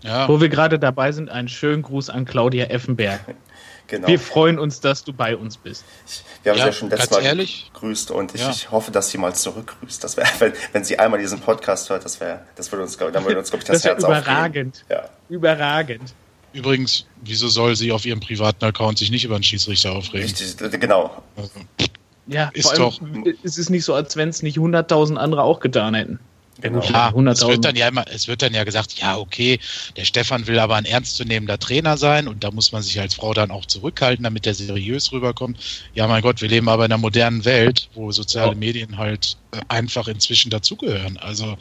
Ja. 0.01 0.27
Wo 0.27 0.39
wir 0.39 0.49
gerade 0.49 0.79
dabei 0.79 1.11
sind, 1.11 1.29
einen 1.29 1.47
schönen 1.47 1.81
Gruß 1.81 2.09
an 2.09 2.25
Claudia 2.25 2.65
Effenberg. 2.65 3.21
Genau. 3.87 4.07
Wir 4.07 4.19
freuen 4.19 4.57
uns, 4.57 4.81
dass 4.81 5.03
du 5.03 5.13
bei 5.13 5.37
uns 5.37 5.57
bist. 5.57 5.85
Ich, 6.07 6.23
wir 6.41 6.51
haben 6.51 6.57
ja, 6.57 6.63
sie 6.63 6.69
ja 6.69 6.73
schon 6.73 6.89
letztes 6.89 7.11
Mal 7.11 7.23
ehrlich? 7.23 7.69
gegrüßt 7.71 8.09
und 8.09 8.33
ich, 8.33 8.41
ja. 8.41 8.49
ich, 8.49 8.71
hoffe, 8.71 8.89
dass 8.89 9.11
sie 9.11 9.19
mal 9.19 9.35
zurückgrüßt. 9.35 10.03
Das 10.03 10.17
wäre, 10.17 10.27
wenn, 10.39 10.53
wenn 10.71 10.83
sie 10.83 10.97
einmal 10.97 11.19
diesen 11.19 11.39
Podcast 11.39 11.89
hört, 11.91 12.03
das 12.03 12.19
wäre, 12.19 12.41
das 12.55 12.71
würde 12.71 12.83
uns, 12.83 12.97
dann 12.97 13.13
würde 13.13 13.37
uns, 13.37 13.51
glaube 13.51 13.61
ich, 13.61 13.67
das, 13.67 13.83
das 13.83 13.85
Herz 13.85 14.03
überragend. 14.03 14.83
Ja. 14.89 15.07
Überragend. 15.29 16.15
Übrigens, 16.53 17.05
wieso 17.21 17.47
soll 17.47 17.75
sie 17.75 17.91
auf 17.91 18.05
ihrem 18.05 18.21
privaten 18.21 18.63
Account 18.65 18.97
sich 18.97 19.11
nicht 19.11 19.25
über 19.25 19.35
einen 19.35 19.43
Schiedsrichter 19.43 19.91
aufregen? 19.91 20.27
Richtig, 20.27 20.79
genau. 20.79 21.21
Also, 21.35 21.51
ja, 22.27 22.49
ist 22.53 22.69
allem, 22.69 22.79
doch. 22.79 22.99
Es 23.43 23.57
ist 23.57 23.69
nicht 23.69 23.83
so, 23.83 23.93
als 23.93 24.15
wenn 24.15 24.29
es 24.29 24.41
nicht 24.41 24.57
100.000 24.57 25.17
andere 25.17 25.43
auch 25.43 25.59
getan 25.59 25.93
hätten. 25.93 26.19
Genau. 26.61 26.81
Ja, 26.81 27.11
es 27.31 27.45
wird 27.45 27.65
dann 27.65 27.75
ja 27.75 27.89
immer, 27.89 28.05
es 28.07 28.27
wird 28.27 28.41
dann 28.41 28.53
ja 28.53 28.63
gesagt, 28.63 28.93
ja, 28.93 29.17
okay, 29.17 29.59
der 29.97 30.05
Stefan 30.05 30.47
will 30.47 30.57
aber 30.57 30.75
ein 30.75 30.85
ernstzunehmender 30.85 31.59
Trainer 31.59 31.97
sein 31.97 32.29
und 32.29 32.43
da 32.43 32.51
muss 32.51 32.71
man 32.71 32.81
sich 32.81 32.99
als 32.99 33.15
Frau 33.15 33.33
dann 33.33 33.51
auch 33.51 33.65
zurückhalten, 33.65 34.23
damit 34.23 34.45
der 34.45 34.53
seriös 34.53 35.11
rüberkommt. 35.11 35.57
Ja, 35.93 36.07
mein 36.07 36.21
Gott, 36.21 36.41
wir 36.41 36.47
leben 36.47 36.69
aber 36.69 36.85
in 36.85 36.91
einer 36.93 37.01
modernen 37.01 37.43
Welt, 37.43 37.89
wo 37.93 38.11
soziale 38.11 38.51
ja. 38.51 38.57
Medien 38.57 38.97
halt 38.97 39.37
äh, 39.51 39.59
einfach 39.67 40.07
inzwischen 40.07 40.49
dazugehören. 40.49 41.17
Also. 41.17 41.57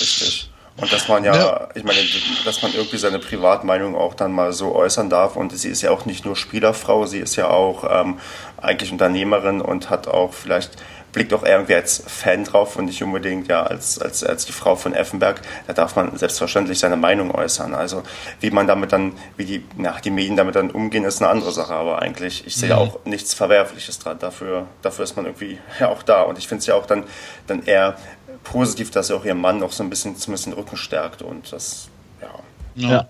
Richtig. 0.00 0.50
Und 0.78 0.92
dass 0.92 1.08
man 1.08 1.24
ja, 1.24 1.34
ja, 1.34 1.68
ich 1.74 1.84
meine, 1.84 1.98
dass 2.44 2.60
man 2.60 2.74
irgendwie 2.74 2.98
seine 2.98 3.18
Privatmeinung 3.18 3.96
auch 3.96 4.12
dann 4.12 4.32
mal 4.32 4.52
so 4.52 4.74
äußern 4.74 5.08
darf. 5.08 5.34
Und 5.34 5.56
sie 5.56 5.68
ist 5.68 5.80
ja 5.80 5.90
auch 5.90 6.04
nicht 6.04 6.26
nur 6.26 6.36
Spielerfrau, 6.36 7.06
sie 7.06 7.18
ist 7.18 7.34
ja 7.36 7.48
auch 7.48 7.84
ähm, 7.90 8.20
eigentlich 8.58 8.92
Unternehmerin 8.92 9.62
und 9.62 9.88
hat 9.88 10.06
auch 10.06 10.34
vielleicht 10.34 10.72
blickt 11.16 11.32
auch 11.32 11.44
irgendwie 11.44 11.74
als 11.74 12.02
Fan 12.06 12.44
drauf 12.44 12.76
und 12.76 12.84
nicht 12.84 13.02
unbedingt 13.02 13.48
ja 13.48 13.62
als, 13.62 13.98
als, 13.98 14.22
als 14.22 14.44
die 14.44 14.52
Frau 14.52 14.76
von 14.76 14.92
Effenberg. 14.92 15.40
Da 15.66 15.72
darf 15.72 15.96
man 15.96 16.14
selbstverständlich 16.18 16.78
seine 16.78 16.98
Meinung 16.98 17.30
äußern. 17.30 17.74
Also 17.74 18.02
wie 18.40 18.50
man 18.50 18.66
damit 18.66 18.92
dann, 18.92 19.14
wie 19.38 19.46
die, 19.46 19.64
ja, 19.82 19.98
die 19.98 20.10
Medien 20.10 20.36
damit 20.36 20.56
dann 20.56 20.70
umgehen, 20.70 21.04
ist 21.04 21.22
eine 21.22 21.30
andere 21.30 21.52
Sache. 21.52 21.72
Aber 21.72 22.02
eigentlich, 22.02 22.46
ich 22.46 22.54
sehe 22.54 22.74
mhm. 22.74 22.78
auch 22.78 22.98
nichts 23.06 23.32
Verwerfliches 23.32 23.98
dran. 23.98 24.18
Dafür, 24.18 24.66
dafür 24.82 25.04
ist 25.04 25.16
man 25.16 25.24
irgendwie 25.24 25.58
ja 25.80 25.88
auch 25.88 26.02
da. 26.02 26.20
Und 26.20 26.36
ich 26.36 26.48
finde 26.48 26.60
es 26.60 26.66
ja 26.66 26.74
auch 26.74 26.84
dann, 26.84 27.04
dann 27.46 27.62
eher 27.62 27.96
positiv, 28.44 28.90
dass 28.90 29.08
er 29.08 29.16
auch 29.16 29.24
ihren 29.24 29.40
Mann 29.40 29.58
noch 29.58 29.72
so 29.72 29.82
ein 29.82 29.88
bisschen 29.88 30.18
zumindest 30.18 30.44
den 30.44 30.52
Rücken 30.52 30.76
stärkt. 30.76 31.22
Und 31.22 31.50
das, 31.50 31.88
ja. 32.20 32.28
Ja. 32.74 32.88
ja. 32.90 33.08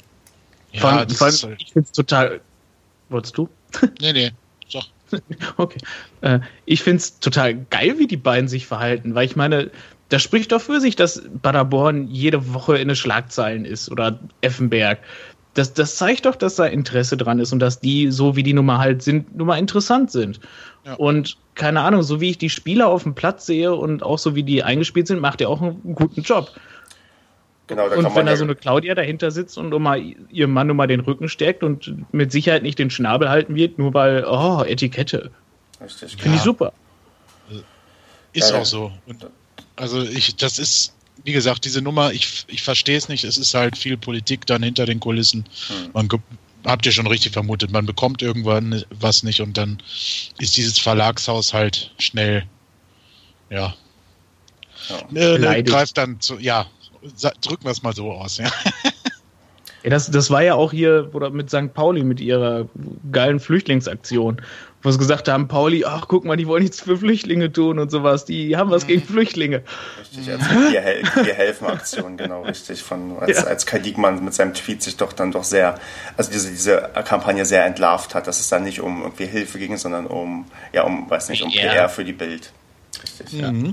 ja 0.70 0.80
vor 0.80 0.90
allem, 0.90 1.10
vor 1.10 1.26
allem 1.26 1.56
ich 1.58 1.72
finde 1.72 1.86
es 1.86 1.90
total. 1.90 2.40
Wolltest 3.08 3.36
du? 3.36 3.48
Nee, 4.00 4.12
nee. 4.12 4.32
Okay. 5.56 5.78
Äh, 6.20 6.40
ich 6.64 6.82
finde 6.82 6.98
es 6.98 7.18
total 7.20 7.54
geil, 7.54 7.94
wie 7.98 8.06
die 8.06 8.16
beiden 8.16 8.48
sich 8.48 8.66
verhalten, 8.66 9.14
weil 9.14 9.26
ich 9.26 9.36
meine, 9.36 9.70
das 10.08 10.22
spricht 10.22 10.52
doch 10.52 10.60
für 10.60 10.80
sich, 10.80 10.96
dass 10.96 11.22
Paderborn 11.42 12.08
jede 12.08 12.54
Woche 12.54 12.78
in 12.78 12.88
den 12.88 12.96
Schlagzeilen 12.96 13.64
ist 13.64 13.90
oder 13.90 14.20
Effenberg. 14.40 14.98
Das, 15.54 15.72
das 15.72 15.96
zeigt 15.96 16.26
doch, 16.26 16.36
dass 16.36 16.56
da 16.56 16.66
Interesse 16.66 17.16
dran 17.16 17.38
ist 17.38 17.52
und 17.52 17.60
dass 17.60 17.80
die, 17.80 18.10
so 18.10 18.36
wie 18.36 18.42
die 18.42 18.52
Nummer 18.52 18.78
halt 18.78 19.02
sind, 19.02 19.34
nun 19.36 19.46
mal 19.46 19.58
interessant 19.58 20.10
sind. 20.10 20.38
Ja. 20.84 20.94
Und 20.94 21.38
keine 21.54 21.80
Ahnung, 21.80 22.02
so 22.02 22.20
wie 22.20 22.30
ich 22.30 22.38
die 22.38 22.50
Spieler 22.50 22.88
auf 22.88 23.02
dem 23.02 23.14
Platz 23.14 23.46
sehe 23.46 23.74
und 23.74 24.02
auch 24.02 24.18
so 24.18 24.34
wie 24.34 24.42
die 24.42 24.62
eingespielt 24.62 25.06
sind, 25.06 25.20
macht 25.20 25.40
er 25.40 25.48
auch 25.48 25.62
einen 25.62 25.94
guten 25.94 26.22
Job. 26.22 26.52
Genau, 27.68 27.88
und 27.88 28.14
wenn 28.14 28.26
da 28.26 28.36
so 28.36 28.44
eine 28.44 28.54
Claudia 28.54 28.94
dahinter 28.94 29.32
sitzt 29.32 29.58
und 29.58 29.70
mal 29.82 30.00
ihrem 30.30 30.52
Mann 30.52 30.68
nur 30.68 30.76
mal 30.76 30.86
den 30.86 31.00
Rücken 31.00 31.28
stärkt 31.28 31.64
und 31.64 31.92
mit 32.12 32.30
Sicherheit 32.30 32.62
nicht 32.62 32.78
den 32.78 32.90
Schnabel 32.90 33.28
halten 33.28 33.56
wird, 33.56 33.78
nur 33.78 33.92
weil, 33.92 34.24
oh, 34.24 34.62
Etikette. 34.62 35.32
Finde 35.78 36.28
ja. 36.28 36.34
ich 36.34 36.40
super. 36.42 36.72
Ist 38.32 38.50
ja, 38.50 38.60
auch 38.60 38.64
so. 38.64 38.92
Und 39.06 39.26
also 39.74 40.02
ich, 40.02 40.36
das 40.36 40.58
ist, 40.58 40.94
wie 41.24 41.32
gesagt, 41.32 41.64
diese 41.64 41.82
Nummer, 41.82 42.12
ich, 42.12 42.44
ich 42.48 42.62
verstehe 42.62 42.96
es 42.96 43.08
nicht. 43.08 43.24
Es 43.24 43.36
ist 43.36 43.52
halt 43.54 43.76
viel 43.76 43.96
Politik 43.96 44.46
dann 44.46 44.62
hinter 44.62 44.86
den 44.86 45.00
Kulissen. 45.00 45.44
Hm. 45.68 45.90
Man 45.92 46.08
habt 46.64 46.86
ihr 46.86 46.92
schon 46.92 47.06
richtig 47.06 47.32
vermutet, 47.32 47.72
man 47.72 47.86
bekommt 47.86 48.22
irgendwann 48.22 48.84
was 48.90 49.22
nicht 49.22 49.40
und 49.40 49.56
dann 49.56 49.78
ist 50.38 50.56
dieses 50.56 50.78
Verlagshaus 50.78 51.52
halt 51.52 51.92
schnell, 51.98 52.44
ja, 53.50 53.74
ja. 54.88 55.36
Äh, 55.36 55.62
greift 55.62 55.98
dann 55.98 56.20
zu, 56.20 56.38
ja, 56.38 56.66
drücken 57.40 57.64
wir 57.64 57.70
es 57.70 57.82
mal 57.82 57.94
so 57.94 58.12
aus, 58.12 58.38
ja. 58.38 58.50
Ja, 59.86 59.90
das, 59.90 60.10
das 60.10 60.30
war 60.32 60.42
ja 60.42 60.56
auch 60.56 60.72
hier 60.72 61.10
oder 61.12 61.30
mit 61.30 61.48
St. 61.48 61.72
Pauli 61.72 62.02
mit 62.02 62.18
ihrer 62.18 62.68
geilen 63.12 63.38
Flüchtlingsaktion, 63.38 64.42
wo 64.82 64.90
sie 64.90 64.98
gesagt 64.98 65.28
haben, 65.28 65.46
Pauli, 65.46 65.84
ach 65.84 66.08
guck 66.08 66.24
mal, 66.24 66.36
die 66.36 66.48
wollen 66.48 66.64
nichts 66.64 66.80
für 66.80 66.96
Flüchtlinge 66.96 67.52
tun 67.52 67.78
und 67.78 67.88
sowas, 67.88 68.24
die 68.24 68.56
haben 68.56 68.72
was 68.72 68.88
gegen 68.88 69.02
mhm. 69.02 69.06
Flüchtlinge. 69.06 69.62
Richtig, 70.00 70.32
als 70.32 70.42
Wir, 70.72 70.80
Hel 70.80 71.04
wir 71.22 71.34
helfen 71.34 71.68
Aktion, 71.68 72.16
genau, 72.16 72.42
richtig. 72.42 72.82
Von, 72.82 73.16
als, 73.20 73.38
ja. 73.38 73.44
als 73.44 73.64
Kai 73.64 73.78
Diekmann 73.78 74.24
mit 74.24 74.34
seinem 74.34 74.54
Tweet 74.54 74.82
sich 74.82 74.96
doch 74.96 75.12
dann 75.12 75.30
doch 75.30 75.44
sehr, 75.44 75.78
also 76.16 76.32
diese, 76.32 76.50
diese 76.50 76.90
Kampagne 77.04 77.44
sehr 77.44 77.64
entlarvt 77.64 78.16
hat, 78.16 78.26
dass 78.26 78.40
es 78.40 78.48
dann 78.48 78.64
nicht 78.64 78.80
um 78.80 79.02
irgendwie 79.02 79.26
Hilfe 79.26 79.60
ging, 79.60 79.76
sondern 79.76 80.08
um, 80.08 80.46
ja, 80.72 80.82
um, 80.82 81.08
weiß 81.08 81.28
nicht, 81.28 81.44
um 81.44 81.50
ja. 81.50 81.62
PR 81.62 81.88
für 81.88 82.04
die 82.04 82.12
Bild. 82.12 82.50
Richtig, 83.00 83.40
mhm. 83.40 83.66
ja. 83.66 83.72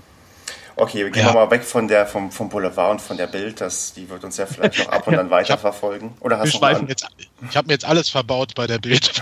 Okay, 0.75 1.03
wir 1.03 1.12
gehen 1.12 1.25
ja. 1.25 1.33
mal 1.33 1.51
weg 1.51 1.63
von 1.63 1.88
der, 1.88 2.07
vom, 2.07 2.31
vom 2.31 2.49
Boulevard 2.49 2.91
und 2.91 3.01
von 3.01 3.17
der 3.17 3.27
Bild. 3.27 3.62
Das, 3.62 3.93
die 3.93 4.09
wird 4.09 4.23
uns 4.23 4.38
ja 4.38 4.45
vielleicht 4.45 4.79
noch 4.79 4.89
ab 4.89 5.07
und 5.07 5.15
an 5.17 5.29
weiterverfolgen. 5.29 6.13
Oder 6.19 6.39
hast 6.39 6.59
wir 6.59 6.73
du 6.73 6.86
jetzt, 6.88 7.07
Ich 7.49 7.55
habe 7.55 7.67
mir 7.67 7.73
jetzt 7.73 7.86
alles 7.86 8.09
verbaut 8.09 8.55
bei 8.55 8.65
der 8.65 8.79
Bild. 8.79 9.12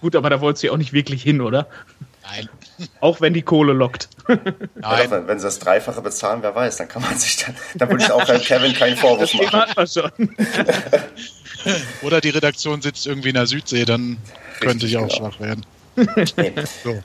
Gut, 0.00 0.16
aber 0.16 0.30
da 0.30 0.40
wolltest 0.40 0.62
du 0.62 0.68
ja 0.68 0.72
auch 0.72 0.78
nicht 0.78 0.92
wirklich 0.92 1.22
hin, 1.22 1.40
oder? 1.40 1.68
Nein. 2.22 2.48
Auch 3.00 3.20
wenn 3.20 3.34
die 3.34 3.42
Kohle 3.42 3.72
lockt. 3.72 4.08
Nein. 4.74 5.10
Wenn, 5.10 5.26
wenn, 5.26 5.38
sie 5.38 5.44
das 5.44 5.58
Dreifache 5.58 6.00
bezahlen, 6.00 6.42
wer 6.42 6.54
weiß, 6.54 6.78
dann 6.78 6.88
kann 6.88 7.02
man 7.02 7.18
sich 7.18 7.36
dann, 7.36 7.54
dann 7.74 7.90
würde 7.90 8.04
ich 8.04 8.10
auch 8.10 8.24
Kevin 8.24 8.72
keinen 8.72 8.96
Vorwurf 8.96 9.32
das 9.32 9.34
machen. 9.34 9.60
Hat 9.60 9.76
man 9.76 9.86
schon. 9.86 10.10
Oder 12.02 12.20
die 12.20 12.30
Redaktion 12.30 12.80
sitzt 12.80 13.06
irgendwie 13.06 13.28
in 13.28 13.34
der 13.34 13.46
Südsee, 13.46 13.84
dann 13.84 14.18
Richtig, 14.52 14.60
könnte 14.60 14.86
ich 14.86 14.96
auch 14.96 15.08
genau. 15.08 15.30
schwach 15.30 15.40
werden. 15.40 15.66
Nee. 15.96 16.52
So. 16.82 17.02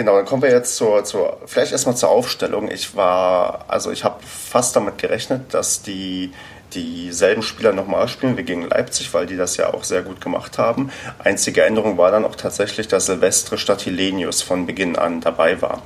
Genau, 0.00 0.16
dann 0.16 0.24
kommen 0.24 0.40
wir 0.40 0.50
jetzt 0.50 0.76
zur, 0.76 1.04
zur 1.04 1.36
vielleicht 1.44 1.72
erstmal 1.72 1.94
zur 1.94 2.08
Aufstellung. 2.08 2.70
Ich 2.70 2.96
war, 2.96 3.66
also 3.68 3.90
ich 3.90 4.02
habe 4.02 4.16
fast 4.24 4.74
damit 4.74 4.96
gerechnet, 4.96 5.52
dass 5.52 5.82
die 5.82 6.32
dieselben 6.72 7.42
Spieler 7.42 7.74
nochmal 7.74 8.08
spielen 8.08 8.38
wie 8.38 8.42
gegen 8.42 8.66
Leipzig, 8.66 9.12
weil 9.12 9.26
die 9.26 9.36
das 9.36 9.58
ja 9.58 9.74
auch 9.74 9.84
sehr 9.84 10.00
gut 10.00 10.22
gemacht 10.22 10.56
haben. 10.56 10.90
Einzige 11.22 11.64
Änderung 11.64 11.98
war 11.98 12.10
dann 12.10 12.24
auch 12.24 12.34
tatsächlich, 12.34 12.88
dass 12.88 13.04
Silvestre 13.04 13.58
statt 13.58 13.82
Hilenius 13.82 14.40
von 14.40 14.64
Beginn 14.64 14.96
an 14.96 15.20
dabei 15.20 15.60
war. 15.60 15.82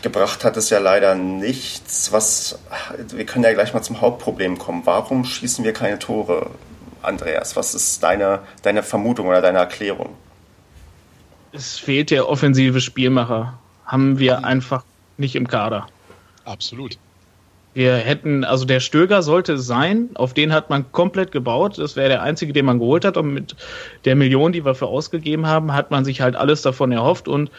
Gebracht 0.00 0.42
hat 0.42 0.56
es 0.56 0.70
ja 0.70 0.78
leider 0.78 1.14
nichts, 1.14 2.12
was 2.12 2.60
wir 3.08 3.26
können 3.26 3.44
ja 3.44 3.52
gleich 3.52 3.74
mal 3.74 3.82
zum 3.82 4.00
Hauptproblem 4.00 4.56
kommen. 4.56 4.86
Warum 4.86 5.26
schießen 5.26 5.66
wir 5.66 5.74
keine 5.74 5.98
Tore, 5.98 6.48
Andreas? 7.02 7.56
Was 7.56 7.74
ist 7.74 8.02
deine, 8.02 8.38
deine 8.62 8.82
Vermutung 8.82 9.26
oder 9.26 9.42
deine 9.42 9.58
Erklärung? 9.58 10.16
Es 11.52 11.78
fehlt 11.78 12.10
der 12.10 12.28
offensive 12.28 12.80
Spielmacher. 12.80 13.58
Haben 13.84 14.18
wir 14.18 14.44
einfach 14.44 14.84
nicht 15.16 15.34
im 15.34 15.48
Kader. 15.48 15.86
Absolut. 16.44 16.98
Wir 17.74 17.94
hätten, 17.94 18.44
also 18.44 18.64
der 18.64 18.80
Stöger 18.80 19.22
sollte 19.22 19.52
es 19.54 19.66
sein, 19.66 20.10
auf 20.14 20.34
den 20.34 20.52
hat 20.52 20.70
man 20.70 20.90
komplett 20.90 21.30
gebaut. 21.30 21.78
Das 21.78 21.94
wäre 21.94 22.08
der 22.08 22.22
einzige, 22.22 22.52
den 22.52 22.64
man 22.64 22.78
geholt 22.78 23.04
hat. 23.04 23.16
Und 23.16 23.32
mit 23.32 23.54
der 24.04 24.16
Million, 24.16 24.52
die 24.52 24.64
wir 24.64 24.74
für 24.74 24.86
ausgegeben 24.86 25.46
haben, 25.46 25.72
hat 25.72 25.90
man 25.90 26.04
sich 26.04 26.20
halt 26.20 26.34
alles 26.34 26.62
davon 26.62 26.90
erhofft. 26.90 27.28
Und 27.28 27.50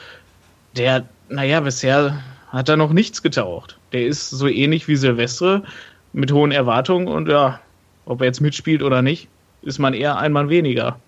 der, 0.76 1.08
naja, 1.30 1.62
bisher 1.62 2.22
hat 2.50 2.68
er 2.68 2.78
noch 2.78 2.92
nichts 2.92 3.22
getaucht. 3.24 3.78
Der 3.94 4.06
ist 4.06 4.30
so 4.30 4.48
ähnlich 4.48 4.88
wie 4.88 4.98
Silvestre 4.98 5.64
mit 6.14 6.32
hohen 6.32 6.52
Erwartungen 6.52 7.08
und 7.08 7.30
ja, 7.30 7.62
ob 8.06 8.22
er 8.22 8.28
jetzt 8.28 8.42
mitspielt 8.42 8.84
oder 8.84 9.02
nicht, 9.02 9.30
ist 9.62 9.80
man 9.80 9.94
eher 9.94 10.18
ein 10.18 10.34
Mann 10.34 10.50
weniger. 10.50 11.00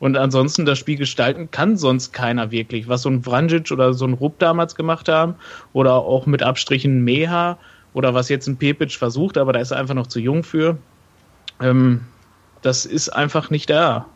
Und 0.00 0.16
ansonsten 0.16 0.64
das 0.64 0.78
Spiel 0.78 0.96
gestalten 0.96 1.50
kann 1.50 1.76
sonst 1.76 2.12
keiner 2.12 2.50
wirklich. 2.50 2.88
Was 2.88 3.02
so 3.02 3.10
ein 3.10 3.22
Vranjic 3.22 3.70
oder 3.72 3.94
so 3.94 4.06
ein 4.06 4.12
Rupp 4.14 4.38
damals 4.38 4.74
gemacht 4.74 5.08
haben 5.08 5.34
oder 5.72 5.94
auch 5.94 6.26
mit 6.26 6.42
Abstrichen 6.42 7.02
Meha 7.02 7.58
oder 7.94 8.14
was 8.14 8.28
jetzt 8.28 8.46
ein 8.46 8.56
Pepic 8.56 8.96
versucht, 8.96 9.36
aber 9.38 9.52
da 9.52 9.60
ist 9.60 9.72
er 9.72 9.78
einfach 9.78 9.94
noch 9.94 10.06
zu 10.06 10.20
jung 10.20 10.44
für. 10.44 10.78
Ähm, 11.60 12.02
das 12.62 12.86
ist 12.86 13.08
einfach 13.08 13.50
nicht 13.50 13.70
da. 13.70 14.06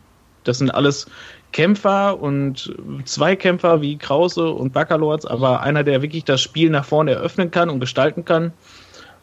Das 0.43 0.57
sind 0.57 0.71
alles 0.71 1.07
Kämpfer 1.51 2.19
und 2.19 2.73
Zweikämpfer 3.05 3.81
wie 3.81 3.97
Krause 3.97 4.49
und 4.49 4.73
Baccalords, 4.73 5.25
aber 5.25 5.61
einer, 5.61 5.83
der 5.83 6.01
wirklich 6.01 6.25
das 6.25 6.41
Spiel 6.41 6.69
nach 6.69 6.85
vorne 6.85 7.11
eröffnen 7.11 7.51
kann 7.51 7.69
und 7.69 7.79
gestalten 7.79 8.25
kann, 8.25 8.53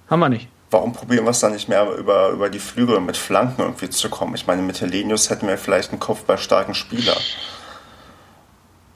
haben 0.09 0.21
wir 0.21 0.29
nicht. 0.29 0.49
Warum 0.71 0.93
probieren 0.93 1.25
wir 1.25 1.31
es 1.31 1.41
dann 1.41 1.53
nicht 1.53 1.69
mehr 1.69 1.91
über, 1.97 2.31
über 2.31 2.49
die 2.49 2.61
Flügel 2.61 3.01
mit 3.01 3.17
Flanken 3.17 3.63
irgendwie 3.63 3.91
zu 3.91 4.09
kommen? 4.09 4.35
Ich 4.35 4.47
meine, 4.47 4.63
mit 4.63 4.81
Helenius 4.81 5.29
hätten 5.29 5.49
wir 5.49 5.59
vielleicht 5.59 5.91
einen 5.91 5.99
kopfballstarken 5.99 6.75
Spieler. 6.75 7.17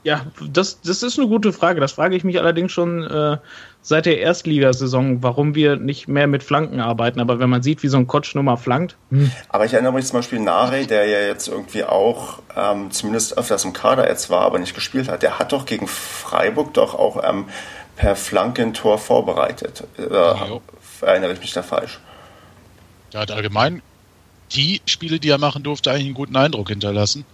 Ja, 0.05 0.27
das, 0.39 0.81
das 0.81 1.01
ist 1.01 1.17
eine 1.17 1.27
gute 1.27 1.51
Frage. 1.51 1.81
Das 1.81 1.93
frage 1.93 2.15
ich 2.15 2.23
mich 2.23 2.39
allerdings 2.39 2.71
schon 2.71 3.03
äh, 3.03 3.37
seit 3.81 4.05
der 4.05 4.19
Erstligasaison, 4.19 5.23
warum 5.23 5.55
wir 5.55 5.77
nicht 5.77 6.07
mehr 6.07 6.27
mit 6.27 6.43
Flanken 6.43 6.79
arbeiten. 6.79 7.19
Aber 7.19 7.39
wenn 7.39 7.49
man 7.49 7.63
sieht, 7.63 7.81
wie 7.81 7.87
so 7.87 7.97
ein 7.97 8.05
Kotsch 8.05 8.35
Nummer 8.35 8.55
flankt. 8.55 8.97
Hm. 9.09 9.31
Aber 9.49 9.65
ich 9.65 9.73
erinnere 9.73 9.93
mich 9.93 10.05
zum 10.05 10.19
Beispiel 10.19 10.39
Nare, 10.39 10.85
der 10.85 11.07
ja 11.07 11.27
jetzt 11.27 11.47
irgendwie 11.47 11.83
auch 11.83 12.37
ähm, 12.55 12.91
zumindest 12.91 13.35
öfters 13.35 13.65
im 13.65 13.73
Kader 13.73 14.07
jetzt 14.07 14.29
war, 14.29 14.41
aber 14.41 14.59
nicht 14.59 14.75
gespielt 14.75 15.09
hat. 15.09 15.23
Der 15.23 15.39
hat 15.39 15.51
doch 15.51 15.65
gegen 15.65 15.87
Freiburg 15.87 16.75
doch 16.75 16.93
auch 16.93 17.27
ähm, 17.27 17.45
per 17.95 18.15
Flankentor 18.15 18.99
vorbereitet. 18.99 19.85
Äh, 19.97 20.03
erinnere 21.01 21.33
ich 21.33 21.39
mich 21.39 21.53
da 21.53 21.63
falsch? 21.63 21.99
Der 23.13 23.21
hat 23.21 23.31
allgemein 23.31 23.81
die 24.51 24.81
Spiele, 24.85 25.19
die 25.19 25.29
er 25.29 25.37
machen 25.37 25.63
durfte, 25.63 25.91
eigentlich 25.91 26.05
einen 26.05 26.13
guten 26.13 26.35
Eindruck 26.35 26.69
hinterlassen. 26.69 27.25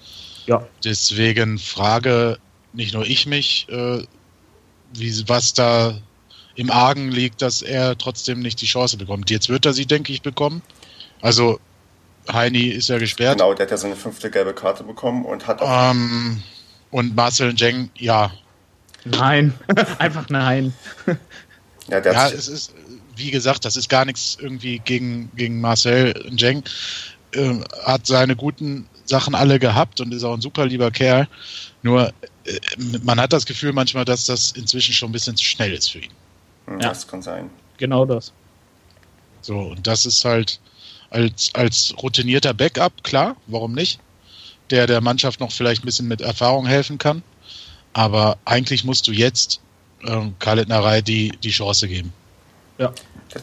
Ja. 0.46 0.66
Deswegen 0.84 1.60
frage 1.60 2.38
nicht 2.74 2.94
nur 2.94 3.06
ich 3.06 3.26
mich, 3.26 3.68
äh, 3.70 4.04
wie, 4.94 5.28
was 5.28 5.54
da 5.54 5.98
im 6.56 6.70
Argen 6.70 7.12
liegt, 7.12 7.42
dass 7.42 7.62
er 7.62 7.98
trotzdem 7.98 8.40
nicht 8.40 8.62
die 8.62 8.66
Chance 8.66 8.98
bekommt. 8.98 9.30
Jetzt 9.30 9.50
wird 9.50 9.66
er 9.66 9.74
sie, 9.74 9.86
denke 9.86 10.12
ich, 10.14 10.22
bekommen. 10.22 10.62
Also 11.22 11.60
Heini 12.32 12.68
ist 12.68 12.90
ja 12.90 12.98
gesperrt. 12.98 13.38
Genau, 13.38 13.54
der 13.54 13.66
hat 13.66 13.72
ja 13.72 13.78
seine 13.78 13.96
fünfte 13.96 14.30
gelbe 14.30 14.54
Karte 14.54 14.84
bekommen 14.84 15.26
und 15.26 15.48
hat 15.48 15.62
auch. 15.62 15.92
Ähm, 15.92 16.44
und 16.92 17.16
Marcel 17.16 17.54
Jeng, 17.56 17.90
ja. 17.96 18.32
Nein, 19.06 19.54
einfach 20.00 20.30
nein. 20.30 20.74
ja, 21.88 22.00
ja 22.00 22.28
es 22.28 22.48
ist, 22.48 22.74
wie 23.16 23.32
gesagt, 23.32 23.66
das 23.66 23.76
ist 23.76 23.90
gar 23.90 24.06
nichts 24.06 24.38
irgendwie 24.40 24.80
gegen, 24.80 25.32
gegen 25.36 25.62
Marcel 25.62 26.14
Jeng. 26.36 26.64
Äh, 27.34 27.60
hat 27.84 28.08
seine 28.08 28.36
guten 28.36 28.88
Sachen 29.06 29.36
alle 29.36 29.60
gehabt 29.60 30.02
und 30.02 30.14
ist 30.14 30.24
auch 30.24 30.34
ein 30.34 30.42
super 30.42 30.66
lieber 30.66 30.92
Kerl. 30.92 31.28
Nur 31.82 32.14
äh, 32.46 32.60
man 33.04 33.20
hat 33.20 33.34
das 33.34 33.46
Gefühl 33.46 33.74
manchmal, 33.74 34.06
dass 34.06 34.26
das 34.26 34.52
inzwischen 34.52 34.94
schon 34.94 35.10
ein 35.10 35.14
bisschen 35.14 35.36
zu 35.36 35.46
schnell 35.46 35.74
ist 35.74 35.92
für 35.92 36.00
ihn. 36.00 36.12
Ja. 36.68 36.90
Das 36.90 37.08
kann 37.08 37.22
sein. 37.22 37.50
Genau 37.78 38.06
das. 38.06 38.32
So, 39.42 39.58
und 39.58 39.88
das 39.88 40.06
ist 40.06 40.24
halt 40.24 40.60
als, 41.10 41.50
als 41.54 41.94
routinierter 42.02 42.54
Backup, 42.54 43.04
klar, 43.04 43.36
warum 43.48 43.74
nicht? 43.74 44.00
Der 44.70 44.88
der 44.88 45.02
Mannschaft 45.02 45.40
noch 45.40 45.52
vielleicht 45.52 45.84
ein 45.84 45.86
bisschen 45.86 46.08
mit 46.08 46.22
Erfahrung 46.22 46.66
helfen 46.66 46.98
kann. 46.98 47.24
Aber 47.94 48.38
eigentlich 48.46 48.86
musst 48.86 49.08
du 49.08 49.12
jetzt 49.12 49.60
ähm, 50.06 50.36
Khaled 50.40 50.70
Narei 50.70 51.02
die, 51.02 51.32
die 51.44 51.50
Chance 51.50 51.88
geben. 51.88 52.14
Ja. 52.78 52.92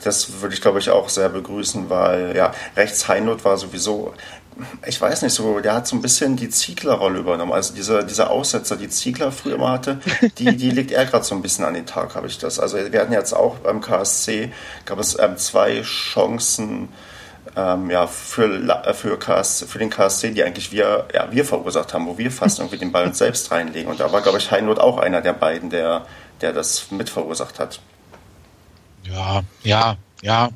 Das 0.02 0.42
würde 0.42 0.54
ich, 0.54 0.60
glaube 0.60 0.80
ich, 0.80 0.90
auch 0.90 1.08
sehr 1.08 1.30
begrüßen, 1.30 1.88
weil 1.88 2.36
ja, 2.36 2.52
rechts 2.76 3.08
Heinot 3.08 3.44
war 3.44 3.56
sowieso 3.56 4.12
ich 4.86 5.00
weiß 5.00 5.22
nicht 5.22 5.34
so, 5.34 5.60
der 5.60 5.74
hat 5.74 5.86
so 5.86 5.96
ein 5.96 6.02
bisschen 6.02 6.36
die 6.36 6.48
Ziegler-Rolle 6.48 7.20
übernommen. 7.20 7.52
Also 7.52 7.74
diese, 7.74 8.04
diese 8.04 8.30
Aussetzer, 8.30 8.76
die 8.76 8.88
Ziegler 8.88 9.30
früher 9.30 9.54
immer 9.54 9.70
hatte, 9.70 10.00
die, 10.38 10.56
die 10.56 10.70
legt 10.70 10.90
er 10.90 11.06
gerade 11.06 11.24
so 11.24 11.34
ein 11.34 11.42
bisschen 11.42 11.64
an 11.64 11.74
den 11.74 11.86
Tag, 11.86 12.14
habe 12.14 12.26
ich 12.26 12.38
das. 12.38 12.58
Also 12.58 12.78
wir 12.90 13.00
hatten 13.00 13.12
jetzt 13.12 13.32
auch 13.32 13.56
beim 13.58 13.80
KSC, 13.80 14.52
gab 14.84 14.98
es 14.98 15.18
ähm, 15.18 15.36
zwei 15.36 15.82
Chancen 15.82 16.88
ähm, 17.56 17.90
ja, 17.90 18.06
für, 18.06 18.94
für, 18.94 19.18
KS, 19.18 19.64
für 19.68 19.78
den 19.78 19.90
KSC, 19.90 20.32
die 20.32 20.42
eigentlich 20.42 20.72
wir, 20.72 21.06
ja, 21.14 21.30
wir 21.30 21.44
verursacht 21.44 21.94
haben, 21.94 22.06
wo 22.06 22.18
wir 22.18 22.30
fast 22.30 22.58
irgendwie 22.58 22.78
den 22.78 22.92
Ball 22.92 23.14
selbst 23.14 23.50
reinlegen. 23.50 23.90
Und 23.90 24.00
da 24.00 24.12
war, 24.12 24.22
glaube 24.22 24.38
ich, 24.38 24.50
Heinrich 24.50 24.78
auch 24.78 24.98
einer 24.98 25.20
der 25.20 25.34
beiden, 25.34 25.70
der, 25.70 26.06
der 26.40 26.52
das 26.52 26.90
mit 26.90 27.10
verursacht 27.10 27.60
hat. 27.60 27.80
Ja, 29.04 29.42
ja, 29.62 29.96
ja, 30.22 30.50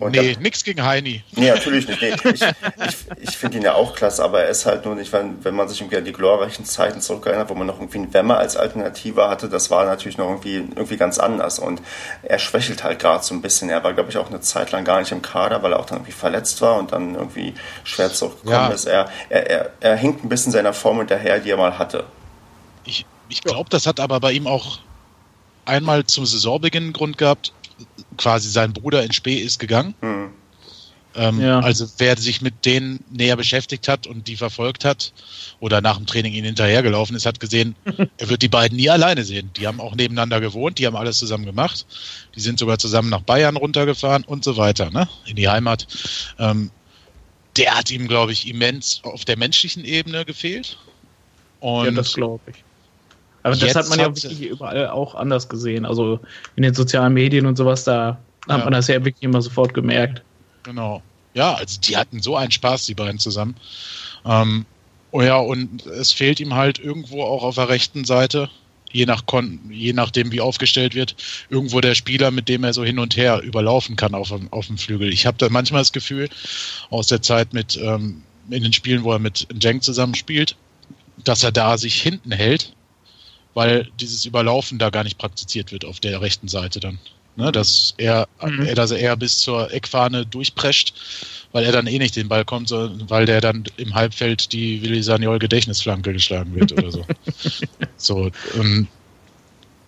und 0.00 0.12
nee, 0.12 0.34
nix 0.40 0.64
gegen 0.64 0.82
Heini. 0.82 1.22
Nee, 1.32 1.50
natürlich 1.50 1.86
nicht. 1.86 2.00
Nee, 2.00 2.14
ich, 2.32 2.42
ich, 2.42 2.96
ich 3.20 3.36
finde 3.36 3.58
ihn 3.58 3.64
ja 3.64 3.74
auch 3.74 3.94
klasse, 3.94 4.24
aber 4.24 4.40
er 4.40 4.48
ist 4.48 4.64
halt 4.64 4.86
nur 4.86 4.94
nicht, 4.94 5.12
wenn, 5.12 5.44
wenn 5.44 5.54
man 5.54 5.68
sich 5.68 5.78
irgendwie 5.78 5.98
an 5.98 6.06
die 6.06 6.12
glorreichen 6.12 6.64
Zeiten 6.64 7.02
zurückerinnert, 7.02 7.50
wo 7.50 7.54
man 7.54 7.66
noch 7.66 7.78
irgendwie 7.78 7.98
einen 7.98 8.14
Wemmer 8.14 8.38
als 8.38 8.56
Alternative 8.56 9.28
hatte, 9.28 9.50
das 9.50 9.70
war 9.70 9.84
natürlich 9.84 10.16
noch 10.16 10.28
irgendwie, 10.28 10.54
irgendwie 10.54 10.96
ganz 10.96 11.18
anders. 11.18 11.58
Und 11.58 11.82
er 12.22 12.38
schwächelt 12.38 12.82
halt 12.82 12.98
gerade 12.98 13.22
so 13.22 13.34
ein 13.34 13.42
bisschen. 13.42 13.68
Er 13.68 13.84
war, 13.84 13.92
glaube 13.92 14.08
ich, 14.08 14.16
auch 14.16 14.28
eine 14.28 14.40
Zeit 14.40 14.72
lang 14.72 14.86
gar 14.86 15.00
nicht 15.00 15.12
im 15.12 15.20
Kader, 15.20 15.62
weil 15.62 15.72
er 15.72 15.80
auch 15.80 15.86
dann 15.86 15.98
irgendwie 15.98 16.12
verletzt 16.12 16.62
war 16.62 16.78
und 16.78 16.92
dann 16.92 17.14
irgendwie 17.14 17.52
schwer 17.84 18.10
zurückgekommen 18.10 18.54
ja. 18.54 18.68
ist. 18.68 18.86
Er, 18.86 19.10
er, 19.28 19.50
er, 19.50 19.70
er 19.80 19.96
hinkt 19.96 20.24
ein 20.24 20.30
bisschen 20.30 20.50
seiner 20.50 20.72
Form 20.72 20.96
hinterher, 20.96 21.40
die 21.40 21.50
er 21.50 21.58
mal 21.58 21.78
hatte. 21.78 22.04
Ich, 22.86 23.04
ich 23.28 23.42
glaube, 23.42 23.68
das 23.68 23.86
hat 23.86 24.00
aber 24.00 24.18
bei 24.18 24.32
ihm 24.32 24.46
auch 24.46 24.78
einmal 25.64 26.04
zum 26.04 26.26
Saisonbeginn 26.26 26.84
einen 26.84 26.92
Grund 26.92 27.18
gehabt 27.18 27.52
quasi 28.16 28.48
sein 28.48 28.72
Bruder 28.72 29.02
in 29.02 29.12
Spee 29.12 29.36
ist 29.36 29.58
gegangen. 29.58 29.94
Mhm. 30.00 30.30
Ähm, 31.16 31.40
ja. 31.40 31.58
Also 31.58 31.88
wer 31.98 32.16
sich 32.16 32.40
mit 32.40 32.64
denen 32.64 33.02
näher 33.10 33.34
beschäftigt 33.34 33.88
hat 33.88 34.06
und 34.06 34.28
die 34.28 34.36
verfolgt 34.36 34.84
hat 34.84 35.12
oder 35.58 35.80
nach 35.80 35.96
dem 35.96 36.06
Training 36.06 36.32
ihnen 36.32 36.46
hinterhergelaufen 36.46 37.16
ist, 37.16 37.26
hat 37.26 37.40
gesehen, 37.40 37.74
er 38.16 38.28
wird 38.28 38.42
die 38.42 38.48
beiden 38.48 38.76
nie 38.76 38.90
alleine 38.90 39.24
sehen. 39.24 39.50
Die 39.56 39.66
haben 39.66 39.80
auch 39.80 39.96
nebeneinander 39.96 40.40
gewohnt, 40.40 40.78
die 40.78 40.86
haben 40.86 40.94
alles 40.94 41.18
zusammen 41.18 41.46
gemacht. 41.46 41.84
Die 42.36 42.40
sind 42.40 42.60
sogar 42.60 42.78
zusammen 42.78 43.08
nach 43.08 43.22
Bayern 43.22 43.56
runtergefahren 43.56 44.22
und 44.22 44.44
so 44.44 44.56
weiter, 44.56 44.90
ne? 44.90 45.08
in 45.26 45.34
die 45.34 45.48
Heimat. 45.48 45.88
Ähm, 46.38 46.70
der 47.56 47.76
hat 47.76 47.90
ihm, 47.90 48.06
glaube 48.06 48.30
ich, 48.30 48.46
immens 48.46 49.00
auf 49.02 49.24
der 49.24 49.36
menschlichen 49.36 49.84
Ebene 49.84 50.24
gefehlt. 50.24 50.78
Und 51.58 51.86
ja, 51.86 51.90
das 51.90 52.14
glaube 52.14 52.52
ich. 52.52 52.62
Aber 53.42 53.56
das 53.56 53.74
hat 53.74 53.88
man 53.88 53.98
ja 53.98 54.06
wirklich 54.06 54.42
überall 54.42 54.88
auch 54.88 55.14
anders 55.14 55.48
gesehen. 55.48 55.86
Also 55.86 56.20
in 56.56 56.62
den 56.62 56.74
sozialen 56.74 57.14
Medien 57.14 57.46
und 57.46 57.56
sowas, 57.56 57.84
da 57.84 58.18
ja. 58.48 58.54
hat 58.54 58.64
man 58.64 58.72
das 58.72 58.88
ja 58.88 59.04
wirklich 59.04 59.22
immer 59.22 59.40
sofort 59.40 59.72
gemerkt. 59.72 60.22
Genau. 60.62 61.02
Ja, 61.34 61.54
also 61.54 61.80
die 61.80 61.96
hatten 61.96 62.20
so 62.20 62.36
einen 62.36 62.50
Spaß, 62.50 62.86
die 62.86 62.94
beiden 62.94 63.18
zusammen. 63.18 63.54
Ähm, 64.26 64.66
oh 65.10 65.22
ja, 65.22 65.36
und 65.36 65.86
es 65.86 66.12
fehlt 66.12 66.40
ihm 66.40 66.54
halt 66.54 66.78
irgendwo 66.78 67.22
auch 67.22 67.42
auf 67.42 67.54
der 67.54 67.68
rechten 67.68 68.04
Seite, 68.04 68.50
je, 68.92 69.06
nach 69.06 69.24
Kon 69.26 69.60
je 69.70 69.92
nachdem, 69.92 70.32
wie 70.32 70.40
aufgestellt 70.40 70.94
wird, 70.94 71.14
irgendwo 71.48 71.80
der 71.80 71.94
Spieler, 71.94 72.30
mit 72.30 72.48
dem 72.48 72.64
er 72.64 72.74
so 72.74 72.84
hin 72.84 72.98
und 72.98 73.16
her 73.16 73.40
überlaufen 73.40 73.96
kann 73.96 74.14
auf, 74.14 74.34
auf 74.50 74.66
dem 74.66 74.76
Flügel. 74.76 75.12
Ich 75.12 75.24
habe 75.24 75.38
da 75.38 75.48
manchmal 75.48 75.80
das 75.82 75.92
Gefühl, 75.92 76.28
aus 76.90 77.06
der 77.06 77.22
Zeit 77.22 77.54
mit 77.54 77.78
ähm, 77.78 78.22
in 78.50 78.64
den 78.64 78.72
Spielen, 78.72 79.04
wo 79.04 79.12
er 79.12 79.20
mit 79.20 79.46
Jenk 79.60 79.84
zusammenspielt, 79.84 80.56
dass 81.22 81.44
er 81.44 81.52
da 81.52 81.78
sich 81.78 82.02
hinten 82.02 82.32
hält 82.32 82.74
weil 83.54 83.88
dieses 83.98 84.24
Überlaufen 84.24 84.78
da 84.78 84.90
gar 84.90 85.04
nicht 85.04 85.18
praktiziert 85.18 85.72
wird 85.72 85.84
auf 85.84 86.00
der 86.00 86.20
rechten 86.20 86.48
Seite 86.48 86.80
dann. 86.80 86.98
Ne, 87.36 87.52
dass 87.52 87.94
er, 87.96 88.28
mhm. 88.42 88.74
dass 88.74 88.90
er 88.90 88.98
eher 88.98 89.16
bis 89.16 89.38
zur 89.38 89.72
Eckfahne 89.72 90.26
durchprescht, 90.26 90.92
weil 91.52 91.64
er 91.64 91.70
dann 91.70 91.86
eh 91.86 91.98
nicht 91.98 92.16
den 92.16 92.28
Ball 92.28 92.44
kommt, 92.44 92.68
sondern 92.68 93.08
weil 93.08 93.24
der 93.24 93.40
dann 93.40 93.64
im 93.76 93.94
Halbfeld 93.94 94.52
die 94.52 94.82
Willi 94.82 95.02
Saniol 95.02 95.38
Gedächtnisflanke 95.38 96.12
geschlagen 96.12 96.54
wird 96.56 96.72
oder 96.72 96.90
so. 96.90 97.06
so, 97.96 98.30
und 98.54 98.88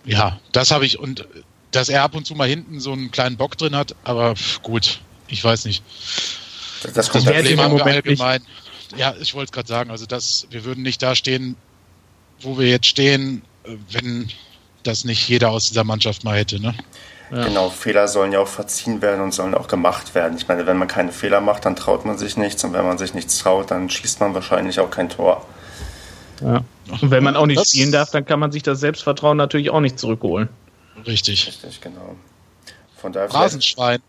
ja, 0.05 0.39
das 0.53 0.71
habe 0.71 0.85
ich 0.85 0.97
und 0.97 1.27
dass 1.71 1.89
er 1.89 2.03
ab 2.03 2.15
und 2.15 2.25
zu 2.25 2.33
mal 2.33 2.47
hinten 2.47 2.79
so 2.79 2.93
einen 2.93 3.11
kleinen 3.11 3.35
Bock 3.35 3.57
drin 3.57 3.75
hat, 3.75 3.95
aber 4.03 4.35
gut, 4.61 5.01
ich 5.27 5.43
weiß 5.43 5.65
nicht. 5.65 5.83
Das, 6.81 6.93
das 6.93 7.09
kommt 7.09 7.27
das 7.27 7.33
Problem 7.33 7.59
haben 7.59 7.77
wir 7.77 7.85
allgemein. 7.85 8.41
Ja, 8.95 9.15
ich 9.19 9.33
wollte 9.33 9.49
es 9.49 9.51
gerade 9.51 9.67
sagen, 9.67 9.91
also 9.91 10.05
dass 10.05 10.47
wir 10.49 10.63
würden 10.65 10.83
nicht 10.83 11.01
da 11.01 11.15
stehen, 11.15 11.55
wo 12.39 12.57
wir 12.57 12.67
jetzt 12.67 12.87
stehen, 12.87 13.41
wenn 13.91 14.29
das 14.83 15.05
nicht 15.05 15.27
jeder 15.27 15.51
aus 15.51 15.67
dieser 15.67 15.83
Mannschaft 15.83 16.23
mal 16.23 16.37
hätte. 16.37 16.59
Ne? 16.59 16.73
Ja. 17.31 17.45
Genau, 17.45 17.69
Fehler 17.69 18.07
sollen 18.07 18.31
ja 18.31 18.39
auch 18.39 18.47
verziehen 18.47 19.01
werden 19.01 19.21
und 19.21 19.33
sollen 19.33 19.55
auch 19.55 19.67
gemacht 19.67 20.13
werden. 20.13 20.37
Ich 20.37 20.47
meine, 20.47 20.67
wenn 20.67 20.77
man 20.77 20.87
keine 20.87 21.11
Fehler 21.11 21.41
macht, 21.41 21.65
dann 21.65 21.75
traut 21.75 22.05
man 22.05 22.17
sich 22.17 22.37
nichts 22.37 22.63
und 22.63 22.73
wenn 22.73 22.85
man 22.85 22.97
sich 22.97 23.13
nichts 23.13 23.39
traut, 23.39 23.71
dann 23.71 23.89
schießt 23.89 24.19
man 24.19 24.33
wahrscheinlich 24.33 24.79
auch 24.79 24.91
kein 24.91 25.09
Tor. 25.09 25.45
Ja. 26.41 26.63
Und 27.01 27.11
wenn 27.11 27.23
man 27.23 27.35
auch 27.35 27.45
nicht 27.45 27.59
das 27.59 27.69
spielen 27.69 27.91
darf, 27.91 28.11
dann 28.11 28.25
kann 28.25 28.39
man 28.39 28.51
sich 28.51 28.63
das 28.63 28.79
Selbstvertrauen 28.79 29.37
natürlich 29.37 29.69
auch 29.69 29.79
nicht 29.79 29.97
zurückholen. 29.97 30.49
Richtig. 31.07 31.47
Richtig, 31.47 31.81
genau. 31.81 32.15
Von 32.97 33.13
daher 33.13 33.33
Rasenschwein. 33.33 34.01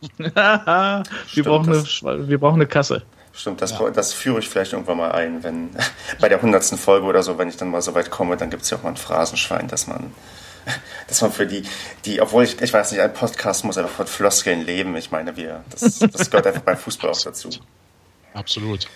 wir, 0.16 1.44
brauchen 1.44 1.74
eine, 1.74 2.28
wir 2.28 2.38
brauchen 2.38 2.54
eine 2.54 2.66
Kasse. 2.66 3.02
Stimmt, 3.40 3.62
das, 3.62 3.70
ja. 3.70 3.88
das 3.88 4.12
führe 4.12 4.40
ich 4.40 4.50
vielleicht 4.50 4.74
irgendwann 4.74 4.98
mal 4.98 5.12
ein, 5.12 5.42
wenn 5.42 5.70
bei 6.20 6.28
der 6.28 6.42
hundertsten 6.42 6.76
Folge 6.76 7.06
oder 7.06 7.22
so, 7.22 7.38
wenn 7.38 7.48
ich 7.48 7.56
dann 7.56 7.70
mal 7.70 7.80
so 7.80 7.94
weit 7.94 8.10
komme, 8.10 8.36
dann 8.36 8.50
gibt 8.50 8.64
es 8.64 8.70
ja 8.70 8.76
auch 8.76 8.82
mal 8.82 8.90
ein 8.90 8.98
Phrasenschwein, 8.98 9.66
dass 9.66 9.86
man, 9.86 10.12
dass 11.08 11.22
man 11.22 11.32
für 11.32 11.46
die, 11.46 11.62
die, 12.04 12.20
obwohl 12.20 12.44
ich, 12.44 12.60
ich 12.60 12.70
weiß 12.70 12.92
nicht, 12.92 13.00
ein 13.00 13.14
Podcast 13.14 13.64
muss 13.64 13.78
einfach 13.78 13.92
von 13.92 14.06
Floskeln 14.06 14.66
leben. 14.66 14.94
Ich 14.96 15.10
meine, 15.10 15.38
wir, 15.38 15.64
das, 15.70 16.00
das 16.00 16.30
gehört 16.30 16.48
einfach 16.48 16.60
beim 16.60 16.76
Fußball 16.76 17.10
auch 17.10 17.22
dazu. 17.22 17.48
Absolut. 18.34 18.88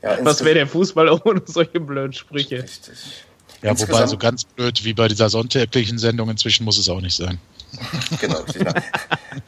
Ja, 0.00 0.16
Was 0.24 0.44
wäre 0.44 0.54
der 0.54 0.68
Fußball 0.68 1.08
ohne 1.24 1.42
solche 1.46 1.80
blöden 1.80 2.12
Sprüche? 2.12 2.62
Richtig. 2.62 3.24
Ja, 3.62 3.70
Insgesamt, 3.70 3.98
wobei 3.98 4.06
so 4.06 4.16
ganz 4.16 4.44
blöd 4.44 4.84
wie 4.84 4.94
bei 4.94 5.08
dieser 5.08 5.28
sonntäglichen 5.28 5.98
Sendung 5.98 6.30
inzwischen 6.30 6.64
muss 6.64 6.78
es 6.78 6.88
auch 6.88 7.00
nicht 7.00 7.16
sein. 7.16 7.40
genau. 8.20 8.44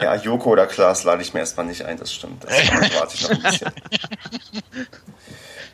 Ja, 0.01 0.15
Joko 0.17 0.51
oder 0.51 0.67
Klaas 0.67 1.05
lade 1.05 1.23
ich 1.23 1.35
mir 1.35 1.41
erstmal 1.41 1.67
nicht 1.67 1.85
ein, 1.85 1.99
das 1.99 2.13
stimmt. 2.13 2.45
Das 2.45 2.53
warte 2.99 3.15
ich 3.15 3.23
noch 3.23 3.31
ein 3.31 3.43
bisschen. 3.43 3.73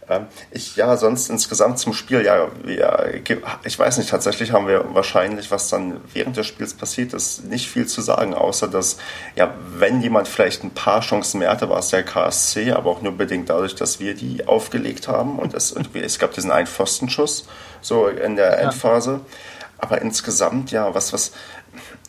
Ähm, 0.08 0.26
ich, 0.52 0.76
ja, 0.76 0.96
sonst 0.96 1.28
insgesamt 1.30 1.78
zum 1.78 1.92
Spiel, 1.92 2.24
ja, 2.24 2.48
ja, 2.66 3.04
ich 3.64 3.78
weiß 3.78 3.98
nicht, 3.98 4.10
tatsächlich 4.10 4.52
haben 4.52 4.68
wir 4.68 4.94
wahrscheinlich, 4.94 5.50
was 5.50 5.68
dann 5.68 6.00
während 6.12 6.36
des 6.36 6.46
Spiels 6.46 6.74
passiert 6.74 7.12
ist, 7.12 7.44
nicht 7.44 7.68
viel 7.68 7.86
zu 7.86 8.00
sagen, 8.00 8.34
außer 8.34 8.68
dass, 8.68 8.98
ja, 9.34 9.52
wenn 9.76 10.00
jemand 10.00 10.28
vielleicht 10.28 10.62
ein 10.62 10.70
paar 10.70 11.00
Chancen 11.00 11.40
mehr 11.40 11.50
hatte, 11.50 11.68
war 11.68 11.80
es 11.80 11.88
der 11.88 12.04
KSC, 12.04 12.72
aber 12.72 12.90
auch 12.90 13.02
nur 13.02 13.16
bedingt 13.16 13.50
dadurch, 13.50 13.74
dass 13.74 13.98
wir 13.98 14.14
die 14.14 14.46
aufgelegt 14.46 15.08
haben 15.08 15.38
und 15.38 15.54
es, 15.54 15.74
es 15.94 16.18
gab 16.18 16.32
diesen 16.34 16.52
einen 16.52 16.68
Pfostenschuss, 16.68 17.46
so 17.80 18.06
in 18.06 18.36
der 18.36 18.58
Endphase. 18.60 19.20
Aber 19.78 20.00
insgesamt, 20.00 20.70
ja, 20.70 20.94
was, 20.94 21.12
was, 21.12 21.32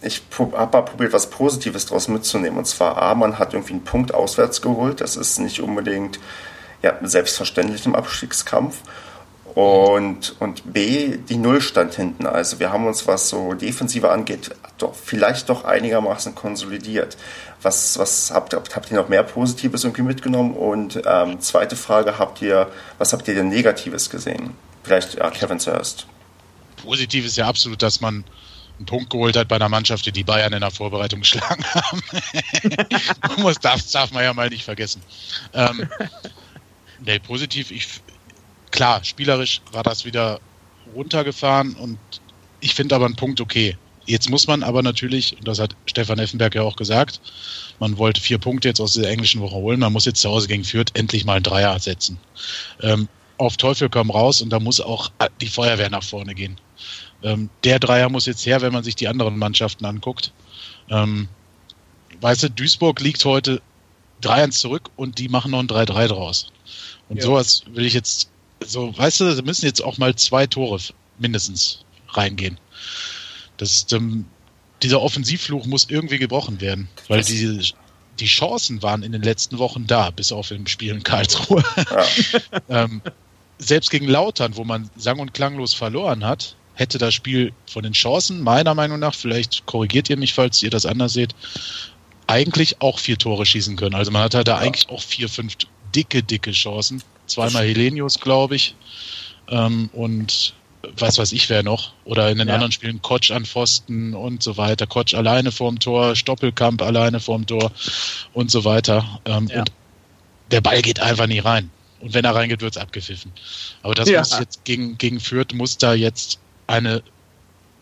ich 0.02 0.22
habe 0.40 0.78
mal 0.78 0.82
probiert, 0.84 1.14
was 1.14 1.30
Positives 1.30 1.86
daraus 1.86 2.08
mitzunehmen. 2.08 2.58
Und 2.58 2.66
zwar, 2.66 3.02
A, 3.02 3.16
man 3.16 3.40
hat 3.40 3.54
irgendwie 3.54 3.74
einen 3.74 3.84
Punkt 3.84 4.14
auswärts 4.14 4.62
geholt. 4.62 5.02
Das 5.02 5.16
ist 5.16 5.40
nicht 5.40 5.60
unbedingt 5.60 6.20
ja, 6.84 6.98
selbstverständlich 7.02 7.86
im 7.86 7.96
Abstiegskampf. 7.96 8.82
Und, 9.56 10.36
und 10.40 10.72
B, 10.72 11.18
die 11.18 11.38
Nullstand 11.38 11.96
hinten. 11.96 12.28
Also 12.28 12.60
wir 12.60 12.72
haben 12.72 12.86
uns, 12.86 13.08
was 13.08 13.30
so 13.30 13.54
Defensive 13.54 14.12
angeht, 14.12 14.52
doch 14.78 14.94
vielleicht 14.94 15.50
doch 15.50 15.66
einigermaßen 15.66 16.36
konsolidiert. 16.36 17.18
Was, 17.64 17.98
was 17.98 18.30
habt, 18.32 18.54
habt, 18.54 18.76
habt 18.76 18.92
ihr 18.92 18.98
noch 18.98 19.10
mehr 19.10 19.24
Positives 19.24 19.84
irgendwie 19.84 20.04
mitgenommen? 20.04 20.54
Und 20.54 21.02
ähm, 21.08 21.42
zweite 21.42 21.76
Frage, 21.76 22.20
habt 22.20 22.40
ihr, 22.44 22.70
was 23.00 23.14
habt 23.14 23.28
ihr 23.28 23.34
denn 23.34 23.50
Negatives 23.50 24.12
gesehen? 24.12 24.52
Vielleicht 24.84 25.16
ja, 25.16 25.32
Kevin 25.32 25.60
zuerst. 25.60 26.06
Positiv 26.84 27.26
ist 27.26 27.36
ja 27.38 27.48
absolut, 27.48 27.82
dass 27.82 28.00
man 28.00 28.26
einen 28.78 28.86
Punkt 28.86 29.10
geholt 29.10 29.36
hat 29.36 29.48
bei 29.48 29.56
einer 29.56 29.70
Mannschaft, 29.70 30.06
die 30.06 30.12
die 30.12 30.24
Bayern 30.24 30.54
in 30.54 30.62
der 30.62 30.72
Vorbereitung 30.72 31.22
geschlagen 31.22 31.64
haben. 31.74 32.02
das 33.44 33.60
darf, 33.60 33.92
darf 33.92 34.12
man 34.12 34.24
ja 34.24 34.34
mal 34.34 34.50
nicht 34.50 34.64
vergessen. 34.64 35.02
Ähm, 35.54 35.90
nee, 37.00 37.20
positiv, 37.20 37.72
ich, 37.72 37.88
klar, 38.72 39.04
spielerisch 39.04 39.62
war 39.72 39.84
das 39.84 40.06
wieder 40.06 40.40
runtergefahren 40.94 41.76
und 41.76 41.98
ich 42.60 42.76
finde 42.76 42.96
aber 42.96 43.06
einen 43.06 43.16
Punkt 43.16 43.42
okay. 43.42 43.78
Jetzt 44.06 44.30
muss 44.30 44.48
man 44.48 44.64
aber 44.64 44.84
natürlich, 44.84 45.38
und 45.38 45.48
das 45.48 45.60
hat 45.60 45.76
Stefan 45.86 46.18
Effenberg 46.18 46.56
ja 46.56 46.62
auch 46.62 46.78
gesagt, 46.78 47.20
man 47.80 47.98
wollte 47.98 48.22
vier 48.22 48.38
Punkte 48.38 48.70
jetzt 48.70 48.80
aus 48.80 48.94
der 48.94 49.10
englischen 49.10 49.42
Woche 49.42 49.56
holen, 49.56 49.82
man 49.82 49.92
muss 49.92 50.06
jetzt 50.06 50.22
zu 50.22 50.30
Hause 50.30 50.48
gegen 50.48 50.64
Fürth 50.64 50.92
endlich 50.94 51.26
mal 51.26 51.36
einen 51.36 51.44
Dreier 51.44 51.78
setzen. 51.80 52.18
Ähm, 52.82 53.10
auf 53.38 53.58
Teufel 53.58 53.90
komm 53.90 54.10
raus 54.10 54.42
und 54.42 54.50
da 54.50 54.60
muss 54.60 54.80
auch 54.80 55.12
die 55.42 55.48
Feuerwehr 55.48 55.90
nach 55.90 56.04
vorne 56.04 56.34
gehen. 56.36 56.60
Ähm, 57.28 57.50
der 57.64 57.80
Dreier 57.80 58.10
muss 58.10 58.26
jetzt 58.26 58.46
her, 58.46 58.62
wenn 58.62 58.72
man 58.72 58.84
sich 58.84 58.96
die 58.96 59.08
anderen 59.08 59.38
Mannschaften 59.38 59.86
anguckt. 59.86 60.32
Ähm, 60.90 61.28
weißt 62.22 62.44
du, 62.44 62.50
Duisburg 62.50 63.02
liegt 63.02 63.26
heute 63.26 63.62
3-1 64.24 64.52
zurück 64.52 64.90
und 64.96 65.20
die 65.20 65.28
machen 65.28 65.52
noch 65.52 65.60
ein 65.60 65.68
3-3 65.68 66.08
draus. 66.08 66.48
Und 67.10 67.18
ja. 67.18 67.24
sowas 67.24 67.64
will 67.68 67.86
ich 67.86 67.94
jetzt, 67.94 68.30
so, 68.66 68.98
weißt 68.98 69.20
du, 69.20 69.36
da 69.36 69.42
müssen 69.42 69.66
jetzt 69.66 69.84
auch 69.84 69.98
mal 69.98 70.16
zwei 70.16 70.48
Tore 70.48 70.80
mindestens 71.20 71.84
reingehen. 72.10 72.58
Das, 73.58 73.86
ähm, 73.92 74.26
dieser 74.82 75.02
Offensivfluch 75.02 75.66
muss 75.66 75.88
irgendwie 75.90 76.20
gebrochen 76.20 76.62
werden, 76.62 76.88
weil 77.08 77.24
die, 77.24 77.74
die 78.20 78.26
Chancen 78.26 78.82
waren 78.84 79.04
in 79.04 79.12
den 79.12 79.24
letzten 79.24 79.58
Wochen 79.58 79.86
da, 79.86 80.12
bis 80.12 80.32
auf 80.32 80.52
im 80.52 80.68
Spiel 80.68 80.94
in 80.94 81.04
Karlsruhe. 81.04 81.64
Ja. 81.76 82.06
ähm, 82.84 83.02
selbst 83.58 83.90
gegen 83.90 84.08
Lautern, 84.08 84.56
wo 84.56 84.64
man 84.64 84.90
sang- 84.96 85.20
und 85.20 85.34
klanglos 85.34 85.74
verloren 85.74 86.24
hat, 86.24 86.56
hätte 86.78 87.00
das 87.00 87.14
Spiel 87.14 87.54
von 87.70 87.84
den 87.84 87.94
Chancen, 87.94 88.42
meiner 88.42 88.76
Meinung 88.76 89.00
nach, 89.00 89.16
vielleicht 89.16 89.66
korrigiert 89.66 90.10
ihr 90.10 90.18
mich, 90.18 90.34
falls 90.34 90.62
ihr 90.62 90.70
das 90.70 90.86
anders 90.86 91.14
seht, 91.14 91.34
eigentlich 92.28 92.82
auch 92.82 93.00
vier 93.00 93.18
Tore 93.18 93.46
schießen 93.46 93.76
können. 93.76 93.96
Also 93.96 94.12
man 94.12 94.22
hatte 94.22 94.44
da 94.44 94.54
ja. 94.54 94.58
eigentlich 94.60 94.90
auch 94.90 95.02
vier, 95.02 95.28
fünf 95.28 95.56
dicke, 95.96 96.22
dicke 96.22 96.52
Chancen. 96.52 97.02
Zweimal 97.26 97.66
Helenius, 97.66 98.20
glaube 98.20 98.56
ich. 98.56 98.76
Ähm, 99.50 99.90
und 99.92 100.54
was 100.98 101.18
weiß 101.18 101.32
ich 101.32 101.50
wer 101.50 101.64
noch. 101.64 101.94
Oder 102.06 102.30
in 102.30 102.38
den 102.38 102.48
ja. 102.48 102.54
anderen 102.54 102.72
Spielen 102.72 103.02
Kotsch 103.02 103.32
an 103.32 103.46
Pfosten 103.46 104.14
und 104.14 104.44
so 104.44 104.58
weiter. 104.58 104.86
Kotsch 104.86 105.16
alleine 105.16 105.52
vorm 105.52 105.80
Tor, 105.80 106.16
Stoppelkamp 106.16 106.82
alleine 106.82 107.20
vorm 107.20 107.48
Tor 107.48 107.72
und 108.34 108.52
so 108.52 108.66
weiter. 108.66 109.20
Ähm, 109.26 109.48
ja. 109.48 109.60
Und 109.60 109.72
der 110.52 110.62
Ball 110.62 110.82
geht 110.82 111.00
einfach 111.00 111.28
nie 111.28 111.40
rein. 111.40 111.72
Und 112.00 112.14
wenn 112.14 112.24
er 112.24 112.36
reingeht, 112.36 112.62
wird 112.62 112.76
es 112.76 112.82
abgepfiffen. 112.82 113.32
Aber 113.82 113.96
das 113.96 114.08
ja. 114.08 114.20
muss 114.20 114.38
jetzt 114.38 114.64
gegen, 114.64 114.98
gegen 114.98 115.20
Fürth 115.20 115.54
muss 115.54 115.78
da 115.78 115.94
jetzt 115.94 116.40
eine 116.68 117.02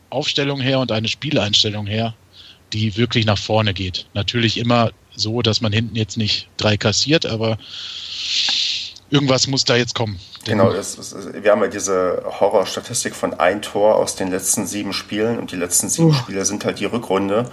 Aufstellung 0.10 0.60
her 0.60 0.80
und 0.80 0.92
eine 0.92 1.08
Spieleinstellung 1.08 1.88
her, 1.88 2.14
die 2.74 2.96
wirklich 2.98 3.26
nach 3.26 3.38
vorne 3.38 3.74
geht. 3.74 4.08
Natürlich 4.14 4.58
immer 4.58 4.92
so, 5.16 5.42
dass 5.42 5.62
man 5.62 5.74
hinten 5.74 5.96
jetzt 5.96 6.18
nicht 6.18 6.48
drei 6.58 6.78
kassiert, 6.78 7.26
aber 7.26 7.58
irgendwas 9.10 9.48
muss 9.48 9.64
da 9.66 9.76
jetzt 9.76 9.96
kommen. 9.96 10.20
Genau, 10.46 10.72
es, 10.72 11.16
wir 11.42 11.52
haben 11.52 11.62
ja 11.62 11.68
diese 11.68 12.24
Horrorstatistik 12.40 13.16
von 13.16 13.34
ein 13.34 13.62
Tor 13.62 13.96
aus 13.96 14.16
den 14.16 14.30
letzten 14.30 14.68
sieben 14.68 14.94
Spielen 14.94 15.40
und 15.40 15.52
die 15.52 15.56
letzten 15.56 15.90
sieben 15.90 16.10
uh. 16.10 16.14
Spiele 16.14 16.46
sind 16.46 16.66
halt 16.66 16.80
die 16.80 16.86
Rückrunde. 16.86 17.50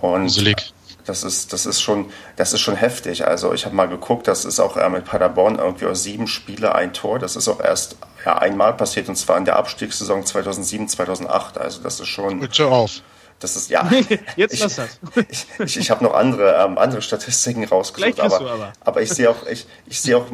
Und 0.00 0.22
Gruselig. 0.22 0.74
Das 1.06 1.22
ist, 1.22 1.52
das 1.52 1.66
ist 1.66 1.80
schon, 1.80 2.10
das 2.36 2.52
ist 2.52 2.60
schon 2.60 2.76
heftig. 2.76 3.26
Also 3.26 3.52
ich 3.52 3.64
habe 3.64 3.74
mal 3.74 3.88
geguckt, 3.88 4.28
das 4.28 4.44
ist 4.44 4.60
auch 4.60 4.76
äh, 4.76 4.88
mit 4.88 5.04
Paderborn 5.04 5.58
irgendwie 5.58 5.86
aus 5.86 6.02
sieben 6.02 6.26
Spiele 6.26 6.74
ein 6.74 6.92
Tor. 6.92 7.18
Das 7.18 7.36
ist 7.36 7.48
auch 7.48 7.60
erst 7.60 7.96
ja, 8.24 8.38
einmal 8.38 8.74
passiert 8.74 9.08
und 9.08 9.16
zwar 9.16 9.38
in 9.38 9.44
der 9.44 9.56
Abstiegssaison 9.56 10.26
2007, 10.26 10.88
2008. 10.88 11.58
Also 11.58 11.82
das 11.82 12.00
ist 12.00 12.08
schon. 12.08 12.40
Bitte 12.40 12.66
auf. 12.66 13.02
Das 13.38 13.54
ist 13.54 13.70
ja. 13.70 13.88
Jetzt 14.36 14.58
lass 14.58 14.76
das. 14.76 14.98
Ich, 15.28 15.46
ich, 15.58 15.76
ich 15.78 15.90
habe 15.90 16.04
noch 16.04 16.14
andere, 16.14 16.56
ähm, 16.64 16.78
andere 16.78 17.02
Statistiken 17.02 17.64
rausgesucht, 17.64 18.20
aber, 18.20 18.40
aber. 18.40 18.72
aber 18.80 19.02
ich 19.02 19.10
sehe 19.10 19.30
auch, 19.30 19.46
ich, 19.46 19.66
ich 19.86 20.00
sehe 20.00 20.16
auch 20.16 20.26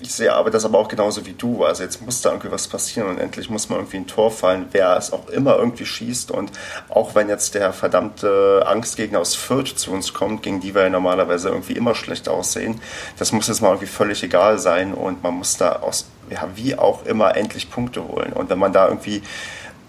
ich 0.00 0.12
sehe 0.12 0.34
aber 0.34 0.50
das 0.50 0.64
aber 0.64 0.78
auch 0.78 0.88
genauso 0.88 1.24
wie 1.24 1.34
du. 1.34 1.64
Also 1.64 1.84
jetzt 1.84 2.02
muss 2.02 2.20
da 2.20 2.30
irgendwie 2.30 2.50
was 2.50 2.66
passieren 2.66 3.08
und 3.08 3.18
endlich 3.18 3.48
muss 3.48 3.68
mal 3.68 3.76
irgendwie 3.76 3.98
ein 3.98 4.06
Tor 4.08 4.32
fallen, 4.32 4.66
wer 4.72 4.96
es 4.96 5.12
auch 5.12 5.28
immer 5.28 5.56
irgendwie 5.56 5.86
schießt. 5.86 6.32
Und 6.32 6.50
auch 6.88 7.14
wenn 7.14 7.28
jetzt 7.28 7.54
der 7.54 7.72
verdammte 7.72 8.64
Angstgegner 8.66 9.20
aus 9.20 9.36
Fürth 9.36 9.78
zu 9.78 9.92
uns 9.92 10.12
kommt, 10.12 10.42
gegen 10.42 10.60
die 10.60 10.74
wir 10.74 10.82
ja 10.82 10.90
normalerweise 10.90 11.48
irgendwie 11.48 11.74
immer 11.74 11.94
schlecht 11.94 12.28
aussehen, 12.28 12.80
das 13.18 13.30
muss 13.30 13.46
jetzt 13.46 13.62
mal 13.62 13.68
irgendwie 13.68 13.86
völlig 13.86 14.22
egal 14.24 14.58
sein 14.58 14.94
und 14.94 15.22
man 15.22 15.34
muss 15.34 15.56
da 15.56 15.76
aus, 15.76 16.06
ja, 16.28 16.48
wie 16.56 16.76
auch 16.76 17.06
immer 17.06 17.36
endlich 17.36 17.70
Punkte 17.70 18.06
holen. 18.08 18.32
Und 18.32 18.50
wenn 18.50 18.58
man 18.58 18.72
da 18.72 18.88
irgendwie 18.88 19.22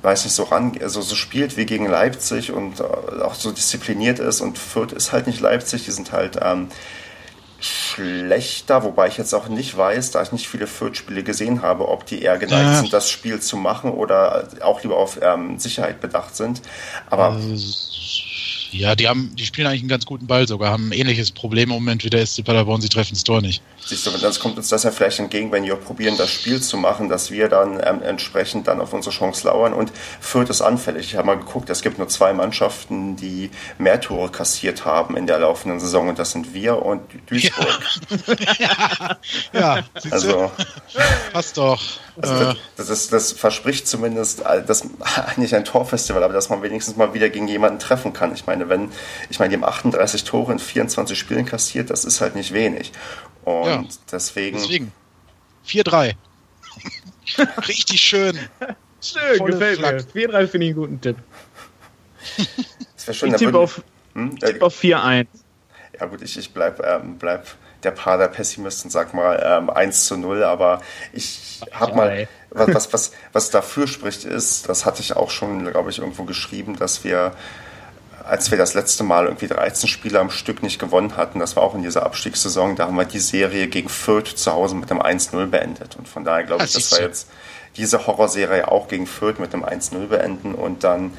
weiß 0.03 0.23
nicht, 0.23 0.35
so 0.35 0.43
ran, 0.43 0.77
also 0.81 1.01
so 1.01 1.15
spielt 1.15 1.57
wie 1.57 1.65
gegen 1.65 1.87
Leipzig 1.89 2.51
und 2.51 2.79
äh, 2.79 2.83
auch 3.23 3.33
so 3.33 3.51
diszipliniert 3.51 4.19
ist 4.19 4.39
und 4.39 4.59
Fürth 4.59 4.93
ist 4.93 5.11
halt 5.11 5.25
nicht 5.25 5.41
Leipzig, 5.41 5.85
die 5.85 5.91
sind 5.91 6.11
halt 6.11 6.37
ähm, 6.43 6.67
schlechter, 7.65 8.83
wobei 8.83 9.07
ich 9.07 9.17
jetzt 9.17 9.33
auch 9.33 9.47
nicht 9.47 9.75
weiß, 9.75 10.11
da 10.11 10.21
ich 10.21 10.31
nicht 10.31 10.47
viele 10.47 10.67
Fürth-Spiele 10.67 11.23
gesehen 11.23 11.61
habe, 11.61 11.87
ob 11.87 12.05
die 12.05 12.21
eher 12.21 12.37
geneigt 12.37 12.65
ja. 12.65 12.75
sind, 12.75 12.93
das 12.93 13.09
Spiel 13.09 13.39
zu 13.39 13.57
machen 13.57 13.91
oder 13.91 14.47
auch 14.61 14.83
lieber 14.83 14.97
auf 14.97 15.19
ähm, 15.21 15.59
Sicherheit 15.59 16.01
bedacht 16.01 16.35
sind. 16.35 16.61
Aber 17.09 17.31
also, 17.31 17.94
ja, 18.77 18.95
die 18.95 19.07
haben, 19.07 19.31
die 19.35 19.45
spielen 19.45 19.67
eigentlich 19.67 19.81
einen 19.81 19.89
ganz 19.89 20.05
guten 20.05 20.27
Ball 20.27 20.47
sogar, 20.47 20.71
haben 20.71 20.89
ein 20.89 20.91
ähnliches 20.91 21.31
Problem 21.31 21.69
im 21.69 21.75
Moment 21.75 22.03
wie 22.03 22.09
der 22.09 22.25
SC 22.25 22.43
Paderborn, 22.43 22.81
sie 22.81 22.89
treffen 22.89 23.13
das 23.13 23.23
Tor 23.23 23.41
nicht. 23.41 23.61
Siehst 23.85 24.05
du, 24.05 24.11
das 24.11 24.39
kommt 24.39 24.57
uns 24.57 24.69
das 24.69 24.83
ja 24.83 24.91
vielleicht 24.91 25.19
entgegen, 25.19 25.51
wenn 25.51 25.63
wir 25.63 25.75
probieren, 25.75 26.15
das 26.17 26.31
Spiel 26.31 26.61
zu 26.61 26.77
machen, 26.77 27.07
dass 27.07 27.31
wir 27.31 27.49
dann 27.49 27.81
ähm, 27.83 28.01
entsprechend 28.01 28.67
dann 28.67 28.81
auf 28.81 28.93
unsere 28.93 29.15
Chance 29.15 29.47
lauern 29.47 29.73
und 29.73 29.91
Fürth 30.19 30.49
ist 30.49 30.61
anfällig. 30.61 31.07
Ich 31.07 31.15
habe 31.15 31.27
mal 31.27 31.37
geguckt, 31.37 31.69
es 31.69 31.81
gibt 31.81 31.97
nur 31.97 32.07
zwei 32.07 32.33
Mannschaften, 32.33 33.15
die 33.15 33.51
mehr 33.77 34.01
Tore 34.01 34.29
kassiert 34.29 34.85
haben 34.85 35.15
in 35.15 35.27
der 35.27 35.39
laufenden 35.39 35.79
Saison 35.79 36.09
und 36.09 36.19
das 36.19 36.31
sind 36.31 36.53
wir 36.53 36.81
und 36.81 37.01
Duisburg. 37.27 37.79
Ja, 38.59 39.17
ja 39.53 39.83
also 40.11 40.51
passt 41.31 41.57
doch. 41.57 41.81
Also 42.21 42.33
das, 42.33 42.55
das, 42.77 42.89
ist, 42.89 43.13
das 43.13 43.31
verspricht 43.33 43.87
zumindest, 43.87 44.41
äh, 44.41 44.63
das 44.65 44.85
nicht 45.37 45.53
ein 45.53 45.65
Torfestival, 45.65 46.23
aber 46.23 46.33
dass 46.33 46.49
man 46.49 46.61
wenigstens 46.61 46.95
mal 46.95 47.13
wieder 47.13 47.29
gegen 47.29 47.47
jemanden 47.47 47.79
treffen 47.79 48.13
kann. 48.13 48.33
Ich 48.33 48.45
meine, 48.45 48.64
wenn, 48.69 48.91
ich 49.29 49.39
meine, 49.39 49.49
die 49.49 49.55
haben 49.55 49.67
38 49.67 50.23
Tore 50.23 50.51
in 50.51 50.59
24 50.59 51.17
Spielen 51.17 51.45
kassiert, 51.45 51.89
das 51.89 52.05
ist 52.05 52.21
halt 52.21 52.35
nicht 52.35 52.53
wenig. 52.53 52.91
Und 53.43 53.65
ja, 53.67 53.83
deswegen. 54.11 54.57
Deswegen. 54.57 54.91
4-3. 55.67 56.13
Richtig 57.67 58.01
schön. 58.01 58.37
Schön, 59.01 59.37
Volle 59.37 59.53
gefällt 59.53 59.79
Flack. 59.79 60.15
mir. 60.15 60.29
4-3 60.29 60.47
finde 60.47 60.65
ich 60.67 60.71
einen 60.71 60.75
guten 60.75 61.01
Tipp. 61.01 61.17
Das 62.95 63.07
wäre 63.07 63.15
schön. 63.17 63.31
Ich 63.33 63.35
tippe 63.37 63.59
auf, 63.59 63.83
hm? 64.13 64.39
tipp 64.39 64.63
auf 64.63 64.81
4-1. 64.81 65.27
Ja 65.99 66.05
gut, 66.07 66.23
ich, 66.23 66.37
ich 66.39 66.51
bleib, 66.53 66.83
ähm, 66.83 67.17
bleib 67.19 67.45
der 67.83 67.91
Paar 67.91 68.17
der 68.17 68.27
Pessimisten, 68.27 68.89
sag 68.89 69.13
mal 69.13 69.41
ähm, 69.45 69.69
1 69.69 70.07
zu 70.07 70.17
0, 70.17 70.43
aber 70.43 70.81
ich 71.13 71.61
habe 71.71 71.95
mal, 71.95 72.27
was, 72.49 72.73
was, 72.73 72.93
was, 72.93 73.11
was 73.31 73.49
dafür 73.51 73.87
spricht, 73.87 74.25
ist, 74.25 74.67
das 74.67 74.85
hatte 74.85 75.01
ich 75.01 75.15
auch 75.15 75.29
schon, 75.29 75.65
glaube 75.65 75.91
ich, 75.91 75.99
irgendwo 75.99 76.23
geschrieben, 76.23 76.75
dass 76.77 77.03
wir 77.03 77.33
als 78.27 78.51
wir 78.51 78.57
das 78.57 78.73
letzte 78.73 79.03
Mal 79.03 79.25
irgendwie 79.25 79.47
13 79.47 79.87
Spiele 79.87 80.19
am 80.19 80.29
Stück 80.29 80.63
nicht 80.63 80.79
gewonnen 80.79 81.15
hatten, 81.15 81.39
das 81.39 81.55
war 81.55 81.63
auch 81.63 81.75
in 81.75 81.83
dieser 81.83 82.05
Abstiegssaison, 82.05 82.75
da 82.75 82.87
haben 82.87 82.95
wir 82.95 83.05
die 83.05 83.19
Serie 83.19 83.67
gegen 83.67 83.89
Fürth 83.89 84.35
zu 84.35 84.51
Hause 84.51 84.75
mit 84.75 84.89
einem 84.91 85.01
1-0 85.01 85.45
beendet. 85.47 85.95
Und 85.95 86.07
von 86.07 86.23
daher 86.23 86.43
glaube 86.43 86.65
ich, 86.65 86.73
das 86.73 86.91
war 86.91 87.01
jetzt 87.01 87.27
diese 87.77 88.07
Horrorserie 88.07 88.67
auch 88.67 88.87
gegen 88.87 89.05
Fürth 89.05 89.39
mit 89.39 89.53
einem 89.53 89.63
1-0 89.63 90.07
beenden 90.07 90.55
und 90.55 90.83
dann 90.83 91.13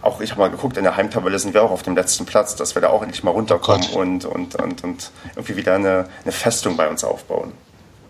auch, 0.00 0.20
ich 0.20 0.30
habe 0.30 0.40
mal 0.40 0.50
geguckt, 0.50 0.76
in 0.76 0.84
der 0.84 0.96
Heimtabelle 0.96 1.38
sind 1.38 1.54
wir 1.54 1.62
auch 1.62 1.70
auf 1.70 1.82
dem 1.82 1.96
letzten 1.96 2.24
Platz, 2.24 2.54
dass 2.56 2.74
wir 2.74 2.82
da 2.82 2.88
auch 2.88 3.02
endlich 3.02 3.22
mal 3.24 3.32
runterkommen 3.32 3.86
oh 3.92 3.98
und, 3.98 4.24
und, 4.24 4.54
und, 4.54 4.84
und 4.84 5.10
irgendwie 5.34 5.56
wieder 5.56 5.74
eine, 5.74 6.08
eine 6.22 6.32
Festung 6.32 6.76
bei 6.76 6.88
uns 6.88 7.04
aufbauen. 7.04 7.52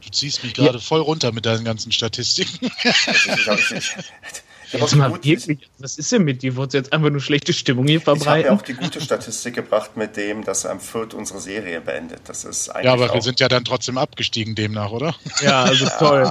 Du 0.04 0.11
ziehst 0.11 0.44
mich 0.44 0.54
gerade 0.54 0.78
ja. 0.78 0.84
voll 0.84 1.00
runter 1.00 1.32
mit 1.32 1.46
deinen 1.46 1.64
ganzen 1.64 1.90
Statistiken. 1.92 2.70
Jetzt 4.72 4.96
mal 4.96 5.10
wirklich, 5.10 5.58
was 5.78 5.98
ist 5.98 6.12
denn 6.12 6.24
mit 6.24 6.42
dir? 6.42 6.52
Du 6.52 6.64
jetzt 6.64 6.92
einfach 6.92 7.10
nur 7.10 7.20
schlechte 7.20 7.52
Stimmung 7.52 7.86
hier 7.86 8.00
verbreiten? 8.00 8.24
Ich 8.24 8.28
habe 8.28 8.42
ja 8.42 8.52
auch 8.52 8.62
die 8.62 8.74
gute 8.74 9.00
Statistik 9.00 9.54
gebracht 9.54 9.96
mit 9.96 10.16
dem, 10.16 10.44
dass 10.44 10.66
am 10.66 10.80
Fürth 10.80 11.14
unsere 11.14 11.40
Serie 11.40 11.80
beendet. 11.80 12.20
Das 12.26 12.44
ist 12.44 12.68
eigentlich 12.68 12.84
ja, 12.84 12.92
aber 12.92 13.12
wir 13.12 13.22
sind 13.22 13.40
ja 13.40 13.48
dann 13.48 13.64
trotzdem 13.64 13.96
abgestiegen 13.96 14.54
demnach, 14.54 14.90
oder? 14.90 15.14
Ja, 15.40 15.62
also 15.62 15.86
toll. 15.98 16.30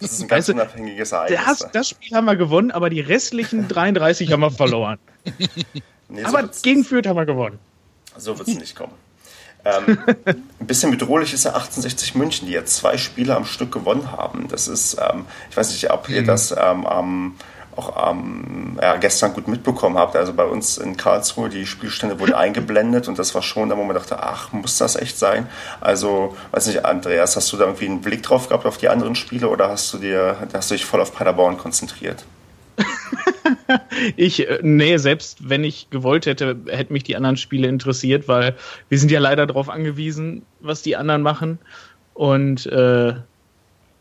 Das 0.00 0.12
ist 0.12 0.22
ein 0.22 0.28
ganz 0.28 0.48
weißt 0.48 0.50
unabhängiges 0.50 1.12
Ereignis. 1.12 1.40
Das, 1.44 1.72
das 1.72 1.88
Spiel 1.90 2.16
haben 2.16 2.24
wir 2.24 2.36
gewonnen, 2.36 2.70
aber 2.70 2.88
die 2.88 3.00
restlichen 3.00 3.68
33 3.68 4.30
haben 4.32 4.40
wir 4.40 4.50
verloren. 4.50 4.98
Nee, 6.08 6.22
so 6.22 6.28
aber 6.28 6.48
gegen 6.62 6.84
Fürth 6.84 7.06
haben 7.06 7.16
wir 7.16 7.26
gewonnen. 7.26 7.58
So 8.16 8.38
wird 8.38 8.48
es 8.48 8.58
nicht 8.58 8.76
kommen. 8.76 8.92
Ähm, 9.64 9.98
ein 10.26 10.66
bisschen 10.66 10.90
bedrohlich 10.90 11.32
ist 11.32 11.44
ja 11.44 11.52
1860 11.52 12.14
München, 12.14 12.46
die 12.46 12.52
jetzt 12.52 12.76
zwei 12.76 12.98
Spiele 12.98 13.34
am 13.34 13.46
Stück 13.46 13.72
gewonnen 13.72 14.12
haben. 14.12 14.46
Das 14.48 14.68
ist, 14.68 14.98
ähm, 15.00 15.24
ich 15.50 15.56
weiß 15.56 15.70
nicht, 15.72 15.90
ob 15.90 16.08
ihr 16.08 16.22
mhm. 16.22 16.26
das 16.26 16.52
ähm, 16.52 16.86
am 16.86 17.36
auch 17.76 18.10
ähm, 18.10 18.78
ja, 18.80 18.96
gestern 18.96 19.34
gut 19.34 19.48
mitbekommen 19.48 19.98
habt. 19.98 20.16
Also 20.16 20.32
bei 20.32 20.44
uns 20.44 20.78
in 20.78 20.96
Karlsruhe, 20.96 21.48
die 21.48 21.66
Spielstände 21.66 22.18
wurden 22.20 22.34
eingeblendet 22.34 23.08
und 23.08 23.18
das 23.18 23.34
war 23.34 23.42
schon 23.42 23.68
da, 23.68 23.76
wo 23.76 23.84
man 23.84 23.94
dachte, 23.94 24.22
ach, 24.22 24.52
muss 24.52 24.78
das 24.78 24.96
echt 24.96 25.18
sein? 25.18 25.48
Also, 25.80 26.36
weiß 26.52 26.66
nicht, 26.68 26.84
Andreas, 26.84 27.36
hast 27.36 27.52
du 27.52 27.56
da 27.56 27.64
irgendwie 27.64 27.86
einen 27.86 28.00
Blick 28.00 28.22
drauf 28.22 28.48
gehabt 28.48 28.66
auf 28.66 28.78
die 28.78 28.88
anderen 28.88 29.14
Spiele 29.14 29.48
oder 29.48 29.68
hast 29.68 29.92
du 29.92 29.98
dir, 29.98 30.36
hast 30.52 30.70
du 30.70 30.74
dich 30.74 30.84
voll 30.84 31.00
auf 31.00 31.14
Paderborn 31.14 31.58
konzentriert? 31.58 32.24
ich, 34.16 34.48
äh, 34.48 34.58
nee, 34.62 34.96
selbst 34.96 35.48
wenn 35.48 35.64
ich 35.64 35.90
gewollt 35.90 36.26
hätte, 36.26 36.56
hätte 36.68 36.92
mich 36.92 37.04
die 37.04 37.16
anderen 37.16 37.36
Spiele 37.36 37.68
interessiert, 37.68 38.28
weil 38.28 38.56
wir 38.88 38.98
sind 38.98 39.10
ja 39.10 39.20
leider 39.20 39.46
darauf 39.46 39.68
angewiesen, 39.68 40.42
was 40.60 40.82
die 40.82 40.96
anderen 40.96 41.22
machen. 41.22 41.58
Und 42.14 42.66
äh, 42.66 43.14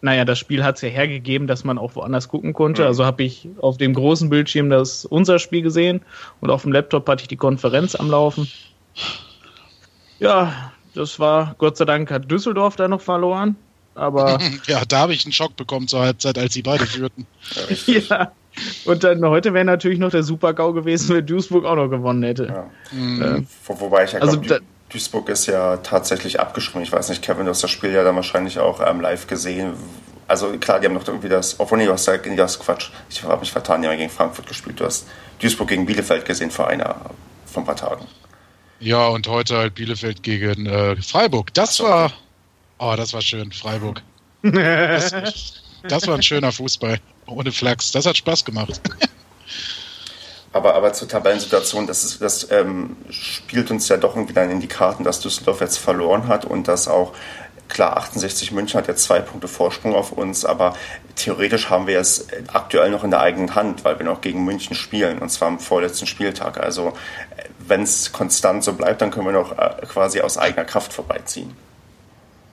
naja, 0.04 0.26
das 0.26 0.38
Spiel 0.38 0.66
hat 0.66 0.76
es 0.76 0.82
ja 0.82 0.90
hergegeben, 0.90 1.48
dass 1.48 1.64
man 1.64 1.78
auch 1.78 1.96
woanders 1.96 2.28
gucken 2.28 2.52
konnte. 2.52 2.82
Mhm. 2.82 2.88
Also 2.90 3.06
habe 3.06 3.24
ich 3.24 3.48
auf 3.60 3.78
dem 3.78 3.94
großen 3.94 4.30
Bildschirm 4.30 4.70
das 4.70 5.06
unser 5.06 5.40
Spiel 5.40 5.62
gesehen 5.62 6.02
und 6.42 6.50
auf 6.50 6.64
dem 6.64 6.74
Laptop 6.74 7.08
hatte 7.08 7.22
ich 7.22 7.30
die 7.30 7.38
Konferenz 7.38 7.96
am 7.96 8.10
Laufen. 8.10 8.52
Ja, 10.20 10.74
das 10.94 11.20
war, 11.20 11.56
Gott 11.58 11.78
sei 11.78 11.86
Dank 11.86 12.12
hat 12.12 12.30
Düsseldorf 12.30 12.76
da 12.76 12.90
noch 12.90 13.00
verloren. 13.00 13.56
Aber 13.96 14.40
ja, 14.68 14.84
da 14.86 15.00
habe 15.00 15.14
ich 15.14 15.24
einen 15.24 15.32
Schock 15.32 15.56
bekommen 15.56 15.88
zur 15.88 16.02
Halbzeit, 16.02 16.38
als 16.38 16.54
sie 16.54 16.64
beide 16.64 16.86
führten. 16.86 17.26
ja. 17.86 18.34
Und 18.84 19.06
dann 19.06 19.24
heute 19.26 19.54
wäre 19.54 19.64
natürlich 19.64 20.00
noch 20.00 20.12
der 20.12 20.24
Super-GAU 20.24 20.74
gewesen, 20.74 21.16
wenn 21.16 21.26
Duisburg 21.26 21.64
auch 21.64 21.78
noch 21.78 21.88
gewonnen 21.88 22.24
hätte. 22.24 22.48
Ja. 22.48 22.70
Mhm. 22.92 23.22
Äh, 23.22 23.44
Wobei 23.68 24.04
ich 24.04 24.12
ja 24.12 24.20
also, 24.20 24.42
glaube, 24.42 24.64
Duisburg 24.94 25.28
ist 25.30 25.48
ja 25.48 25.78
tatsächlich 25.78 26.40
abgeschrieben. 26.40 26.84
Ich 26.84 26.92
weiß 26.92 27.10
nicht, 27.10 27.24
Kevin, 27.24 27.46
du 27.46 27.50
hast 27.50 27.64
das 27.64 27.72
Spiel 27.72 27.92
ja 27.92 28.04
dann 28.04 28.16
wahrscheinlich 28.16 28.60
auch 28.60 28.80
ähm, 28.86 29.02
live 29.02 29.26
gesehen. 29.26 29.74
Also 30.28 30.56
klar, 30.60 30.80
die 30.80 30.86
haben 30.86 30.94
noch 30.94 31.08
irgendwie 31.08 31.30
das, 31.30 31.60
obwohl 31.60 31.80
nee, 31.80 31.86
du 31.86 31.94
hast 31.94 32.08
nee, 32.08 32.36
das 32.36 32.60
Quatsch. 32.60 32.90
Ich 33.10 33.24
habe 33.24 33.40
mich 33.40 33.52
vertan, 33.52 33.82
die 33.82 33.88
haben 33.88 33.98
gegen 33.98 34.12
Frankfurt 34.12 34.46
gespielt. 34.48 34.80
Du 34.80 34.86
hast 34.86 35.08
Duisburg 35.40 35.70
gegen 35.70 35.88
Bielefeld 35.88 36.26
gesehen 36.26 36.52
vor 36.52 36.68
einer, 36.68 36.96
vor 37.46 37.64
ein 37.64 37.66
paar 37.66 37.76
Tagen. 37.76 38.06
Ja, 38.80 39.08
und 39.08 39.28
heute 39.28 39.58
halt 39.58 39.74
Bielefeld 39.74 40.22
gegen 40.22 40.68
äh, 40.68 40.96
Freiburg. 41.02 41.52
Das 41.56 41.78
so, 41.78 41.86
war, 41.86 42.14
oh, 42.78 42.94
das 42.96 43.14
war 43.14 43.22
schön, 43.22 43.52
Freiburg. 43.52 44.04
das, 44.44 45.64
das 45.88 46.08
war 46.08 46.16
ein 46.16 46.24
schöner 46.24 46.52
Fußball. 46.52 47.00
Ohne 47.26 47.52
Flachs. 47.52 47.92
Das 47.92 48.06
hat 48.06 48.18
Spaß 48.18 48.46
gemacht. 48.46 48.80
Aber, 50.54 50.76
aber 50.76 50.94
zur 50.94 51.08
Tabellensituation, 51.08 51.88
das, 51.88 52.04
ist, 52.04 52.22
das 52.22 52.50
ähm, 52.52 52.96
spielt 53.10 53.72
uns 53.72 53.90
ja 53.90 53.98
doch 53.98 54.16
irgendwie 54.16 54.34
dann 54.34 54.52
in 54.52 54.62
die 54.62 54.68
Karten, 54.68 55.04
dass 55.04 55.20
Düsseldorf 55.20 55.62
jetzt 55.62 55.78
verloren 55.78 56.28
hat 56.28 56.46
und 56.46 56.68
dass 56.68 56.88
auch, 56.88 57.14
klar, 57.70 57.98
68 57.98 58.52
München 58.52 58.78
hat 58.78 58.88
jetzt 58.88 59.04
zwei 59.04 59.20
Punkte 59.20 59.48
Vorsprung 59.48 59.96
auf 59.96 60.12
uns, 60.12 60.46
aber 60.46 60.76
theoretisch 61.16 61.72
haben 61.72 61.88
wir 61.88 62.00
es 62.00 62.28
aktuell 62.54 62.92
noch 62.92 63.04
in 63.04 63.10
der 63.10 63.22
eigenen 63.22 63.56
Hand, 63.56 63.84
weil 63.84 63.98
wir 63.98 64.06
noch 64.06 64.22
gegen 64.22 64.46
München 64.46 64.76
spielen 64.76 65.18
und 65.18 65.30
zwar 65.30 65.48
am 65.48 65.60
vorletzten 65.60 66.06
Spieltag. 66.06 66.60
Also 66.60 66.94
wenn 67.68 67.82
es 67.82 68.12
konstant 68.12 68.64
so 68.64 68.74
bleibt, 68.74 69.02
dann 69.02 69.10
können 69.10 69.26
wir 69.26 69.34
noch 69.34 69.58
äh, 69.58 69.86
quasi 69.88 70.22
aus 70.22 70.38
eigener 70.38 70.66
Kraft 70.66 70.94
vorbeiziehen. 70.94 71.56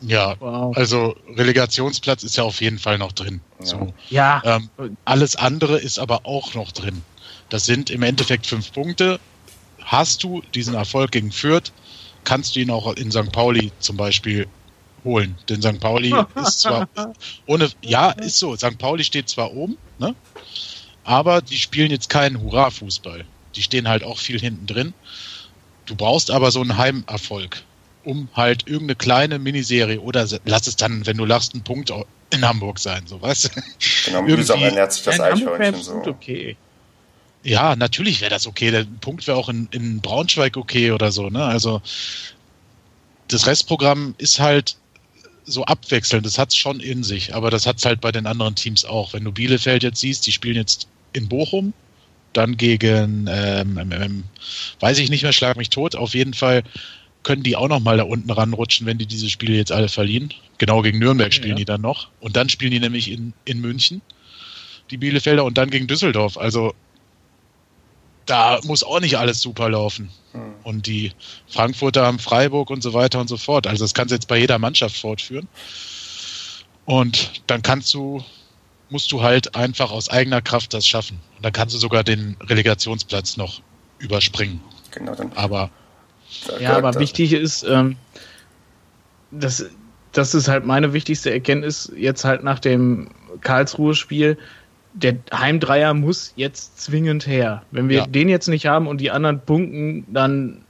Ja, 0.01 0.37
wow. 0.41 0.75
also 0.75 1.15
Relegationsplatz 1.37 2.23
ist 2.23 2.37
ja 2.37 2.45
auf 2.45 2.63
jeden 2.63 2.79
Fall 2.79 2.97
noch 2.97 3.13
drin. 3.13 3.43
Ja. 3.59 3.67
So. 3.67 3.95
ja. 4.09 4.43
Ähm, 4.45 4.97
alles 5.05 5.37
andere 5.37 5.79
ist 5.79 5.99
aber 5.99 6.25
auch 6.25 6.55
noch 6.55 6.73
drin. 6.73 7.03
Das 7.51 7.67
sind 7.67 7.91
im 7.91 8.03
Endeffekt 8.03 8.47
fünf 8.47 8.73
Punkte. 8.73 9.21
Hast 9.81 10.23
du 10.23 10.43
diesen 10.55 10.75
Erfolg 10.75 11.11
gegen 11.11 11.33
Fürth, 11.33 11.73
kannst 12.25 12.57
du 12.57 12.61
ihn 12.61 12.71
auch 12.71 12.95
in 12.95 13.11
St. 13.11 13.33
Pauli 13.33 13.73
zum 13.81 13.97
Beispiel 13.97 14.47
holen. 15.05 15.37
Denn 15.49 15.61
St. 15.61 15.81
Pauli 15.81 16.15
ist 16.37 16.61
zwar 16.61 16.89
ohne, 17.47 17.69
ja, 17.83 18.11
ist 18.13 18.39
so. 18.39 18.57
St. 18.57 18.79
Pauli 18.79 19.05
steht 19.05 19.29
zwar 19.29 19.53
oben, 19.53 19.77
ne? 19.99 20.15
aber 21.05 21.43
die 21.43 21.57
spielen 21.57 21.91
jetzt 21.91 22.09
keinen 22.09 22.41
Hurra-Fußball. 22.41 23.25
Die 23.57 23.63
stehen 23.63 23.89
halt 23.89 24.05
auch 24.05 24.19
viel 24.19 24.39
hinten 24.39 24.67
drin. 24.67 24.95
Du 25.87 25.97
brauchst 25.97 26.31
aber 26.31 26.53
so 26.53 26.61
einen 26.61 26.77
Heimerfolg, 26.77 27.65
um 28.05 28.29
halt 28.35 28.69
irgendeine 28.69 28.95
kleine 28.95 29.39
Miniserie 29.41 30.01
oder 30.01 30.27
lass 30.45 30.69
es 30.69 30.77
dann, 30.77 31.05
wenn 31.07 31.17
du 31.17 31.25
lachst, 31.25 31.55
ein 31.55 31.65
Punkt 31.65 31.93
in 32.33 32.47
Hamburg 32.47 32.79
sein, 32.79 33.03
so 33.07 33.21
weißt 33.21 33.45
du. 33.57 33.63
Genau, 34.05 34.23
mühsam 34.23 34.63
ernährt 34.63 34.93
sich 34.93 35.03
das 35.03 35.19
Eichhörnchen 35.19 35.83
so. 35.83 35.95
Okay. 35.95 36.57
Ja, 37.43 37.75
natürlich 37.75 38.21
wäre 38.21 38.31
das 38.31 38.47
okay. 38.47 38.71
Der 38.71 38.85
Punkt 39.01 39.27
wäre 39.27 39.37
auch 39.37 39.49
in, 39.49 39.69
in 39.71 40.01
Braunschweig 40.01 40.57
okay 40.57 40.91
oder 40.91 41.11
so. 41.11 41.31
Ne? 41.31 41.43
Also 41.43 41.81
das 43.29 43.47
Restprogramm 43.47 44.15
ist 44.19 44.41
halt 44.41 44.77
so 45.45 45.65
abwechselnd. 45.65 46.27
Das 46.27 46.39
hat 46.39 46.51
es 46.51 46.57
schon 46.57 46.81
in 46.81 47.03
sich, 47.03 47.35
aber 47.35 47.51
das 47.51 47.67
hat 47.67 47.79
es 47.79 47.85
halt 47.85 48.01
bei 48.01 48.13
den 48.13 48.27
anderen 48.27 48.55
Teams 48.55 48.85
auch. 48.85 49.15
Wenn 49.15 49.25
du 49.25 49.33
Bielefeld 49.33 49.83
jetzt 49.83 50.01
siehst, 50.01 50.27
die 50.27 50.33
spielen 50.33 50.57
jetzt 50.57 50.89
in 51.13 51.29
Bochum, 51.29 51.73
dann 52.33 52.57
gegen, 52.57 53.27
ähm, 53.29 53.79
ähm, 53.79 53.93
ähm 53.93 54.25
weiß 54.79 54.99
ich 54.99 55.11
nicht 55.11 55.23
mehr, 55.23 55.33
schlag 55.33 55.57
mich 55.57 55.71
tot. 55.71 55.97
Auf 55.97 56.15
jeden 56.15 56.35
Fall 56.35 56.63
können 57.23 57.43
die 57.43 57.57
auch 57.57 57.69
noch 57.69 57.81
mal 57.81 57.97
da 57.97 58.05
unten 58.05 58.31
ranrutschen, 58.31 58.87
wenn 58.87 58.99
die 58.99 59.07
diese 59.07 59.29
Spiele 59.29 59.57
jetzt 59.57 59.73
alle 59.73 59.89
verlieren. 59.89 60.33
Genau 60.59 60.83
gegen 60.83 60.99
Nürnberg 60.99 61.33
spielen 61.33 61.53
ja. 61.53 61.57
die 61.57 61.65
dann 61.65 61.81
noch. 61.81 62.09
Und 62.21 62.37
dann 62.37 62.49
spielen 62.49 62.71
die 62.71 62.81
nämlich 62.81 63.11
in, 63.11 63.33
in 63.45 63.61
München, 63.61 64.01
die 64.91 64.97
Bielefelder, 64.97 65.45
und 65.45 65.59
dann 65.59 65.71
gegen 65.71 65.87
Düsseldorf. 65.87 66.39
Also 66.39 66.75
da 68.27 68.61
muss 68.65 68.83
auch 68.83 69.01
nicht 69.01 69.19
alles 69.19 69.41
super 69.41 69.69
laufen. 69.69 70.11
Mhm. 70.33 70.55
Und 70.63 70.87
die 70.87 71.13
Frankfurter 71.49 72.07
haben 72.07 72.19
Freiburg 72.19 72.71
und 72.71 72.83
so 72.83 72.93
weiter 72.93 73.21
und 73.21 73.29
so 73.29 73.37
fort. 73.37 73.67
Also 73.67 73.85
das 73.85 73.95
kannst 73.95 74.13
du 74.13 74.17
jetzt 74.17 74.29
bei 74.29 74.39
jeder 74.39 74.59
Mannschaft 74.59 74.97
fortführen. 74.97 75.49
Und 76.85 77.43
dann 77.47 77.63
kannst 77.63 77.95
du, 77.95 78.25
musst 78.89 79.13
du 79.13 79.23
halt 79.23 79.55
einfach 79.55 79.91
aus 79.91 80.09
eigener 80.09 80.43
Kraft 80.43 80.75
das 80.75 80.87
schaffen. 80.87 81.21
Und 81.37 81.45
dann 81.45 81.53
kannst 81.53 81.75
du 81.75 81.79
sogar 81.79 82.05
den 82.05 82.37
Relegationsplatz 82.41 83.37
noch 83.37 83.61
überspringen. 83.99 84.61
Genau, 84.91 85.15
dann. 85.15 85.33
Aber. 85.35 85.71
Ja, 86.61 86.77
aber 86.77 86.95
wichtig 86.95 87.33
ist, 87.33 87.65
ähm, 87.65 87.97
das, 89.31 89.67
das 90.13 90.35
ist 90.35 90.49
halt 90.49 90.65
meine 90.65 90.93
wichtigste 90.93 91.33
Erkenntnis 91.33 91.93
jetzt 91.97 92.25
halt 92.25 92.45
nach 92.45 92.59
dem 92.59 93.11
Karlsruhe-Spiel 93.41 94.39
der 94.93 95.17
Heimdreier 95.33 95.95
muss 95.95 96.33
jetzt 96.37 96.81
zwingend 96.81 97.27
her. 97.27 97.63
Wenn 97.71 97.89
wir 97.89 97.99
ja. 97.99 98.07
den 98.07 98.29
jetzt 98.29 98.49
nicht 98.49 98.67
haben 98.67 98.87
und 98.87 99.01
die 99.01 99.11
anderen 99.11 99.41
punkten, 99.41 100.05
dann, 100.13 100.63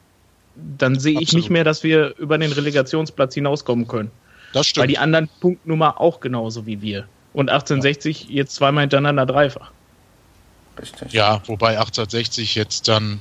dann 0.54 0.98
sehe 0.98 1.20
ich 1.20 1.32
nicht 1.32 1.50
mehr, 1.50 1.64
dass 1.64 1.82
wir 1.82 2.16
über 2.18 2.36
den 2.38 2.52
Relegationsplatz 2.52 3.34
hinauskommen 3.34 3.88
können. 3.88 4.10
Das 4.52 4.66
stimmt. 4.66 4.82
Weil 4.82 4.88
die 4.88 4.98
anderen 4.98 5.28
Punktnummer 5.40 6.00
auch 6.00 6.20
genauso 6.20 6.66
wie 6.66 6.82
wir. 6.82 7.06
Und 7.32 7.50
1860 7.50 8.24
ja. 8.24 8.36
jetzt 8.36 8.54
zweimal 8.54 8.82
hintereinander 8.82 9.26
dreifach. 9.26 9.70
Richtig. 10.80 11.12
Ja, 11.12 11.42
wobei 11.46 11.78
1860 11.78 12.54
jetzt 12.54 12.88
dann 12.88 13.20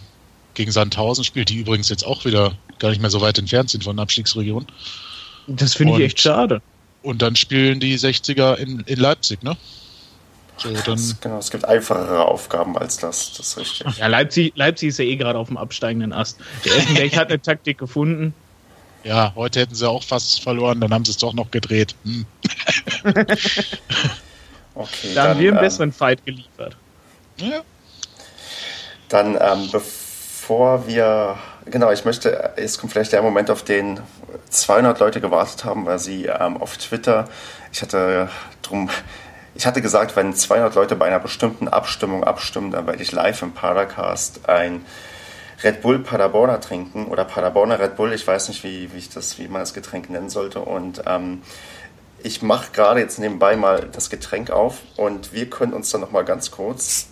gegen 0.53 0.71
Sandhausen 0.71 1.23
spielt, 1.23 1.49
die 1.49 1.57
übrigens 1.57 1.89
jetzt 1.89 2.05
auch 2.05 2.25
wieder 2.25 2.53
gar 2.79 2.89
nicht 2.89 3.01
mehr 3.01 3.09
so 3.09 3.21
weit 3.21 3.37
entfernt 3.37 3.69
sind 3.69 3.83
von 3.83 3.95
der 3.95 4.03
Abstiegsregion. 4.03 4.65
Das 5.47 5.75
finde 5.75 5.95
ich 5.95 5.99
echt 6.01 6.19
schade. 6.19 6.61
Und 7.01 7.21
dann 7.21 7.35
spielen 7.35 7.79
die 7.79 7.97
60er 7.97 8.55
in, 8.55 8.81
in 8.81 8.99
Leipzig, 8.99 9.43
ne? 9.43 9.55
So, 10.59 10.73
dann 10.73 11.15
genau, 11.21 11.37
es 11.37 11.51
gibt 11.51 11.65
einfachere 11.65 12.25
Aufgaben 12.25 12.77
als 12.77 12.97
das, 12.97 13.33
das 13.33 13.47
ist 13.47 13.57
richtig. 13.57 13.97
Ja, 13.97 14.07
Leipzig, 14.07 14.51
Leipzig 14.55 14.89
ist 14.89 14.99
ja 14.99 15.05
eh 15.05 15.15
gerade 15.15 15.39
auf 15.39 15.47
dem 15.47 15.57
absteigenden 15.57 16.11
Ast. 16.11 16.39
Der 16.65 16.75
Essenberg 16.75 17.15
hat 17.15 17.29
eine 17.29 17.41
Taktik 17.41 17.77
gefunden. 17.77 18.33
Ja, 19.03 19.33
heute 19.35 19.61
hätten 19.61 19.75
sie 19.75 19.87
auch 19.87 20.03
fast 20.03 20.41
verloren, 20.41 20.81
dann 20.81 20.93
haben 20.93 21.05
sie 21.05 21.11
es 21.11 21.17
doch 21.17 21.33
noch 21.33 21.49
gedreht. 21.51 21.95
Hm. 22.03 22.25
okay, 24.75 25.13
da 25.13 25.23
dann, 25.23 25.29
haben 25.29 25.39
wir 25.39 25.49
einen 25.49 25.57
ähm, 25.57 25.63
besseren 25.63 25.93
Fight 25.93 26.25
geliefert. 26.25 26.75
Ja. 27.37 27.61
Dann, 29.07 29.37
ähm, 29.39 29.69
bevor 29.71 30.85
wir, 30.87 31.37
genau, 31.65 31.91
ich 31.91 32.03
möchte, 32.03 32.53
jetzt 32.57 32.79
kommt 32.79 32.91
vielleicht 32.91 33.13
der 33.13 33.21
Moment, 33.21 33.49
auf 33.49 33.63
den 33.63 34.01
200 34.49 34.99
Leute 34.99 35.21
gewartet 35.21 35.63
haben, 35.63 35.85
weil 35.85 35.99
sie 35.99 36.25
ähm, 36.25 36.57
auf 36.57 36.77
Twitter, 36.77 37.29
ich 37.71 37.81
hatte 37.81 38.29
drum 38.61 38.89
ich 39.59 39.67
hatte 39.67 39.81
gesagt, 39.81 40.15
wenn 40.15 40.33
200 40.33 40.73
Leute 40.75 40.95
bei 40.95 41.07
einer 41.07 41.19
bestimmten 41.19 41.67
Abstimmung 41.67 42.23
abstimmen, 42.23 42.71
dann 42.71 42.87
werde 42.87 43.03
ich 43.03 43.11
live 43.11 43.41
im 43.41 43.51
Padercast 43.51 44.47
ein 44.47 44.85
Red 45.61 45.81
Bull 45.81 45.99
Paderborner 45.99 46.61
trinken 46.61 47.07
oder 47.07 47.25
Paderborner 47.25 47.77
Red 47.77 47.97
Bull. 47.97 48.13
Ich 48.13 48.25
weiß 48.25 48.47
nicht, 48.47 48.63
wie, 48.63 48.93
wie, 48.93 48.97
ich 48.97 49.09
das, 49.09 49.37
wie 49.37 49.49
man 49.49 49.59
das 49.59 49.73
Getränk 49.73 50.09
nennen 50.09 50.29
sollte. 50.29 50.61
Und 50.61 51.01
ähm, 51.05 51.41
ich 52.23 52.41
mache 52.41 52.71
gerade 52.71 53.01
jetzt 53.01 53.19
nebenbei 53.19 53.57
mal 53.57 53.89
das 53.91 54.09
Getränk 54.09 54.49
auf 54.49 54.77
und 54.95 55.33
wir 55.33 55.49
können 55.49 55.73
uns 55.73 55.89
dann 55.89 55.99
noch 55.99 56.11
mal 56.11 56.23
ganz 56.23 56.51
kurz 56.51 57.09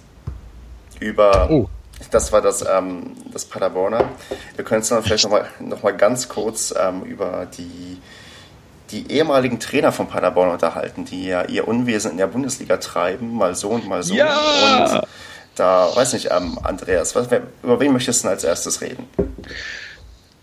über 1.02 1.50
oh. 1.52 1.68
das 2.12 2.32
war 2.32 2.41
das 2.41 2.66
ähm, 2.66 3.12
das 3.34 3.43
Paderborner. 3.43 4.10
Wir 4.56 4.64
können 4.64 4.80
uns 4.80 4.88
dann 4.88 5.04
vielleicht 5.04 5.26
noch 5.26 5.32
mal, 5.32 5.48
noch 5.60 5.84
mal 5.84 5.98
ganz 5.98 6.30
kurz 6.30 6.74
ähm, 6.80 7.04
über 7.04 7.45
die 7.45 7.98
die 8.92 9.12
ehemaligen 9.12 9.60
Trainer 9.60 9.92
von 9.92 10.08
Paderborn 10.08 10.50
unterhalten, 10.50 11.06
die 11.06 11.26
ja 11.26 11.44
ihr 11.44 11.68
Unwesen 11.68 12.12
in 12.12 12.18
der 12.18 12.28
Bundesliga 12.28 12.78
treiben, 12.78 13.36
mal 13.36 13.56
so 13.56 13.70
und 13.70 13.88
mal 13.88 14.04
so. 14.04 14.14
Ja! 14.16 15.00
Und 15.00 15.08
da, 15.56 15.90
weiß 15.94 16.14
nicht, 16.14 16.30
ähm, 16.32 16.60
Andreas, 16.64 17.16
was, 17.16 17.28
über 17.64 17.80
wen 17.80 17.94
möchtest 17.94 18.24
du 18.24 18.28
denn 18.28 18.36
als 18.36 18.44
erstes 18.44 18.82
reden? 18.82 19.08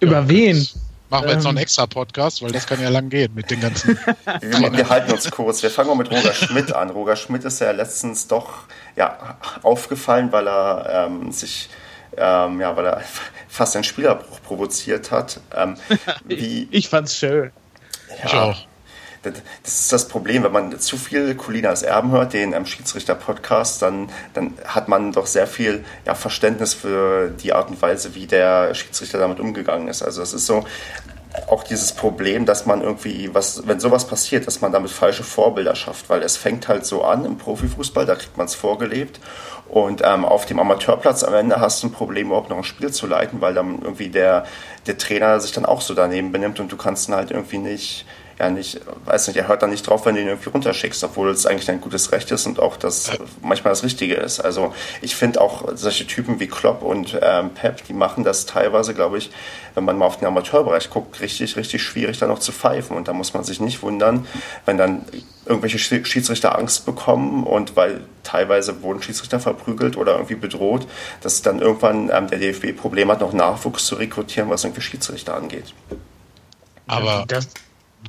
Über 0.00 0.28
wen? 0.28 0.66
Machen 1.10 1.26
wir 1.26 1.34
jetzt 1.34 1.44
noch 1.44 1.50
einen 1.50 1.58
ähm. 1.58 1.62
extra 1.62 1.86
Podcast, 1.86 2.42
weil 2.42 2.50
das 2.50 2.66
kann 2.66 2.80
ja 2.80 2.88
lang 2.88 3.08
gehen 3.08 3.32
mit 3.34 3.50
den 3.50 3.60
ganzen. 3.60 3.96
wir, 4.40 4.72
wir, 4.72 4.88
halten 4.88 5.12
uns 5.12 5.30
kurz. 5.30 5.62
Wir 5.62 5.70
fangen 5.70 5.88
mal 5.88 5.96
mit 5.96 6.10
Roger 6.10 6.34
Schmidt 6.34 6.72
an. 6.72 6.90
Roger 6.90 7.14
Schmidt 7.14 7.44
ist 7.44 7.60
ja 7.60 7.70
letztens 7.70 8.26
doch 8.26 8.64
ja, 8.96 9.38
aufgefallen, 9.62 10.32
weil 10.32 10.48
er 10.48 11.06
ähm, 11.06 11.30
sich 11.30 11.68
ähm, 12.16 12.60
ja, 12.60 12.76
weil 12.76 12.86
er 12.86 13.02
fast 13.48 13.76
einen 13.76 13.84
Spielerbruch 13.84 14.42
provoziert 14.42 15.10
hat. 15.10 15.40
Ähm, 15.54 15.76
wie, 16.24 16.68
ich 16.70 16.88
fand's 16.88 17.16
schön. 17.16 17.52
Ja, 18.24 18.28
ich 18.28 18.34
auch. 18.34 18.66
Das, 19.22 19.72
ist 19.72 19.92
das 19.92 20.08
Problem, 20.08 20.42
wenn 20.42 20.52
man 20.52 20.78
zu 20.78 20.98
viel 20.98 21.34
Colinas 21.34 21.82
Erben 21.82 22.10
hört, 22.10 22.34
den 22.34 22.52
ähm, 22.52 22.66
Schiedsrichter-Podcast, 22.66 23.80
dann, 23.80 24.10
dann 24.34 24.52
hat 24.66 24.88
man 24.88 25.12
doch 25.12 25.26
sehr 25.26 25.46
viel 25.46 25.84
ja, 26.04 26.14
Verständnis 26.14 26.74
für 26.74 27.30
die 27.30 27.54
Art 27.54 27.70
und 27.70 27.80
Weise, 27.80 28.14
wie 28.14 28.26
der 28.26 28.74
Schiedsrichter 28.74 29.18
damit 29.18 29.40
umgegangen 29.40 29.88
ist. 29.88 30.02
Also 30.02 30.20
es 30.20 30.34
ist 30.34 30.44
so, 30.44 30.64
auch 31.48 31.64
dieses 31.64 31.92
Problem, 31.92 32.46
dass 32.46 32.64
man 32.64 32.80
irgendwie, 32.80 33.34
was, 33.34 33.66
wenn 33.66 33.80
sowas 33.80 34.06
passiert, 34.06 34.46
dass 34.46 34.60
man 34.60 34.72
damit 34.72 34.90
falsche 34.90 35.24
Vorbilder 35.24 35.74
schafft, 35.74 36.08
weil 36.08 36.22
es 36.22 36.36
fängt 36.36 36.68
halt 36.68 36.86
so 36.86 37.02
an 37.02 37.24
im 37.24 37.38
Profifußball, 37.38 38.06
da 38.06 38.14
kriegt 38.14 38.36
man 38.36 38.46
es 38.46 38.54
vorgelebt 38.54 39.20
und 39.74 40.02
ähm, 40.04 40.24
auf 40.24 40.46
dem 40.46 40.60
Amateurplatz 40.60 41.24
am 41.24 41.34
Ende 41.34 41.60
hast 41.60 41.82
du 41.82 41.88
ein 41.88 41.92
Problem, 41.92 42.28
überhaupt 42.28 42.48
noch 42.48 42.58
ein 42.58 42.62
Spiel 42.62 42.92
zu 42.92 43.08
leiten, 43.08 43.40
weil 43.40 43.54
dann 43.54 43.82
irgendwie 43.82 44.08
der, 44.08 44.44
der 44.86 44.96
Trainer 44.98 45.40
sich 45.40 45.50
dann 45.50 45.66
auch 45.66 45.80
so 45.80 45.94
daneben 45.94 46.30
benimmt 46.30 46.60
und 46.60 46.70
du 46.70 46.76
kannst 46.76 47.08
ihn 47.08 47.14
halt 47.16 47.32
irgendwie 47.32 47.58
nicht, 47.58 48.06
ja 48.38 48.50
nicht, 48.50 48.80
weiß 49.04 49.28
nicht, 49.28 49.36
er 49.36 49.48
hört 49.48 49.62
dann 49.62 49.70
nicht 49.70 49.86
drauf, 49.86 50.06
wenn 50.06 50.14
du 50.14 50.20
ihn 50.20 50.28
irgendwie 50.28 50.50
runterschickst, 50.50 51.04
obwohl 51.04 51.30
es 51.30 51.46
eigentlich 51.46 51.66
dein 51.66 51.80
gutes 51.80 52.12
Recht 52.12 52.30
ist 52.30 52.46
und 52.46 52.60
auch 52.60 52.76
das 52.76 53.12
manchmal 53.42 53.72
das 53.72 53.82
Richtige 53.82 54.14
ist. 54.14 54.40
Also 54.40 54.74
ich 55.02 55.16
finde 55.16 55.40
auch 55.40 55.68
solche 55.74 56.06
Typen 56.06 56.40
wie 56.40 56.48
Klopp 56.48 56.82
und 56.82 57.18
ähm, 57.22 57.50
Pep, 57.50 57.84
die 57.84 57.92
machen 57.92 58.24
das 58.24 58.46
teilweise, 58.46 58.94
glaube 58.94 59.18
ich, 59.18 59.30
wenn 59.74 59.84
man 59.84 59.98
mal 59.98 60.06
auf 60.06 60.18
den 60.18 60.26
Amateurbereich 60.26 60.90
guckt, 60.90 61.20
richtig, 61.20 61.56
richtig 61.56 61.82
schwierig, 61.82 62.18
da 62.18 62.26
noch 62.26 62.38
zu 62.38 62.52
pfeifen. 62.52 62.96
Und 62.96 63.08
da 63.08 63.12
muss 63.12 63.34
man 63.34 63.44
sich 63.44 63.60
nicht 63.60 63.82
wundern, 63.82 64.26
wenn 64.66 64.78
dann 64.78 65.04
irgendwelche 65.46 65.78
Schiedsrichter 65.78 66.56
Angst 66.56 66.86
bekommen 66.86 67.44
und 67.44 67.76
weil 67.76 68.02
teilweise 68.22 68.82
wurden 68.82 69.02
Schiedsrichter 69.02 69.40
verprügelt 69.40 69.96
oder 69.96 70.12
irgendwie 70.12 70.36
bedroht, 70.36 70.86
dass 71.20 71.42
dann 71.42 71.60
irgendwann 71.60 72.10
ähm, 72.12 72.28
der 72.28 72.38
DFB 72.38 72.76
Probleme 72.76 73.12
hat, 73.12 73.20
noch 73.20 73.32
Nachwuchs 73.32 73.86
zu 73.86 73.96
rekrutieren, 73.96 74.48
was 74.48 74.64
irgendwie 74.64 74.80
Schiedsrichter 74.80 75.34
angeht. 75.34 75.74
Aber 76.86 77.24
das, 77.26 77.48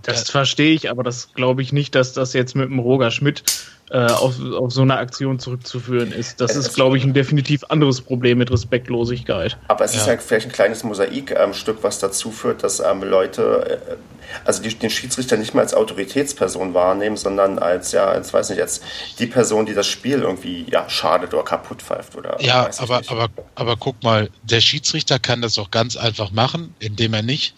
das 0.03 0.29
verstehe 0.29 0.73
ich, 0.73 0.89
aber 0.89 1.03
das 1.03 1.33
glaube 1.33 1.61
ich 1.61 1.73
nicht, 1.73 1.95
dass 1.95 2.13
das 2.13 2.33
jetzt 2.33 2.55
mit 2.55 2.69
dem 2.69 2.79
Roger 2.79 3.11
Schmidt 3.11 3.43
äh, 3.91 3.99
auf, 3.99 4.39
auf 4.39 4.71
so 4.71 4.81
eine 4.81 4.97
Aktion 4.97 5.39
zurückzuführen 5.39 6.11
ist. 6.11 6.41
Das 6.41 6.51
es 6.51 6.67
ist, 6.67 6.75
glaube 6.75 6.97
ich, 6.97 7.03
ein 7.03 7.13
definitiv 7.13 7.63
anderes 7.65 8.01
Problem 8.01 8.39
mit 8.39 8.51
Respektlosigkeit. 8.51 9.57
Aber 9.67 9.85
es 9.85 9.93
ja. 9.93 10.01
ist 10.01 10.07
ja 10.07 10.17
vielleicht 10.17 10.47
ein 10.47 10.51
kleines 10.51 10.83
Mosaikstück, 10.83 11.77
ähm, 11.77 11.83
was 11.83 11.99
dazu 11.99 12.31
führt, 12.31 12.63
dass 12.63 12.79
ähm, 12.79 13.03
Leute 13.03 13.79
äh, 13.89 13.95
also 14.43 14.61
die, 14.61 14.73
den 14.73 14.89
Schiedsrichter 14.89 15.37
nicht 15.37 15.53
mehr 15.53 15.63
als 15.63 15.73
Autoritätsperson 15.73 16.73
wahrnehmen, 16.73 17.17
sondern 17.17 17.59
als, 17.59 17.91
ja, 17.91 18.05
als 18.05 18.33
weiß 18.33 18.49
nicht, 18.49 18.61
als 18.61 18.81
die 19.19 19.27
Person, 19.27 19.65
die 19.65 19.73
das 19.73 19.87
Spiel 19.87 20.21
irgendwie 20.21 20.65
ja, 20.69 20.89
schadet 20.89 21.33
oder 21.33 21.43
kaputt 21.43 21.81
pfeift. 21.81 22.15
Oder, 22.15 22.41
ja, 22.41 22.69
aber, 22.77 23.01
aber, 23.07 23.29
aber 23.55 23.77
guck 23.77 24.01
mal, 24.03 24.29
der 24.43 24.61
Schiedsrichter 24.61 25.19
kann 25.19 25.41
das 25.41 25.57
auch 25.59 25.71
ganz 25.71 25.95
einfach 25.95 26.31
machen, 26.31 26.73
indem 26.79 27.13
er 27.13 27.21
nicht 27.21 27.55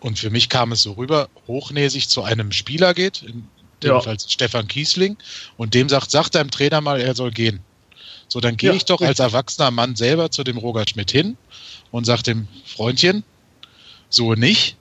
und 0.00 0.18
für 0.18 0.30
mich 0.30 0.48
kam 0.48 0.72
es 0.72 0.82
so 0.82 0.92
rüber, 0.92 1.28
hochnäsig 1.46 2.08
zu 2.08 2.22
einem 2.22 2.52
Spieler 2.52 2.94
geht, 2.94 3.22
in 3.22 3.48
dem 3.82 3.90
ja. 3.90 4.00
Fall 4.00 4.16
Stefan 4.18 4.68
Kiesling, 4.68 5.16
und 5.56 5.74
dem 5.74 5.88
sagt, 5.88 6.10
sagt 6.10 6.34
deinem 6.34 6.50
Trainer 6.50 6.80
mal, 6.80 7.00
er 7.00 7.14
soll 7.14 7.30
gehen. 7.30 7.60
So, 8.28 8.40
dann 8.40 8.56
gehe 8.56 8.70
ja, 8.70 8.76
ich 8.76 8.84
doch 8.84 9.00
richtig. 9.00 9.08
als 9.08 9.18
erwachsener 9.20 9.70
Mann 9.70 9.96
selber 9.96 10.30
zu 10.30 10.42
dem 10.42 10.56
Roger 10.58 10.84
Schmidt 10.88 11.10
hin 11.10 11.36
und 11.90 12.04
sage 12.04 12.22
dem 12.22 12.48
Freundchen, 12.64 13.24
so 14.08 14.34
nicht, 14.34 14.76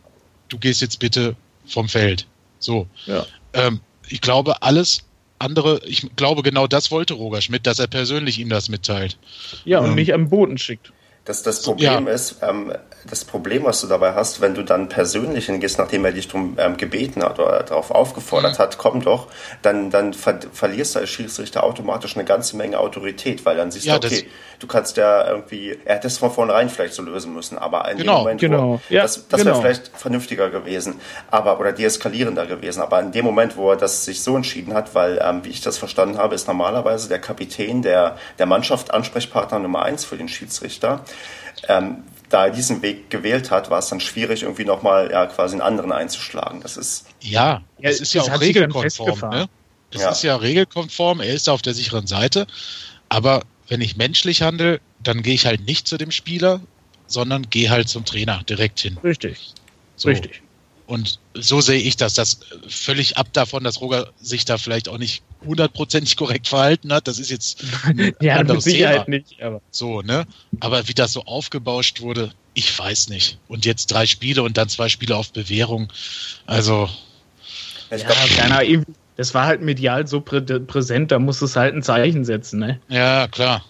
du 0.49 0.57
gehst 0.57 0.81
jetzt 0.81 0.99
bitte 0.99 1.35
vom 1.65 1.89
Feld. 1.89 2.25
So. 2.59 2.87
Ja. 3.05 3.25
Ähm, 3.53 3.81
ich 4.09 4.21
glaube, 4.21 4.61
alles 4.61 5.03
andere, 5.39 5.81
ich 5.85 6.15
glaube, 6.15 6.43
genau 6.43 6.67
das 6.67 6.91
wollte 6.91 7.13
Roger 7.13 7.41
Schmidt, 7.41 7.67
dass 7.67 7.79
er 7.79 7.87
persönlich 7.87 8.39
ihm 8.39 8.49
das 8.49 8.69
mitteilt. 8.69 9.17
Ja, 9.65 9.79
und 9.79 9.89
ähm, 9.89 9.95
nicht 9.95 10.13
am 10.13 10.29
Boden 10.29 10.57
schickt. 10.57 10.91
Das, 11.25 11.41
das 11.41 11.63
Problem 11.63 12.05
ja. 12.07 12.13
ist, 12.13 12.37
ähm, 12.43 12.71
das 13.09 13.25
Problem, 13.25 13.63
was 13.63 13.81
du 13.81 13.87
dabei 13.87 14.13
hast, 14.13 14.41
wenn 14.41 14.53
du 14.53 14.61
dann 14.61 14.89
persönlich 14.89 15.47
hingehst, 15.47 15.79
nachdem 15.79 16.05
er 16.05 16.11
dich 16.11 16.27
darum 16.27 16.55
ähm, 16.59 16.77
gebeten 16.77 17.23
hat 17.23 17.39
oder 17.39 17.63
darauf 17.63 17.89
aufgefordert 17.89 18.53
mhm. 18.53 18.57
hat, 18.59 18.77
komm 18.77 19.01
doch, 19.01 19.27
dann, 19.63 19.89
dann 19.89 20.13
ver 20.13 20.39
verlierst 20.53 20.93
du 20.93 20.99
als 20.99 21.09
Schiedsrichter 21.09 21.63
automatisch 21.63 22.15
eine 22.15 22.25
ganze 22.25 22.55
Menge 22.57 22.79
Autorität, 22.79 23.43
weil 23.43 23.57
dann 23.57 23.71
siehst 23.71 23.85
ja, 23.85 23.97
du, 23.97 24.07
okay, 24.07 24.27
du 24.59 24.67
kannst 24.67 24.97
ja 24.97 25.27
irgendwie, 25.27 25.77
er 25.83 25.95
hätte 25.95 26.07
es 26.07 26.19
von 26.19 26.29
vornherein 26.29 26.69
vielleicht 26.69 26.93
so 26.93 27.01
lösen 27.01 27.33
müssen, 27.33 27.57
aber 27.57 27.89
in 27.89 27.97
genau, 27.97 28.17
dem 28.17 28.19
Moment, 28.19 28.41
genau. 28.41 28.69
wo, 28.73 28.93
ja, 28.93 29.01
das, 29.01 29.27
das 29.27 29.41
genau. 29.41 29.53
wäre 29.53 29.61
vielleicht 29.61 29.97
vernünftiger 29.97 30.51
gewesen, 30.51 30.99
aber 31.31 31.59
oder 31.59 31.71
deeskalierender 31.71 32.45
gewesen, 32.45 32.81
aber 32.81 32.99
in 32.99 33.11
dem 33.11 33.25
Moment, 33.25 33.57
wo 33.57 33.71
er 33.71 33.77
das 33.77 34.05
sich 34.05 34.21
so 34.21 34.35
entschieden 34.35 34.75
hat, 34.75 34.93
weil, 34.93 35.19
ähm, 35.23 35.43
wie 35.43 35.49
ich 35.49 35.61
das 35.61 35.79
verstanden 35.79 36.19
habe, 36.19 36.35
ist 36.35 36.47
normalerweise 36.47 37.09
der 37.09 37.19
Kapitän 37.19 37.81
der, 37.81 38.17
der 38.37 38.45
Mannschaft 38.45 38.93
Ansprechpartner 38.93 39.57
Nummer 39.57 39.81
eins 39.81 40.05
für 40.05 40.17
den 40.17 40.27
Schiedsrichter 40.27 41.01
ähm, 41.67 42.03
da 42.29 42.47
er 42.47 42.51
diesen 42.51 42.81
Weg 42.81 43.09
gewählt 43.09 43.51
hat, 43.51 43.69
war 43.69 43.79
es 43.79 43.87
dann 43.87 43.99
schwierig, 43.99 44.43
irgendwie 44.43 44.65
nochmal 44.65 45.11
ja, 45.11 45.25
quasi 45.27 45.53
einen 45.53 45.61
anderen 45.61 45.91
einzuschlagen. 45.91 46.61
Das 46.61 46.77
ist. 46.77 47.05
Ja, 47.21 47.61
es 47.79 48.01
ist 48.01 48.13
ja 48.13 48.23
auch 48.23 48.41
regelkonform. 48.41 49.29
Ne? 49.29 49.47
Das 49.91 50.01
ja. 50.01 50.09
ist 50.09 50.23
ja 50.23 50.35
regelkonform, 50.35 51.21
er 51.21 51.33
ist 51.33 51.47
auf 51.49 51.61
der 51.61 51.73
sicheren 51.73 52.07
Seite. 52.07 52.47
Aber 53.09 53.43
wenn 53.67 53.81
ich 53.81 53.95
menschlich 53.95 54.41
handle, 54.41 54.81
dann 55.01 55.21
gehe 55.21 55.33
ich 55.33 55.45
halt 55.45 55.65
nicht 55.65 55.87
zu 55.87 55.97
dem 55.97 56.11
Spieler, 56.11 56.61
sondern 57.07 57.49
gehe 57.49 57.69
halt 57.69 57.87
zum 57.87 58.05
Trainer 58.05 58.41
direkt 58.43 58.79
hin. 58.79 58.97
Richtig. 59.03 59.53
So. 59.95 60.09
Richtig. 60.09 60.41
Und 60.87 61.19
so 61.33 61.61
sehe 61.61 61.79
ich 61.79 61.97
das. 61.97 62.13
Das 62.13 62.39
völlig 62.67 63.17
ab 63.17 63.27
davon, 63.33 63.63
dass 63.63 63.81
Roger 63.81 64.11
sich 64.19 64.45
da 64.45 64.57
vielleicht 64.57 64.89
auch 64.89 64.97
nicht 64.97 65.23
hundertprozentig 65.45 66.17
korrekt 66.17 66.47
verhalten 66.47 66.91
hat. 66.93 67.07
Das 67.07 67.19
ist 67.19 67.31
jetzt 67.31 67.63
ja, 68.21 68.43
mit 68.43 68.61
Sicherheit 68.61 69.05
Thema. 69.05 69.17
nicht. 69.17 69.41
Aber. 69.41 69.61
So, 69.71 70.01
ne? 70.01 70.25
Aber 70.59 70.87
wie 70.87 70.93
das 70.93 71.13
so 71.13 71.23
aufgebauscht 71.23 72.01
wurde, 72.01 72.31
ich 72.53 72.77
weiß 72.77 73.09
nicht. 73.09 73.37
Und 73.47 73.65
jetzt 73.65 73.87
drei 73.87 74.05
Spiele 74.05 74.43
und 74.43 74.57
dann 74.57 74.69
zwei 74.69 74.89
Spiele 74.89 75.15
auf 75.15 75.31
Bewährung. 75.31 75.91
Also. 76.45 76.89
Ja, 77.91 77.97
keiner, 77.97 78.63
das 79.15 79.33
war 79.33 79.45
halt 79.45 79.61
medial 79.61 80.07
so 80.07 80.21
prä 80.21 80.41
präsent, 80.41 81.11
da 81.11 81.19
muss 81.19 81.41
es 81.41 81.55
halt 81.55 81.75
ein 81.75 81.83
Zeichen 81.83 82.25
setzen, 82.25 82.59
ne? 82.59 82.79
Ja, 82.89 83.27
klar. 83.27 83.63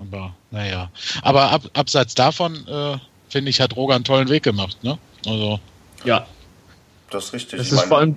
Aber, 0.00 0.34
naja. 0.50 0.90
Aber 1.22 1.50
ab, 1.50 1.62
abseits 1.74 2.14
davon, 2.14 2.66
äh, 2.66 2.98
finde 3.28 3.50
ich, 3.50 3.60
hat 3.60 3.76
Roger 3.76 3.94
einen 3.94 4.04
tollen 4.04 4.28
Weg 4.28 4.42
gemacht, 4.42 4.82
ne? 4.82 4.98
Also. 5.26 5.60
Ja. 6.04 6.26
Das 7.10 7.26
ist 7.26 7.32
richtig. 7.32 7.58
Das 7.58 7.70
ist 7.70 7.82
vor 7.82 7.98
allem, 7.98 8.16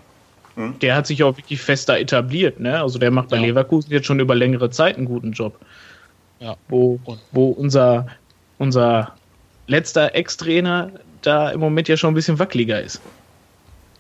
hm? 0.58 0.80
der 0.80 0.96
hat 0.96 1.06
sich 1.06 1.24
auch 1.24 1.38
wirklich 1.38 1.62
fester 1.62 2.00
etabliert, 2.00 2.60
ne? 2.60 2.82
Also 2.82 2.98
der 2.98 3.12
macht 3.12 3.30
bei 3.30 3.38
ja. 3.38 3.44
Leverkusen 3.44 3.92
jetzt 3.92 4.08
schon 4.08 4.20
über 4.20 4.34
längere 4.34 4.72
Zeit 4.72 4.98
einen 4.98 5.06
guten 5.06 5.32
Job. 5.32 5.60
Ja. 6.40 6.58
Wo, 6.68 7.00
wo 7.32 7.50
unser, 7.50 8.08
unser 8.58 9.16
letzter 9.68 10.16
Ex-Trainer 10.16 10.92
da 11.22 11.52
im 11.52 11.60
Moment 11.60 11.88
ja 11.88 11.96
schon 11.96 12.12
ein 12.12 12.16
bisschen 12.16 12.40
wackeliger 12.40 12.82
ist. 12.82 13.02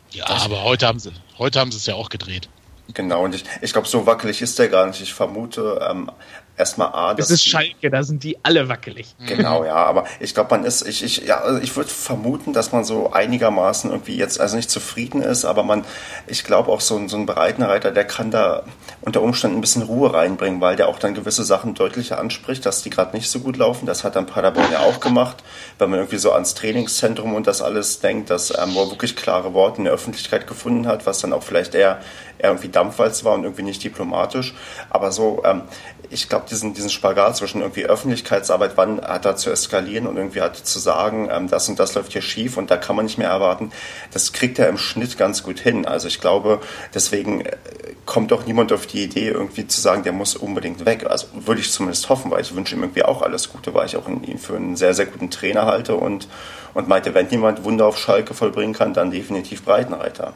Ja, 0.10 0.26
aber 0.28 0.64
heute 0.64 0.88
haben 0.88 1.00
sie, 1.00 1.12
heute 1.38 1.60
haben 1.60 1.72
sie 1.72 1.78
es 1.78 1.86
ja 1.86 1.94
auch 1.94 2.10
gedreht. 2.10 2.50
Genau, 2.94 3.24
und 3.24 3.36
ich, 3.36 3.44
ich 3.62 3.72
glaube, 3.72 3.88
so 3.88 4.08
wackelig 4.08 4.42
ist 4.42 4.58
der 4.58 4.70
gar 4.70 4.88
nicht. 4.88 5.02
Ich 5.02 5.14
vermute, 5.14 5.80
ähm, 5.88 6.10
erstmal 6.58 6.90
A. 6.94 7.14
Das 7.14 7.30
ist 7.30 7.46
Schalke, 7.46 7.90
da 7.90 8.04
sind 8.04 8.24
die 8.24 8.38
alle 8.44 8.68
wackelig. 8.68 9.16
Genau, 9.26 9.64
ja, 9.64 9.76
aber 9.76 10.06
ich 10.20 10.34
glaube, 10.34 10.56
man 10.56 10.66
ist, 10.66 10.88
ich, 10.88 11.04
ich, 11.04 11.18
ja, 11.26 11.42
also 11.42 11.62
ich 11.62 11.76
würde 11.76 11.90
vermuten, 11.90 12.54
dass 12.54 12.72
man 12.72 12.84
so 12.84 13.12
einigermaßen 13.12 13.92
irgendwie 13.92 14.18
jetzt, 14.18 14.40
also 14.40 14.56
nicht 14.56 14.70
zufrieden 14.70 15.22
ist, 15.22 15.46
aber 15.46 15.64
man, 15.64 15.86
ich 16.26 16.44
glaube 16.44 16.72
auch 16.72 16.82
so, 16.82 17.08
so 17.08 17.18
ein 17.18 17.26
Breitenreiter, 17.26 17.92
der 17.92 18.06
kann 18.06 18.32
da 18.32 18.64
unter 19.02 19.22
Umständen 19.22 19.58
ein 19.58 19.62
bisschen 19.62 19.84
Ruhe 19.84 20.14
reinbringen, 20.14 20.60
weil 20.60 20.76
der 20.76 20.88
auch 20.90 21.00
dann 21.00 21.14
gewisse 21.14 21.44
Sachen 21.44 21.76
deutlicher 21.76 22.20
anspricht, 22.20 22.66
dass 22.66 22.82
die 22.82 22.90
gerade 22.90 23.16
nicht 23.16 23.30
so 23.30 23.40
gut 23.40 23.58
laufen. 23.58 23.86
Das 23.86 24.04
hat 24.04 24.16
dann 24.16 24.26
Paderborn 24.26 24.72
ja 24.72 24.80
auch 24.80 25.00
gemacht, 25.00 25.44
wenn 25.78 25.90
man 25.90 26.00
irgendwie 26.00 26.18
so 26.18 26.32
ans 26.34 26.56
Trainingszentrum 26.56 27.36
und 27.36 27.48
das 27.48 27.62
alles 27.62 28.00
denkt, 28.00 28.30
dass 28.30 28.52
ähm, 28.52 28.74
wo 28.74 28.90
wirklich 28.90 29.16
klare 29.16 29.54
Worte 29.54 29.78
in 29.78 29.84
der 29.86 29.94
Öffentlichkeit 29.94 30.48
gefunden 30.48 30.88
hat, 30.88 31.06
was 31.06 31.20
dann 31.20 31.34
auch 31.34 31.44
vielleicht 31.44 31.76
eher, 31.76 32.00
eher 32.40 32.50
irgendwie 32.50 32.70
Dampfwalz 32.70 33.24
war 33.24 33.34
und 33.34 33.44
irgendwie 33.44 33.64
nicht 33.64 33.84
diplomatisch. 33.84 34.56
Aber 34.90 35.12
so, 35.12 35.44
ähm, 35.46 35.64
ich 36.10 36.30
glaube, 36.30 36.46
diesen, 36.50 36.74
diesen 36.74 36.90
Spagat 36.90 37.38
zwischen 37.38 37.62
irgendwie 37.62 37.86
Öffentlichkeitsarbeit, 37.86 38.74
wann 38.76 39.02
hat 39.02 39.26
er 39.26 39.36
zu 39.36 39.50
eskalieren 39.50 40.08
und 40.08 40.18
irgendwie 40.18 40.42
hat 40.42 40.56
zu 40.56 40.80
sagen, 40.80 41.30
ähm, 41.32 41.50
das 41.50 41.68
und 41.70 41.80
das 41.80 41.96
läuft 41.96 42.14
hier 42.14 42.22
schief 42.22 42.58
und 42.58 42.72
da 42.72 42.78
kann 42.78 42.96
man 42.96 43.06
nicht 43.06 43.18
mehr 43.18 43.30
erwarten. 43.30 43.72
Das 44.12 44.34
kriegt 44.34 44.60
er 44.60 44.70
im 44.70 44.78
Schnitt 44.78 45.18
ganz 45.18 45.44
gut 45.44 45.60
hin. 45.60 45.86
Also 45.86 46.08
ich 46.08 46.22
glaube, 46.22 46.62
deswegen 46.94 47.42
äh, 47.42 47.58
kommt 48.06 48.32
doch 48.32 48.46
niemand 48.46 48.72
auf 48.72 48.88
die 48.88 49.04
Idee, 49.04 49.30
irgendwie 49.30 49.68
zu 49.68 49.82
sagen, 49.82 50.04
der 50.04 50.14
muss 50.14 50.36
unbedingt 50.36 50.86
weg. 50.86 51.06
Also 51.10 51.28
würde 51.34 51.62
ich 51.62 51.72
zumindest 51.72 52.08
hoffen, 52.10 52.32
weil 52.32 52.42
ich 52.42 52.56
wünsche 52.56 52.76
ihm 52.76 52.84
irgendwie 52.84 53.04
auch 53.04 53.22
alles 53.22 53.50
Gute, 53.50 53.74
weil 53.74 53.86
ich 53.86 53.98
auch 53.98 54.08
ihn 54.08 54.38
für 54.38 54.56
einen 54.56 54.76
sehr, 54.76 54.94
sehr 54.94 55.06
guten 55.06 55.30
Trainer 55.30 55.66
halte 55.66 55.96
und, 55.96 56.28
und 56.74 56.88
meinte, 56.88 57.14
wenn 57.14 57.30
jemand 57.30 57.64
Wunder 57.64 57.86
auf 57.86 57.98
Schalke 57.98 58.34
vollbringen 58.34 58.74
kann, 58.74 58.94
dann 58.94 59.12
definitiv 59.12 59.64
Breitenreiter. 59.64 60.34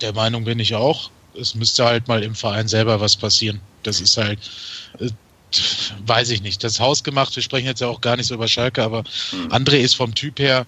Der 0.00 0.12
Meinung 0.12 0.44
bin 0.44 0.58
ich 0.58 0.74
auch. 0.74 1.10
Es 1.38 1.54
müsste 1.54 1.84
halt 1.84 2.08
mal 2.08 2.22
im 2.22 2.34
Verein 2.34 2.68
selber 2.68 3.00
was 3.00 3.16
passieren. 3.16 3.60
Das 3.86 4.00
ist 4.00 4.16
halt, 4.16 4.38
äh, 4.98 5.10
weiß 6.06 6.30
ich 6.30 6.42
nicht. 6.42 6.64
Das 6.64 6.80
Haus 6.80 7.04
gemacht. 7.04 7.34
Wir 7.36 7.42
sprechen 7.42 7.66
jetzt 7.66 7.80
ja 7.80 7.86
auch 7.86 8.00
gar 8.00 8.16
nicht 8.16 8.26
so 8.26 8.34
über 8.34 8.48
Schalke, 8.48 8.82
aber 8.82 9.04
mhm. 9.32 9.52
André 9.52 9.76
ist 9.76 9.94
vom 9.94 10.14
Typ 10.14 10.38
her 10.38 10.66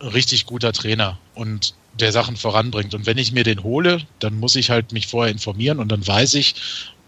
ein 0.00 0.08
richtig 0.08 0.46
guter 0.46 0.72
Trainer 0.72 1.18
und 1.34 1.74
der 1.98 2.12
Sachen 2.12 2.36
voranbringt. 2.36 2.94
Und 2.94 3.06
wenn 3.06 3.18
ich 3.18 3.32
mir 3.32 3.44
den 3.44 3.62
hole, 3.62 4.06
dann 4.18 4.34
muss 4.36 4.56
ich 4.56 4.70
halt 4.70 4.92
mich 4.92 5.06
vorher 5.06 5.32
informieren 5.32 5.78
und 5.78 5.88
dann 5.88 6.06
weiß 6.06 6.34
ich, 6.34 6.54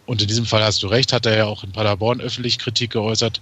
und 0.05 0.21
in 0.21 0.29
diesem 0.29 0.47
Fall 0.47 0.65
hast 0.65 0.83
du 0.83 0.89
recht, 0.89 1.13
hat 1.13 1.27
er 1.27 1.37
ja 1.37 1.45
auch 1.47 1.63
in 1.63 1.73
Paderborn 1.73 2.21
öffentlich 2.21 2.59
Kritik 2.59 2.91
geäußert. 2.91 3.41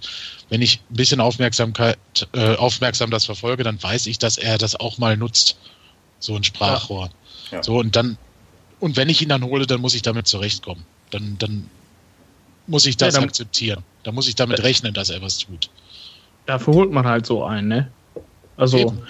Wenn 0.49 0.61
ich 0.61 0.79
ein 0.91 0.95
bisschen 0.95 1.19
Aufmerksamkeit, 1.19 1.97
äh, 2.33 2.55
aufmerksam 2.55 3.09
das 3.09 3.25
verfolge, 3.25 3.63
dann 3.63 3.81
weiß 3.81 4.05
ich, 4.05 4.19
dass 4.19 4.37
er 4.37 4.57
das 4.57 4.79
auch 4.79 4.97
mal 4.99 5.17
nutzt. 5.17 5.57
So 6.19 6.35
ein 6.35 6.43
Sprachrohr. 6.43 7.09
Ja. 7.51 7.57
Ja. 7.57 7.63
So, 7.63 7.79
und 7.79 7.95
dann, 7.95 8.17
und 8.79 8.95
wenn 8.95 9.09
ich 9.09 9.21
ihn 9.21 9.29
dann 9.29 9.43
hole, 9.43 9.65
dann 9.65 9.81
muss 9.81 9.95
ich 9.95 10.03
damit 10.03 10.27
zurechtkommen. 10.27 10.85
Dann, 11.11 11.35
dann 11.39 11.69
muss 12.67 12.85
ich 12.85 12.97
das 12.97 13.13
ja, 13.13 13.19
dann, 13.19 13.29
akzeptieren. 13.29 13.83
Da 14.03 14.11
muss 14.11 14.27
ich 14.27 14.35
damit 14.35 14.63
rechnen, 14.63 14.93
dass 14.93 15.09
er 15.09 15.21
was 15.21 15.37
tut. 15.37 15.69
Dafür 16.45 16.73
holt 16.73 16.91
man 16.91 17.05
halt 17.05 17.25
so 17.25 17.43
ein, 17.43 17.67
ne? 17.67 17.91
Also, 18.57 18.77
Eben. 18.77 19.01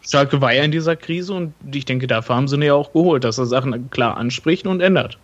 Schalke 0.00 0.40
war 0.40 0.52
ja 0.52 0.62
in 0.62 0.70
dieser 0.70 0.96
Krise 0.96 1.34
und 1.34 1.54
ich 1.72 1.84
denke, 1.84 2.06
dafür 2.06 2.36
haben 2.36 2.48
sie 2.48 2.56
ihn 2.56 2.62
ja 2.62 2.74
auch 2.74 2.92
geholt, 2.92 3.24
dass 3.24 3.36
er 3.36 3.46
Sachen 3.46 3.90
klar 3.90 4.16
anspricht 4.16 4.66
und 4.66 4.80
ändert. 4.80 5.18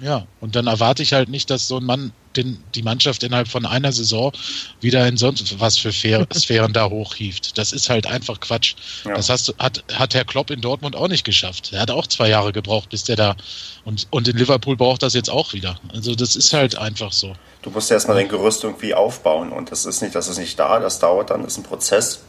Ja, 0.00 0.26
und 0.40 0.54
dann 0.54 0.68
erwarte 0.68 1.02
ich 1.02 1.12
halt 1.12 1.28
nicht, 1.28 1.50
dass 1.50 1.66
so 1.66 1.78
ein 1.78 1.84
Mann 1.84 2.12
den, 2.36 2.62
die 2.74 2.82
Mannschaft 2.82 3.22
innerhalb 3.22 3.48
von 3.48 3.66
einer 3.66 3.92
Saison 3.92 4.32
wieder 4.80 5.06
in 5.06 5.16
sonst 5.16 5.60
was 5.60 5.78
für 5.78 5.92
Sphären 6.34 6.72
da 6.72 6.90
hochhieft. 6.90 7.58
Das 7.58 7.72
ist 7.72 7.90
halt 7.90 8.06
einfach 8.06 8.40
Quatsch. 8.40 8.74
Ja. 9.04 9.14
Das 9.14 9.28
hast, 9.28 9.54
hat, 9.58 9.84
hat 9.92 10.14
Herr 10.14 10.24
Klopp 10.24 10.50
in 10.50 10.60
Dortmund 10.60 10.96
auch 10.96 11.08
nicht 11.08 11.24
geschafft. 11.24 11.72
Er 11.72 11.80
hat 11.80 11.90
auch 11.90 12.06
zwei 12.06 12.28
Jahre 12.28 12.52
gebraucht, 12.52 12.90
bis 12.90 13.04
der 13.04 13.16
da 13.16 13.36
und, 13.84 14.06
und 14.10 14.28
in 14.28 14.36
Liverpool 14.36 14.76
braucht 14.76 15.02
das 15.02 15.14
jetzt 15.14 15.30
auch 15.30 15.52
wieder. 15.52 15.80
Also 15.92 16.14
das 16.14 16.36
ist 16.36 16.52
halt 16.52 16.76
einfach 16.76 17.12
so. 17.12 17.34
Du 17.62 17.70
musst 17.70 17.90
erstmal 17.90 18.16
dein 18.16 18.28
Gerüst 18.28 18.64
irgendwie 18.64 18.94
aufbauen 18.94 19.50
und 19.50 19.70
das 19.70 19.86
ist 19.86 20.02
nicht, 20.02 20.14
das 20.14 20.28
ist 20.28 20.38
nicht 20.38 20.58
da, 20.58 20.78
das 20.78 20.98
dauert 20.98 21.30
dann, 21.30 21.42
das 21.42 21.52
ist 21.52 21.58
ein 21.58 21.64
Prozess. 21.64 22.20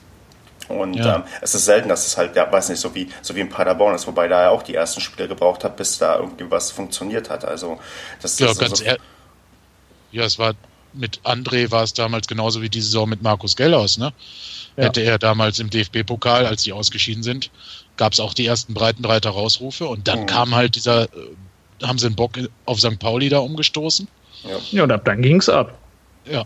Und 0.70 0.94
ja. 0.94 1.18
ähm, 1.18 1.24
es 1.42 1.56
ist 1.56 1.66
selten, 1.66 1.90
dass 1.90 2.06
es 2.06 2.16
halt, 2.16 2.36
ja, 2.36 2.50
weiß 2.50 2.70
nicht, 2.70 2.80
so 2.80 2.94
wie, 2.94 3.10
so 3.24 3.36
wie 3.36 3.40
in 3.40 3.50
Paderborn 3.50 3.96
ist, 3.96 4.06
wobei 4.06 4.28
da 4.28 4.44
ja 4.44 4.50
auch 4.52 4.62
die 4.62 4.76
ersten 4.76 5.02
Spiele 5.02 5.28
gebraucht 5.28 5.64
hat, 5.64 5.76
bis 5.76 5.98
da 5.98 6.18
irgendwie 6.18 6.50
was 6.50 6.72
funktioniert 6.72 7.30
hat. 7.30 7.44
Also 7.44 7.80
das 8.22 8.38
ja, 8.38 8.52
ist 8.52 8.60
ganz 8.60 8.82
also, 8.82 8.98
ja, 10.12 10.24
es 10.24 10.40
war 10.40 10.54
mit 10.94 11.22
André 11.24 11.72
war 11.72 11.84
es 11.84 11.94
damals 11.94 12.28
genauso 12.28 12.62
wie 12.62 12.70
die 12.70 12.82
Saison 12.82 13.08
mit 13.08 13.22
Markus 13.22 13.56
Gellhaus, 13.56 13.98
ne? 13.98 14.14
Ja. 14.76 14.86
Hätte 14.86 15.02
er 15.02 15.20
damals 15.20 15.60
im 15.60 15.70
DFB-Pokal, 15.70 16.46
als 16.46 16.64
die 16.64 16.74
ausgeschieden 16.74 17.22
sind, 17.22 17.52
gab 17.98 18.14
es 18.14 18.20
auch 18.20 18.34
die 18.34 18.46
ersten 18.46 18.74
Breitenreiter 18.74 19.30
Rausrufe 19.30 19.88
und 19.88 20.08
dann 20.08 20.22
mhm. 20.22 20.26
kam 20.26 20.56
halt 20.56 20.76
dieser, 20.76 21.04
äh, 21.04 21.08
haben 21.84 22.00
sie 22.00 22.08
einen 22.08 22.16
Bock 22.16 22.40
auf 22.66 22.80
St. 22.80 22.98
Pauli 22.98 23.30
da 23.30 23.40
umgestoßen. 23.40 24.08
Ja, 24.44 24.58
ja 24.72 24.84
und 24.84 24.92
ab 24.92 25.06
dann 25.06 25.22
ging 25.22 25.38
es 25.38 25.50
ab. 25.50 25.78
Ja. 26.26 26.46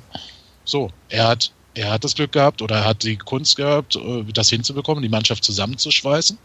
So, 0.66 0.90
er 1.10 1.28
hat 1.28 1.52
er 1.76 1.92
hat 1.92 2.04
das 2.04 2.16
Glück 2.16 2.32
gehabt 2.32 2.62
oder 2.62 2.78
er 2.78 2.86
hat 2.86 3.04
die 3.04 3.18
Kunst 3.18 3.58
gehabt, 3.58 3.96
äh, 3.96 4.24
das 4.34 4.50
hinzubekommen, 4.50 5.02
die 5.02 5.10
Mannschaft 5.10 5.44
zusammenzuschweißen. 5.44 6.38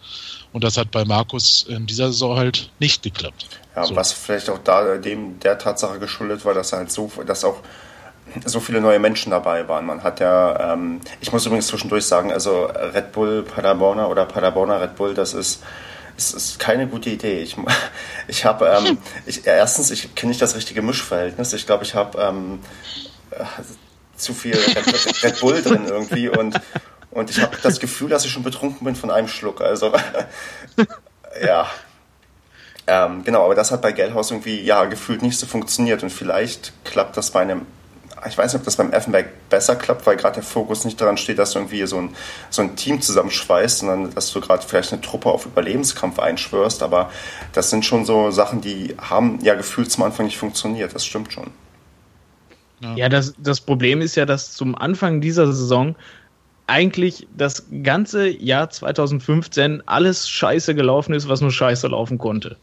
Und 0.53 0.65
das 0.65 0.77
hat 0.77 0.91
bei 0.91 1.05
Markus 1.05 1.67
in 1.69 1.87
dieser 1.87 2.07
Saison 2.07 2.37
halt 2.37 2.71
nicht 2.79 3.03
geklappt. 3.03 3.47
Ja, 3.77 3.85
so. 3.85 3.97
was 3.97 4.13
vielleicht 4.13 4.49
auch 4.51 4.59
da 4.59 4.97
dem 4.97 5.39
der 5.41 5.59
Tatsache 5.59 5.99
geschuldet 5.99 6.45
war, 6.45 6.55
dass 6.55 6.73
halt 6.73 6.91
so, 6.91 7.11
dass 7.27 7.45
auch 7.45 7.59
so 8.45 8.61
viele 8.61 8.81
neue 8.81 8.99
Menschen 8.99 9.31
dabei 9.31 9.69
waren. 9.69 9.87
Man 9.87 10.03
hat 10.03 10.21
ja, 10.21 10.75
ähm, 10.75 11.01
ich 11.21 11.33
muss 11.33 11.47
übrigens 11.47 11.67
zwischendurch 11.67 12.05
sagen, 12.05 12.33
also 12.33 12.65
Red 12.65 13.13
Bull 13.13 13.43
Paderborner 13.43 14.09
oder 14.09 14.27
Paderborner 14.27 14.81
Red 14.81 14.97
Bull, 14.97 15.15
das 15.15 15.35
ist 15.35 15.63
es 16.19 16.35
ist 16.35 16.59
keine 16.59 16.89
gute 16.89 17.11
Idee. 17.11 17.41
Ich, 17.43 17.57
ich 18.29 18.45
habe, 18.45 18.67
ähm, 18.67 18.99
ich, 19.27 19.47
erstens, 19.47 19.91
ich 19.91 20.15
kenne 20.15 20.31
nicht 20.31 20.43
das 20.43 20.57
richtige 20.57 20.83
Mischverhältnis. 20.83 21.53
Ich 21.53 21.65
glaube, 21.65 21.85
ich 21.85 21.95
habe 21.95 22.19
ähm, 22.21 22.61
zu 24.19 24.35
viel 24.35 24.57
Red, 24.57 25.23
Red 25.25 25.41
Bull 25.41 25.63
drin 25.63 25.87
irgendwie 25.87 26.29
und, 26.29 26.61
und 27.11 27.31
ich 27.31 27.41
habe 27.41 27.57
das 27.63 27.81
Gefühl, 27.81 28.09
dass 28.09 28.25
ich 28.25 28.31
schon 28.31 28.43
betrunken 28.43 28.85
bin 28.85 28.97
von 28.97 29.11
einem 29.11 29.29
Schluck. 29.29 29.61
Also 29.61 29.93
ja. 31.45 31.69
Ähm, 32.87 33.23
genau, 33.25 33.45
aber 33.45 33.55
das 33.55 33.71
hat 33.71 33.83
bei 33.83 33.93
Geldhaus 33.93 34.31
irgendwie 34.31 34.63
ja 34.63 34.85
gefühlt 34.87 35.23
nicht 35.23 35.39
so 35.39 35.47
funktioniert 35.47 36.03
und 36.03 36.11
vielleicht 36.11 36.73
klappt 36.85 37.17
das 37.17 37.31
bei 37.31 37.41
einem 37.41 37.67
ich 38.27 38.37
weiß 38.37 38.53
nicht, 38.53 38.61
ob 38.61 38.65
das 38.65 38.77
beim 38.77 38.93
Effenberg 38.93 39.49
besser 39.49 39.77
klappt, 39.77 40.07
weil 40.07 40.17
gerade 40.17 40.37
der 40.37 40.43
Fokus 40.43 40.85
nicht 40.85 41.01
daran 41.01 41.17
steht, 41.17 41.39
dass 41.39 41.53
du 41.53 41.61
irgendwie 41.61 41.87
so 41.87 41.99
ein, 41.99 42.17
so 42.51 42.63
ein 42.63 42.77
Team 42.77 43.01
zusammenschweißt, 43.01 43.79
sondern 43.79 44.15
dass 44.15 44.33
du 44.33 44.41
gerade 44.41 44.67
vielleicht 44.67 44.93
eine 44.93 45.01
Truppe 45.01 45.31
auf 45.31 45.47
Überlebenskampf 45.47 46.19
einschwörst. 46.19 46.83
Aber 46.83 47.11
das 47.53 47.71
sind 47.71 47.85
schon 47.85 48.05
so 48.05 48.31
Sachen, 48.31 48.61
die 48.61 48.97
haben 48.99 49.39
ja 49.43 49.55
gefühlt 49.55 49.91
zum 49.91 50.05
Anfang 50.05 50.27
nicht 50.27 50.39
funktioniert. 50.39 50.95
Das 50.95 51.07
stimmt 51.07 51.33
schon. 51.33 51.51
Ja, 52.81 52.95
ja 52.97 53.09
das, 53.09 53.35
das 53.39 53.61
Problem 53.61 54.01
ist 54.01 54.17
ja, 54.17 54.27
dass 54.27 54.53
zum 54.53 54.75
Anfang 54.75 55.21
dieser 55.21 55.47
Saison 55.47 55.97
eigentlich 56.67 57.27
das 57.37 57.67
ganze 57.83 58.29
Jahr 58.29 58.69
2015 58.71 59.83
alles 59.87 60.29
scheiße 60.29 60.75
gelaufen 60.75 61.15
ist, 61.15 61.29
was 61.29 61.41
nur 61.41 61.51
scheiße 61.51 61.89
laufen 61.89 62.19
konnte. 62.19 62.57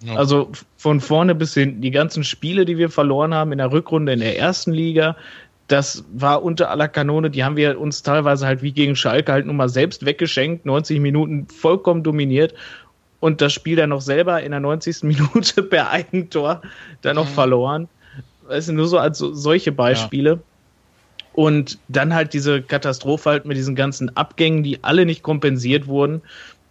Ja. 0.00 0.14
Also 0.14 0.50
von 0.76 1.00
vorne 1.00 1.34
bis 1.34 1.54
hinten, 1.54 1.80
die 1.80 1.90
ganzen 1.90 2.22
Spiele, 2.22 2.64
die 2.64 2.78
wir 2.78 2.88
verloren 2.88 3.34
haben 3.34 3.50
in 3.50 3.58
der 3.58 3.72
Rückrunde 3.72 4.12
in 4.12 4.20
der 4.20 4.38
ersten 4.38 4.72
Liga, 4.72 5.16
das 5.66 6.04
war 6.12 6.42
unter 6.42 6.70
aller 6.70 6.88
Kanone, 6.88 7.30
die 7.30 7.44
haben 7.44 7.56
wir 7.56 7.78
uns 7.78 8.02
teilweise 8.02 8.46
halt 8.46 8.62
wie 8.62 8.72
gegen 8.72 8.96
Schalke 8.96 9.32
halt 9.32 9.46
nun 9.46 9.56
mal 9.56 9.68
selbst 9.68 10.06
weggeschenkt, 10.06 10.64
90 10.64 11.00
Minuten 11.00 11.48
vollkommen 11.48 12.04
dominiert 12.04 12.54
und 13.20 13.40
das 13.40 13.52
Spiel 13.52 13.76
dann 13.76 13.90
noch 13.90 14.00
selber 14.00 14.40
in 14.40 14.52
der 14.52 14.60
90. 14.60 15.02
Minute 15.02 15.62
per 15.64 15.90
Eigentor 15.90 16.62
dann 17.02 17.16
noch 17.16 17.28
mhm. 17.28 17.34
verloren 17.34 17.88
weißt 18.48 18.68
du, 18.70 18.72
nur 18.72 18.88
so 18.88 18.98
als 18.98 19.18
so, 19.18 19.32
solche 19.32 19.72
Beispiele. 19.72 20.30
Ja. 20.30 20.38
Und 21.34 21.78
dann 21.88 22.14
halt 22.14 22.32
diese 22.32 22.62
Katastrophe 22.62 23.30
halt 23.30 23.44
mit 23.44 23.56
diesen 23.56 23.76
ganzen 23.76 24.16
Abgängen, 24.16 24.64
die 24.64 24.82
alle 24.82 25.06
nicht 25.06 25.22
kompensiert 25.22 25.86
wurden, 25.86 26.22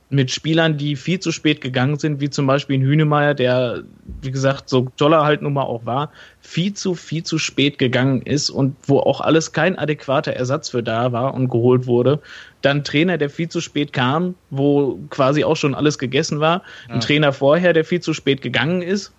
mit 0.10 0.32
Spielern, 0.32 0.78
die 0.78 0.96
viel 0.96 1.20
zu 1.20 1.32
spät 1.32 1.60
gegangen 1.60 2.00
sind, 2.00 2.22
wie 2.22 2.30
zum 2.30 2.48
Beispiel 2.48 2.80
ein 2.80 2.86
Hünemeyer, 2.86 3.34
der, 3.34 3.84
wie 4.22 4.32
gesagt, 4.32 4.70
so 4.70 4.88
toller 4.96 5.26
halt 5.26 5.42
nun 5.42 5.54
mal 5.54 5.64
auch 5.64 5.86
war, 5.86 6.12
viel 6.40 6.74
zu, 6.74 6.96
viel 6.96 7.24
zu 7.24 7.38
spät 7.38 7.78
gegangen 7.78 8.22
ist 8.22 8.50
und 8.50 8.76
wo 8.84 9.00
auch 9.00 9.20
alles 9.20 9.52
kein 9.52 9.78
adäquater 9.78 10.32
Ersatz 10.32 10.70
für 10.70 10.82
da 10.82 11.12
war 11.12 11.34
und 11.34 11.50
geholt 11.50 11.88
wurde. 11.88 12.22
Dann 12.62 12.86
Trainer, 12.86 13.18
der 13.18 13.30
viel 13.30 13.50
zu 13.50 13.60
spät 13.60 13.92
kam, 13.92 14.36
wo 14.50 14.98
quasi 15.10 15.44
auch 15.44 15.58
schon 15.58 15.76
alles 15.76 15.98
gegessen 15.98 16.40
war. 16.40 16.64
Ja. 16.88 16.96
Ein 16.96 17.02
Trainer 17.02 17.34
vorher, 17.34 17.74
der 17.74 17.84
viel 17.84 18.00
zu 18.00 18.14
spät 18.14 18.42
gegangen 18.42 18.82
ist 18.82 19.12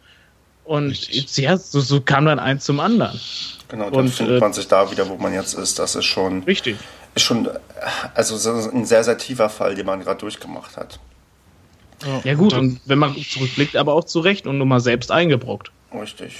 und 0.68 1.08
jetzt, 1.08 1.38
ja, 1.38 1.56
so, 1.56 1.80
so, 1.80 2.02
kam 2.02 2.26
dann 2.26 2.38
eins 2.38 2.66
zum 2.66 2.78
anderen. 2.78 3.18
Genau, 3.68 3.88
dann 3.90 4.00
und, 4.00 4.10
findet 4.10 4.36
äh, 4.36 4.40
man 4.40 4.52
sich 4.52 4.68
da 4.68 4.90
wieder, 4.90 5.08
wo 5.08 5.16
man 5.16 5.32
jetzt 5.32 5.54
ist. 5.54 5.78
Das 5.78 5.94
ist 5.94 6.04
schon. 6.04 6.42
Richtig. 6.42 6.76
Ist 7.14 7.22
schon, 7.22 7.48
also 8.14 8.34
ein 8.50 8.84
sehr, 8.84 9.02
sehr 9.02 9.16
tiefer 9.16 9.48
Fall, 9.48 9.74
den 9.74 9.86
man 9.86 10.00
gerade 10.00 10.20
durchgemacht 10.20 10.76
hat. 10.76 11.00
Ja, 12.22 12.34
gut, 12.34 12.52
und, 12.52 12.58
und 12.58 12.80
wenn 12.84 12.98
man 12.98 13.16
zurückblickt, 13.16 13.76
aber 13.76 13.94
auch 13.94 14.04
zurecht 14.04 14.46
und 14.46 14.58
nur 14.58 14.66
mal 14.66 14.80
selbst 14.80 15.10
eingebrockt. 15.10 15.72
Richtig. 15.92 16.34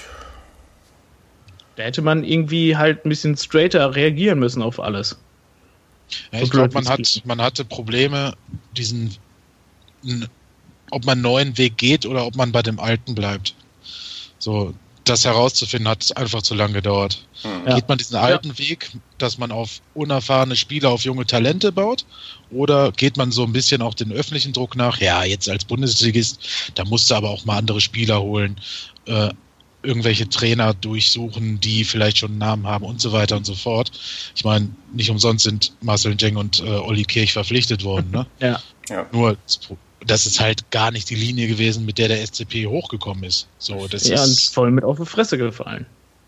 Da 1.75 1.83
hätte 1.83 2.03
man 2.03 2.23
irgendwie 2.23 2.77
halt 2.77 3.05
ein 3.05 3.09
bisschen 3.09 3.35
straighter 3.35 3.95
reagieren 3.95 4.37
müssen 4.37 4.61
auf 4.61 4.79
alles. 4.79 5.17
Ja, 6.31 6.39
so 6.39 6.45
ich 6.45 6.51
glaube, 6.51 6.73
man, 6.75 6.87
hat, 6.87 7.21
man 7.25 7.41
hatte 7.41 7.65
Probleme, 7.65 8.35
diesen, 8.77 9.15
ob 10.91 11.05
man 11.05 11.13
einen 11.13 11.21
neuen 11.21 11.57
Weg 11.57 11.77
geht 11.77 12.05
oder 12.05 12.25
ob 12.25 12.35
man 12.35 12.51
bei 12.51 12.61
dem 12.61 12.79
alten 12.79 13.15
bleibt. 13.15 13.55
So, 14.39 14.73
das 15.09 15.25
herauszufinden 15.25 15.87
hat 15.87 16.15
einfach 16.17 16.41
zu 16.41 16.53
lange 16.53 16.73
gedauert. 16.75 17.25
Ja. 17.43 17.75
Geht 17.75 17.89
man 17.89 17.97
diesen 17.97 18.15
alten 18.15 18.49
ja. 18.49 18.59
Weg, 18.59 18.91
dass 19.17 19.37
man 19.37 19.51
auf 19.51 19.81
unerfahrene 19.95 20.55
Spieler, 20.55 20.89
auf 20.89 21.03
junge 21.03 21.25
Talente 21.25 21.71
baut? 21.71 22.05
Oder 22.51 22.91
geht 22.91 23.17
man 23.17 23.31
so 23.31 23.43
ein 23.43 23.51
bisschen 23.51 23.81
auch 23.81 23.93
den 23.93 24.11
öffentlichen 24.11 24.53
Druck 24.53 24.75
nach? 24.75 24.99
Ja, 24.99 25.23
jetzt 25.23 25.49
als 25.49 25.65
Bundesligist, 25.65 26.71
da 26.75 26.85
musst 26.85 27.09
du 27.09 27.15
aber 27.15 27.29
auch 27.29 27.45
mal 27.45 27.57
andere 27.57 27.81
Spieler 27.81 28.21
holen, 28.21 28.57
äh, 29.05 29.29
irgendwelche 29.81 30.27
Trainer 30.27 30.73
durchsuchen, 30.73 31.59
die 31.59 31.85
vielleicht 31.85 32.19
schon 32.19 32.31
einen 32.31 32.39
Namen 32.39 32.67
haben 32.67 32.85
und 32.85 32.99
so 33.01 33.11
weiter 33.11 33.37
und 33.37 33.45
so 33.45 33.55
fort. 33.55 33.91
Ich 34.35 34.43
meine, 34.43 34.69
nicht 34.93 35.09
umsonst 35.09 35.43
sind 35.43 35.71
Marcel 35.81 36.15
Jeng 36.19 36.35
und 36.35 36.59
äh, 36.59 36.69
Olli 36.69 37.03
Kirch 37.03 37.33
verpflichtet 37.33 37.83
worden. 37.83 38.11
Ne? 38.11 38.27
ja. 38.39 38.61
ja. 38.89 39.07
Nur 39.11 39.37
das 39.45 39.59
ist 40.07 40.39
halt 40.39 40.71
gar 40.71 40.91
nicht 40.91 41.09
die 41.09 41.15
Linie 41.15 41.47
gewesen, 41.47 41.85
mit 41.85 41.97
der 41.97 42.07
der 42.07 42.25
SCP 42.25 42.67
hochgekommen 42.67 43.23
ist. 43.23 43.47
So, 43.57 43.87
das 43.87 44.07
ja, 44.07 44.23
ist, 44.23 44.29
und 44.29 44.53
voll 44.53 44.71
mit 44.71 44.83
auf 44.83 44.97
die 44.97 45.05
Fresse 45.05 45.37
gefallen. 45.37 45.85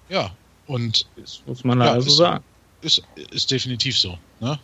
Ja, 0.09 0.31
Und 0.67 1.05
das 1.15 1.41
muss 1.45 1.63
man 1.63 1.79
ja, 1.79 1.93
also 1.93 2.09
ist, 2.09 2.17
sagen. 2.17 2.43
Ist, 2.81 3.03
ist 3.31 3.51
definitiv 3.51 3.97
so. 3.97 4.17
Ne? 4.39 4.59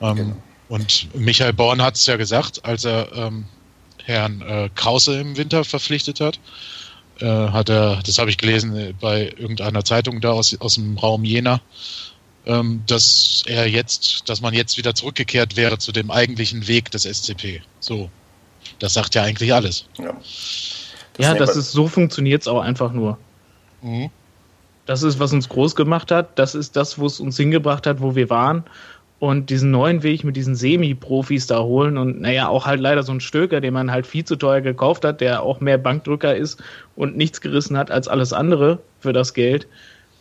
Ähm, 0.00 0.16
genau. 0.16 0.36
Und 0.68 1.14
Michael 1.14 1.52
Born 1.52 1.82
hat 1.82 1.96
es 1.96 2.06
ja 2.06 2.16
gesagt, 2.16 2.64
als 2.64 2.84
er 2.84 3.12
ähm, 3.12 3.44
Herrn 4.04 4.42
äh, 4.42 4.70
Krause 4.74 5.20
im 5.20 5.36
Winter 5.36 5.64
verpflichtet 5.64 6.20
hat. 6.20 6.38
Äh, 7.20 7.26
hat 7.26 7.68
er, 7.68 8.00
das 8.04 8.18
habe 8.18 8.30
ich 8.30 8.38
gelesen 8.38 8.76
äh, 8.76 8.94
bei 8.98 9.32
irgendeiner 9.36 9.84
Zeitung 9.84 10.20
da 10.20 10.32
aus, 10.32 10.56
aus 10.60 10.74
dem 10.74 10.98
Raum 10.98 11.24
Jena, 11.24 11.60
ähm, 12.46 12.82
dass 12.86 13.44
er 13.46 13.68
jetzt, 13.68 14.28
dass 14.28 14.40
man 14.40 14.52
jetzt 14.54 14.76
wieder 14.76 14.94
zurückgekehrt 14.94 15.56
wäre 15.56 15.78
zu 15.78 15.92
dem 15.92 16.10
eigentlichen 16.10 16.66
Weg 16.66 16.90
des 16.90 17.04
SCP. 17.04 17.62
So. 17.80 18.10
Das 18.78 18.94
sagt 18.94 19.14
ja 19.14 19.22
eigentlich 19.22 19.52
alles. 19.52 19.86
Ja, 19.98 20.16
das, 21.14 21.26
ja, 21.26 21.34
das 21.34 21.56
ist 21.56 21.72
so 21.72 21.86
funktioniert 21.88 22.42
es 22.42 22.48
auch 22.48 22.60
einfach 22.60 22.92
nur. 22.92 23.18
Mhm. 23.82 24.10
Das 24.86 25.02
ist, 25.02 25.18
was 25.18 25.32
uns 25.32 25.48
groß 25.48 25.76
gemacht 25.76 26.10
hat. 26.10 26.38
Das 26.38 26.54
ist 26.54 26.76
das, 26.76 26.98
wo 26.98 27.06
es 27.06 27.20
uns 27.20 27.36
hingebracht 27.36 27.86
hat, 27.86 28.00
wo 28.00 28.14
wir 28.14 28.28
waren. 28.30 28.64
Und 29.20 29.48
diesen 29.48 29.70
neuen 29.70 30.02
Weg 30.02 30.24
mit 30.24 30.36
diesen 30.36 30.54
Semi-Profis 30.54 31.46
da 31.46 31.60
holen 31.60 31.96
und 31.96 32.20
naja, 32.20 32.48
auch 32.48 32.66
halt 32.66 32.80
leider 32.80 33.02
so 33.02 33.12
ein 33.12 33.20
Stöker, 33.20 33.60
den 33.60 33.72
man 33.72 33.90
halt 33.90 34.06
viel 34.06 34.24
zu 34.24 34.36
teuer 34.36 34.60
gekauft 34.60 35.04
hat, 35.04 35.20
der 35.20 35.42
auch 35.42 35.60
mehr 35.60 35.78
Bankdrücker 35.78 36.36
ist 36.36 36.62
und 36.94 37.16
nichts 37.16 37.40
gerissen 37.40 37.78
hat 37.78 37.90
als 37.90 38.08
alles 38.08 38.34
andere 38.34 38.80
für 39.00 39.14
das 39.14 39.32
Geld. 39.32 39.66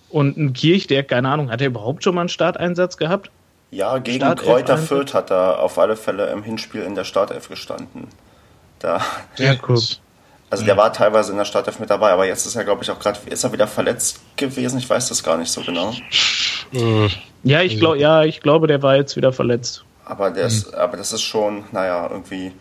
Und 0.09 0.37
ein 0.37 0.53
Kirch, 0.53 0.87
der, 0.87 1.03
keine 1.03 1.27
Ahnung, 1.27 1.51
hat 1.51 1.59
er 1.59 1.67
überhaupt 1.67 2.03
schon 2.03 2.15
mal 2.15 2.21
einen 2.21 2.29
Starteinsatz 2.29 2.97
gehabt? 2.97 3.31
Ja, 3.71 3.97
gegen 3.97 4.17
Startelf 4.17 4.47
Kräuter 4.47 4.77
Fürth 4.77 5.13
hat 5.15 5.31
er 5.31 5.59
auf 5.59 5.79
alle 5.79 5.95
Fälle 5.95 6.27
im 6.27 6.43
Hinspiel 6.43 6.83
in 6.83 6.93
der 6.93 7.03
Startelf 7.03 7.49
gestanden. 7.49 8.07
Da. 8.83 9.01
Ja, 9.37 9.55
cool. 9.67 9.79
Also 10.49 10.65
der 10.65 10.77
war 10.77 10.91
teilweise 10.93 11.31
in 11.31 11.37
der 11.37 11.45
Startelf 11.45 11.79
mit 11.79 11.89
dabei, 11.89 12.11
aber 12.11 12.27
jetzt 12.27 12.45
ist 12.45 12.55
er, 12.55 12.63
glaube 12.63 12.83
ich, 12.83 12.91
auch 12.91 12.99
gerade, 12.99 13.17
ist 13.27 13.43
er 13.43 13.51
wieder 13.53 13.65
verletzt 13.65 14.19
gewesen? 14.35 14.77
Ich 14.77 14.87
weiß 14.87 15.07
das 15.07 15.23
gar 15.23 15.37
nicht 15.37 15.51
so 15.51 15.61
genau. 15.61 15.95
Äh, 16.73 17.07
ja, 17.43 17.61
ich 17.61 17.79
glaube, 17.79 17.97
ja, 17.97 18.23
ich 18.23 18.41
glaube, 18.41 18.67
der 18.67 18.83
war 18.83 18.97
jetzt 18.97 19.15
wieder 19.15 19.31
verletzt. 19.33 19.85
Aber, 20.05 20.29
der 20.31 20.45
ist, 20.45 20.67
mhm. 20.67 20.77
aber 20.77 20.97
das 20.97 21.13
ist 21.13 21.21
schon, 21.21 21.63
naja, 21.71 22.07
irgendwie. 22.11 22.51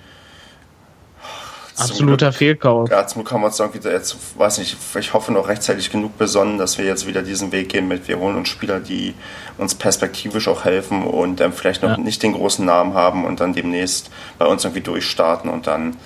Absoluter 1.77 2.27
Glück, 2.27 2.35
Fehlkauf. 2.39 2.91
Ja, 2.91 3.07
zum 3.07 3.23
Glück 3.23 3.33
haben 3.33 3.41
wir 3.43 3.47
uns 3.47 3.59
irgendwie 3.59 3.87
jetzt, 3.89 4.17
weiß 4.39 4.59
nicht, 4.59 4.77
ich 4.99 5.13
hoffe 5.15 5.33
noch 5.33 5.49
rechtzeitig 5.49 5.91
genug 5.91 6.19
besonnen, 6.19 6.59
dass 6.59 6.79
wir 6.79 6.85
jetzt 6.85 7.07
wieder 7.07 7.23
diesen 7.23 7.53
Weg 7.53 7.71
gehen 7.71 7.89
mit, 7.89 8.09
wir 8.09 8.19
holen 8.19 8.37
uns 8.37 8.49
Spieler, 8.49 8.81
die 8.81 9.15
uns 9.59 9.75
perspektivisch 9.75 10.49
auch 10.49 10.65
helfen 10.65 11.05
und 11.05 11.41
ähm, 11.41 11.53
vielleicht 11.53 11.83
noch 11.83 11.91
ja. 11.91 11.97
nicht 11.97 12.23
den 12.23 12.35
großen 12.35 12.65
Namen 12.65 12.95
haben 12.95 13.25
und 13.25 13.41
dann 13.41 13.55
demnächst 13.55 14.11
bei 14.39 14.47
uns 14.47 14.65
irgendwie 14.65 14.83
durchstarten 14.83 15.51
und 15.51 15.67
dann 15.67 15.97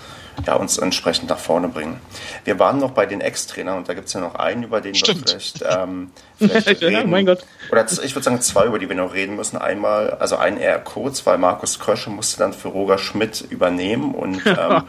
ja, 0.47 0.55
uns 0.55 0.79
entsprechend 0.79 1.31
nach 1.31 1.39
vorne 1.39 1.69
bringen. 1.69 2.01
Wir 2.45 2.59
waren 2.59 2.79
noch 2.79 2.91
bei 2.91 3.07
den 3.07 3.21
Ex-Trainern 3.21 3.79
und 3.79 3.89
da 3.89 3.95
gibt 3.95 4.09
es 4.09 4.13
ja 4.13 4.21
noch 4.21 4.35
einen, 4.35 4.65
über 4.65 4.81
den 4.81 4.95
Stimmt. 4.95 5.23
wir 5.23 5.29
vielleicht, 5.29 5.65
ähm, 5.69 6.11
vielleicht 6.39 6.69
reden. 6.69 6.93
ja, 6.93 7.07
mein 7.07 7.27
Gott. 7.27 7.45
Oder 7.71 7.85
ich 7.85 8.15
würde 8.15 8.23
sagen 8.23 8.41
zwei, 8.41 8.67
über 8.67 8.79
die 8.79 8.89
wir 8.89 8.97
noch 8.97 9.15
reden 9.15 9.37
müssen. 9.37 9.57
Einmal, 9.57 10.11
also 10.11 10.37
einen 10.37 10.59
eher 10.59 10.79
kurz, 10.79 11.27
weil 11.27 11.39
Markus 11.39 11.79
Krösche 11.79 12.11
musste 12.11 12.39
dann 12.39 12.53
für 12.53 12.69
Roger 12.69 12.99
Schmidt 12.99 13.41
übernehmen 13.49 14.15
und 14.15 14.45
ähm, 14.47 14.83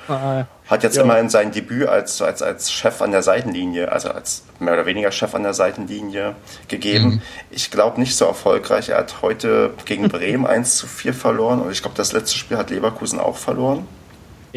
hat 0.68 0.84
jetzt 0.84 0.98
ja. 0.98 1.04
immerhin 1.04 1.30
sein 1.30 1.52
Debüt 1.52 1.88
als, 1.88 2.22
als, 2.22 2.42
als 2.42 2.72
Chef 2.72 3.02
an 3.02 3.12
der 3.12 3.24
Seitenlinie, 3.24 3.92
also 3.92 4.10
als 4.10 4.44
mehr 4.60 4.74
oder 4.74 4.86
weniger 4.86 5.12
Chef 5.12 5.34
an 5.34 5.44
der 5.44 5.54
Seitenlinie 5.54 6.36
gegeben. 6.68 7.06
Mhm. 7.06 7.22
Ich 7.50 7.72
glaube 7.72 8.00
nicht 8.00 8.16
so 8.16 8.26
erfolgreich. 8.26 8.90
Er 8.90 8.98
hat 8.98 9.22
heute 9.22 9.74
gegen 9.86 10.10
Bremen 10.10 10.46
1 10.46 10.76
zu 10.76 10.88
4 10.88 11.14
verloren 11.14 11.62
und 11.62 11.72
ich 11.72 11.82
glaube, 11.82 11.96
das 11.96 12.12
letzte 12.12 12.38
Spiel 12.38 12.58
hat 12.58 12.70
Leverkusen 12.70 13.20
auch 13.20 13.38
verloren. 13.38 13.88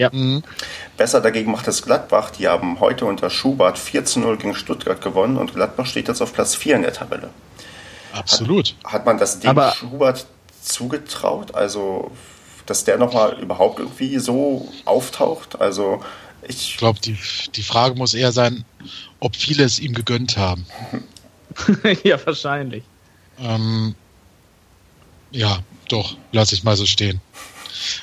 Ja. 0.01 0.09
Mhm. 0.13 0.43
Besser 0.97 1.21
dagegen 1.21 1.53
macht 1.53 1.69
es 1.69 1.83
Gladbach. 1.83 2.31
Die 2.31 2.49
haben 2.49 2.81
heute 2.81 3.05
unter 3.05 3.29
Schubert 3.29 3.79
4 3.79 4.07
zu 4.07 4.21
0 4.21 4.39
gegen 4.39 4.55
Stuttgart 4.55 5.03
gewonnen 5.03 5.37
und 5.37 5.53
Gladbach 5.53 5.85
steht 5.85 6.09
jetzt 6.09 6.23
auf 6.23 6.33
Platz 6.33 6.55
4 6.55 6.77
in 6.77 6.83
der 6.83 6.95
Tabelle. 6.95 7.29
Absolut. 8.15 8.75
Hat, 8.83 8.95
hat 8.95 9.07
man 9.07 9.19
das 9.19 9.41
dem 9.41 9.51
Aber 9.51 9.73
Schubert 9.73 10.25
zugetraut? 10.63 11.55
Also, 11.55 12.11
dass 12.65 12.85
der 12.85 12.97
nochmal 12.97 13.39
überhaupt 13.41 13.79
irgendwie 13.79 14.19
so 14.19 14.73
auftaucht? 14.87 15.61
Also, 15.61 16.03
ich. 16.49 16.71
Ich 16.71 16.77
glaube, 16.79 16.99
die, 17.01 17.19
die 17.55 17.63
Frage 17.63 17.95
muss 17.95 18.15
eher 18.15 18.33
sein, 18.33 18.65
ob 19.21 19.37
viele 19.37 19.65
es 19.65 19.79
ihm 19.79 19.93
gegönnt 19.93 20.39
haben. 20.39 20.65
ja, 22.05 22.19
wahrscheinlich. 22.25 22.85
Ähm, 23.39 23.95
ja, 25.31 25.59
doch, 25.91 26.17
lass 26.33 26.53
ich 26.53 26.65
mal 26.65 26.77
so 26.79 26.87
stehen. 26.87 27.21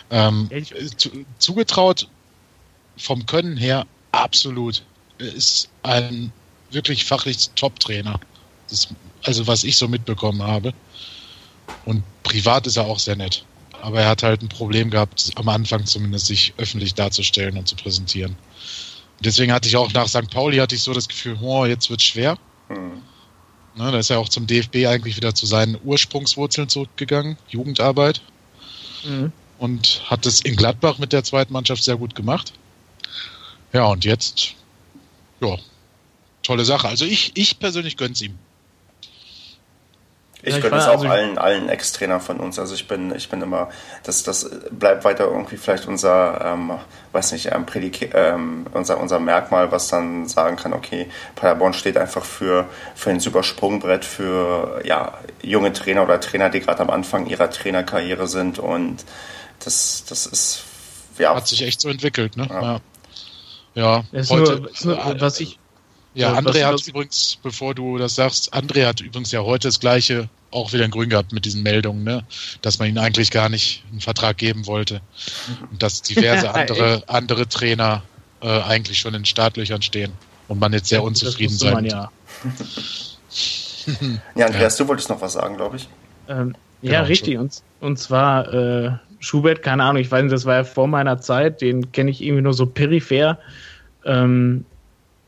Ähm, 0.09 0.49
zu, 0.97 1.25
zugetraut 1.39 2.07
vom 2.97 3.25
Können 3.25 3.57
her 3.57 3.85
absolut. 4.11 4.83
Er 5.19 5.33
ist 5.33 5.69
ein 5.83 6.31
wirklich 6.71 7.05
fachlich 7.05 7.49
Top-Trainer. 7.55 8.19
Also 9.23 9.47
was 9.47 9.63
ich 9.63 9.77
so 9.77 9.87
mitbekommen 9.87 10.43
habe. 10.43 10.73
Und 11.85 12.03
privat 12.23 12.67
ist 12.67 12.77
er 12.77 12.85
auch 12.85 12.99
sehr 12.99 13.15
nett. 13.15 13.45
Aber 13.81 14.01
er 14.01 14.09
hat 14.09 14.23
halt 14.23 14.41
ein 14.41 14.49
Problem 14.49 14.89
gehabt, 14.89 15.31
am 15.35 15.47
Anfang 15.49 15.85
zumindest 15.85 16.27
sich 16.27 16.53
öffentlich 16.57 16.95
darzustellen 16.95 17.57
und 17.57 17.67
zu 17.67 17.75
präsentieren. 17.75 18.31
Und 18.31 19.25
deswegen 19.25 19.53
hatte 19.53 19.67
ich 19.67 19.77
auch 19.77 19.93
nach 19.93 20.07
St. 20.07 20.29
Pauli 20.29 20.57
hatte 20.57 20.75
ich 20.75 20.81
so 20.81 20.93
das 20.93 21.07
Gefühl, 21.07 21.37
oh, 21.41 21.65
jetzt 21.65 21.89
wird 21.89 22.01
schwer. 22.01 22.37
Mhm. 22.69 23.03
Ne, 23.75 23.91
da 23.91 23.99
ist 23.99 24.09
er 24.09 24.19
auch 24.19 24.29
zum 24.29 24.47
DFB 24.47 24.87
eigentlich 24.87 25.17
wieder 25.17 25.35
zu 25.35 25.45
seinen 25.45 25.77
Ursprungswurzeln 25.83 26.67
zurückgegangen, 26.67 27.37
Jugendarbeit. 27.47 28.21
Mhm 29.03 29.31
und 29.57 30.03
hat 30.09 30.25
es 30.25 30.41
in 30.41 30.55
Gladbach 30.55 30.97
mit 30.97 31.13
der 31.13 31.23
zweiten 31.23 31.53
Mannschaft 31.53 31.83
sehr 31.83 31.97
gut 31.97 32.15
gemacht. 32.15 32.53
Ja, 33.73 33.85
und 33.85 34.05
jetzt, 34.05 34.53
ja, 35.41 35.57
tolle 36.43 36.65
Sache. 36.65 36.87
Also 36.87 37.05
ich, 37.05 37.31
ich 37.35 37.59
persönlich 37.59 37.97
gönn's 37.97 38.21
ihm. 38.21 38.37
Ich 40.43 40.55
ja, 40.55 40.61
gönne 40.61 40.77
es 40.77 40.85
auch 40.85 40.91
also 40.91 41.07
allen, 41.07 41.37
allen 41.37 41.67
Ex-Trainern 41.67 42.21
von 42.21 42.39
uns. 42.39 42.59
Also 42.59 42.75
ich 42.75 42.87
bin, 42.87 43.13
ich 43.13 43.27
bin 43.27 43.41
immer, 43.41 43.69
das, 44.03 44.23
das 44.23 44.49
bleibt 44.69 45.03
weiter 45.03 45.25
irgendwie 45.25 45.57
vielleicht 45.57 45.87
unser, 45.87 46.39
ähm, 46.45 46.71
weiß 47.11 47.31
nicht, 47.31 47.47
ähm, 47.51 47.65
ähm, 48.13 48.65
unser, 48.71 48.99
unser 48.99 49.19
Merkmal, 49.19 49.71
was 49.71 49.89
dann 49.89 50.27
sagen 50.27 50.55
kann, 50.55 50.73
okay, 50.73 51.09
Paderborn 51.35 51.73
steht 51.73 51.97
einfach 51.97 52.23
für, 52.23 52.69
für 52.95 53.09
ein 53.09 53.19
super 53.19 53.41
Sprungbrett 53.41 54.05
für 54.05 54.81
ja, 54.85 55.17
junge 55.41 55.73
Trainer 55.73 56.03
oder 56.03 56.19
Trainer, 56.19 56.49
die 56.49 56.61
gerade 56.61 56.81
am 56.81 56.91
Anfang 56.91 57.25
ihrer 57.25 57.49
Trainerkarriere 57.49 58.27
sind 58.27 58.59
und 58.59 59.03
das, 59.67 60.05
das 60.07 60.25
ist, 60.25 60.63
ja. 61.17 61.35
Hat 61.35 61.47
sich 61.47 61.61
echt 61.61 61.81
so 61.81 61.89
entwickelt, 61.89 62.37
ne? 62.37 62.47
Ja. 62.49 62.81
Ja, 63.75 64.03
ja 64.11 64.29
heute, 64.29 64.61
nur, 64.83 64.95
nur, 64.95 65.21
was 65.21 65.39
ich. 65.39 65.59
Ja, 66.13 66.33
André 66.33 66.65
hat 66.65 66.87
übrigens, 66.87 67.37
bevor 67.43 67.75
du 67.75 67.97
das 67.97 68.15
sagst, 68.15 68.53
André 68.53 68.87
hat 68.87 69.01
übrigens 69.01 69.31
ja 69.31 69.41
heute 69.41 69.67
das 69.67 69.79
gleiche 69.79 70.29
auch 70.49 70.73
wieder 70.73 70.85
in 70.85 70.91
Grün 70.91 71.09
gehabt 71.09 71.33
mit 71.33 71.45
diesen 71.45 71.61
Meldungen, 71.61 72.03
ne? 72.03 72.25
dass 72.61 72.79
man 72.79 72.87
ihm 72.87 72.97
eigentlich 72.97 73.29
gar 73.29 73.49
nicht 73.49 73.83
einen 73.91 73.99
Vertrag 73.99 74.37
geben 74.37 74.65
wollte 74.65 75.01
und 75.69 75.83
dass 75.83 76.01
diverse 76.01 76.55
andere, 76.55 77.03
andere 77.07 77.47
Trainer 77.47 78.01
äh, 78.41 78.61
eigentlich 78.61 78.97
schon 78.97 79.13
in 79.13 79.25
Startlöchern 79.25 79.81
stehen 79.81 80.13
und 80.47 80.59
man 80.59 80.73
jetzt 80.73 80.87
sehr 80.87 81.03
unzufrieden 81.03 81.55
sein. 81.55 81.85
Ja. 81.85 82.09
ja, 84.35 84.45
Andreas, 84.47 84.79
ja. 84.79 84.85
du 84.85 84.89
wolltest 84.89 85.09
noch 85.09 85.21
was 85.21 85.33
sagen, 85.33 85.57
glaube 85.57 85.75
ich. 85.75 85.87
Ähm, 86.29 86.55
ja, 86.81 86.91
genau, 86.91 87.07
richtig. 87.07 87.37
Und, 87.37 87.61
und 87.81 87.97
zwar 87.99 88.53
äh, 88.53 88.91
Schubert, 89.19 89.63
keine 89.63 89.83
Ahnung, 89.83 90.01
ich 90.01 90.11
weiß 90.11 90.23
nicht, 90.23 90.33
das 90.33 90.45
war 90.45 90.55
ja 90.55 90.63
vor 90.63 90.87
meiner 90.87 91.19
Zeit, 91.19 91.61
den 91.61 91.91
kenne 91.91 92.11
ich 92.11 92.21
irgendwie 92.21 92.43
nur 92.43 92.53
so 92.53 92.65
peripher. 92.65 93.39
Ähm, 94.05 94.65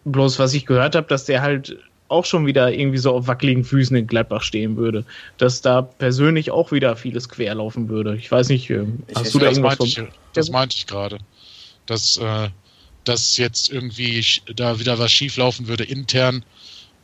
bloß 0.06 0.40
was 0.40 0.54
ich 0.54 0.66
gehört 0.66 0.96
habe, 0.96 1.08
dass 1.08 1.26
der 1.26 1.42
halt 1.42 1.78
auch 2.08 2.26
schon 2.26 2.46
wieder 2.46 2.74
irgendwie 2.74 2.98
so 2.98 3.14
auf 3.14 3.28
wackeligen 3.28 3.64
Füßen 3.64 3.96
in 3.96 4.08
Gladbach 4.08 4.42
stehen 4.42 4.78
würde. 4.78 5.06
Dass 5.38 5.62
da 5.62 5.82
persönlich 5.82 6.52
auch 6.52 6.72
wieder 6.72 6.96
vieles 6.96 7.30
querlaufen 7.30 7.88
würde. 7.90 8.16
Ich 8.16 8.32
weiß 8.32 8.50
nicht, 8.50 8.70
äh, 8.70 8.86
hast 9.16 9.28
ich, 9.28 9.32
du 9.34 9.40
da 9.40 9.48
irgendwas 9.48 9.80
meinte 9.80 10.02
ich, 10.02 10.08
Das 10.34 10.50
meinte 10.50 10.76
ich 10.76 10.88
gerade. 10.88 11.20
Dass, 11.86 12.18
äh, 12.18 12.50
dass 13.04 13.38
jetzt 13.38 13.72
irgendwie 13.72 14.24
da 14.56 14.80
wieder 14.80 15.00
was 15.00 15.12
schieflaufen 15.12 15.68
würde 15.68 15.84
intern 15.84 16.44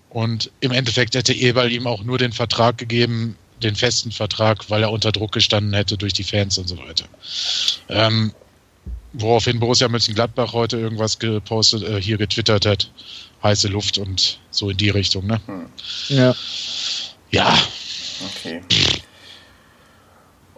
und 0.09 0.51
im 0.59 0.71
Endeffekt 0.71 1.15
hätte 1.15 1.33
Eberl 1.33 1.71
ihm 1.71 1.87
auch 1.87 2.03
nur 2.03 2.17
den 2.17 2.31
Vertrag 2.31 2.77
gegeben, 2.77 3.35
den 3.65 3.75
festen 3.75 4.11
Vertrag, 4.11 4.69
weil 4.69 4.83
er 4.83 4.91
unter 4.91 5.11
Druck 5.11 5.31
gestanden 5.31 5.73
hätte 5.73 5.97
durch 5.97 6.13
die 6.13 6.23
Fans 6.23 6.57
und 6.57 6.67
so 6.67 6.77
weiter. 6.77 7.05
Ähm, 7.89 8.31
woraufhin 9.13 9.59
Borussia 9.59 9.87
Mönchengladbach 9.87 10.53
heute 10.53 10.77
irgendwas 10.77 11.19
gepostet, 11.19 11.83
äh, 11.83 12.01
hier 12.01 12.17
getwittert 12.17 12.65
hat, 12.65 12.91
heiße 13.43 13.67
Luft 13.67 13.97
und 13.97 14.39
so 14.51 14.69
in 14.69 14.77
die 14.77 14.89
Richtung, 14.89 15.25
ne? 15.25 15.41
Hm. 15.45 15.69
Ja. 16.09 16.35
Ja. 17.31 17.57
Okay. 18.29 18.61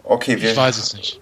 Okay, 0.04 0.40
wir, 0.40 0.50
ich 0.50 0.56
weiß 0.56 0.78
es 0.78 0.94
nicht. 0.94 1.20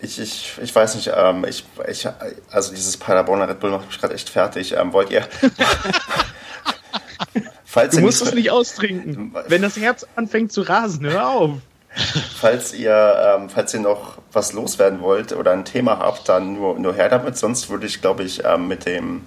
Ich, 0.00 0.18
ich, 0.18 0.52
ich 0.60 0.74
weiß 0.74 0.96
nicht, 0.96 1.10
ähm, 1.14 1.44
ich, 1.48 1.64
ich, 1.88 2.06
also 2.50 2.74
dieses 2.74 2.96
Paderborner 2.96 3.48
Red 3.48 3.60
Bull 3.60 3.70
macht 3.70 3.86
mich 3.86 3.98
gerade 3.98 4.14
echt 4.14 4.28
fertig. 4.28 4.72
Ähm, 4.72 4.92
wollt 4.92 5.10
ihr, 5.10 5.26
Falls 7.74 7.96
du 7.96 8.02
musst 8.02 8.22
es 8.22 8.32
nicht 8.32 8.52
austrinken. 8.52 9.34
Wenn 9.48 9.60
das 9.60 9.76
Herz 9.76 10.06
anfängt 10.14 10.52
zu 10.52 10.62
rasen, 10.62 11.06
hör 11.06 11.28
auf. 11.28 11.50
Falls 12.36 12.72
ihr, 12.72 13.36
ähm, 13.36 13.50
falls 13.50 13.74
ihr 13.74 13.80
noch 13.80 14.18
was 14.32 14.52
loswerden 14.52 15.00
wollt 15.00 15.32
oder 15.32 15.50
ein 15.50 15.64
Thema 15.64 15.98
habt, 15.98 16.28
dann 16.28 16.54
nur, 16.54 16.78
nur 16.78 16.94
her 16.94 17.08
damit. 17.08 17.36
Sonst 17.36 17.70
würde 17.70 17.86
ich, 17.86 18.00
glaube 18.00 18.22
ich, 18.22 18.44
ähm, 18.44 18.68
mit 18.68 18.86
dem 18.86 19.22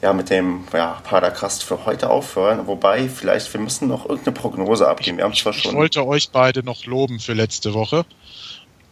ja, 0.00 0.12
mit 0.12 0.30
dem 0.30 0.62
ja, 0.72 1.00
Padercast 1.02 1.64
für 1.64 1.84
heute 1.86 2.08
aufhören. 2.08 2.68
Wobei, 2.68 3.08
vielleicht, 3.08 3.52
wir 3.52 3.60
müssen 3.60 3.88
noch 3.88 4.08
irgendeine 4.08 4.32
Prognose 4.32 4.86
abgeben. 4.88 5.16
Wir 5.16 5.24
haben 5.24 5.34
zwar 5.34 5.52
schon. 5.52 5.72
Ich 5.72 5.76
wollte 5.76 6.06
euch 6.06 6.30
beide 6.30 6.62
noch 6.62 6.86
loben 6.86 7.18
für 7.18 7.32
letzte 7.32 7.74
Woche. 7.74 8.06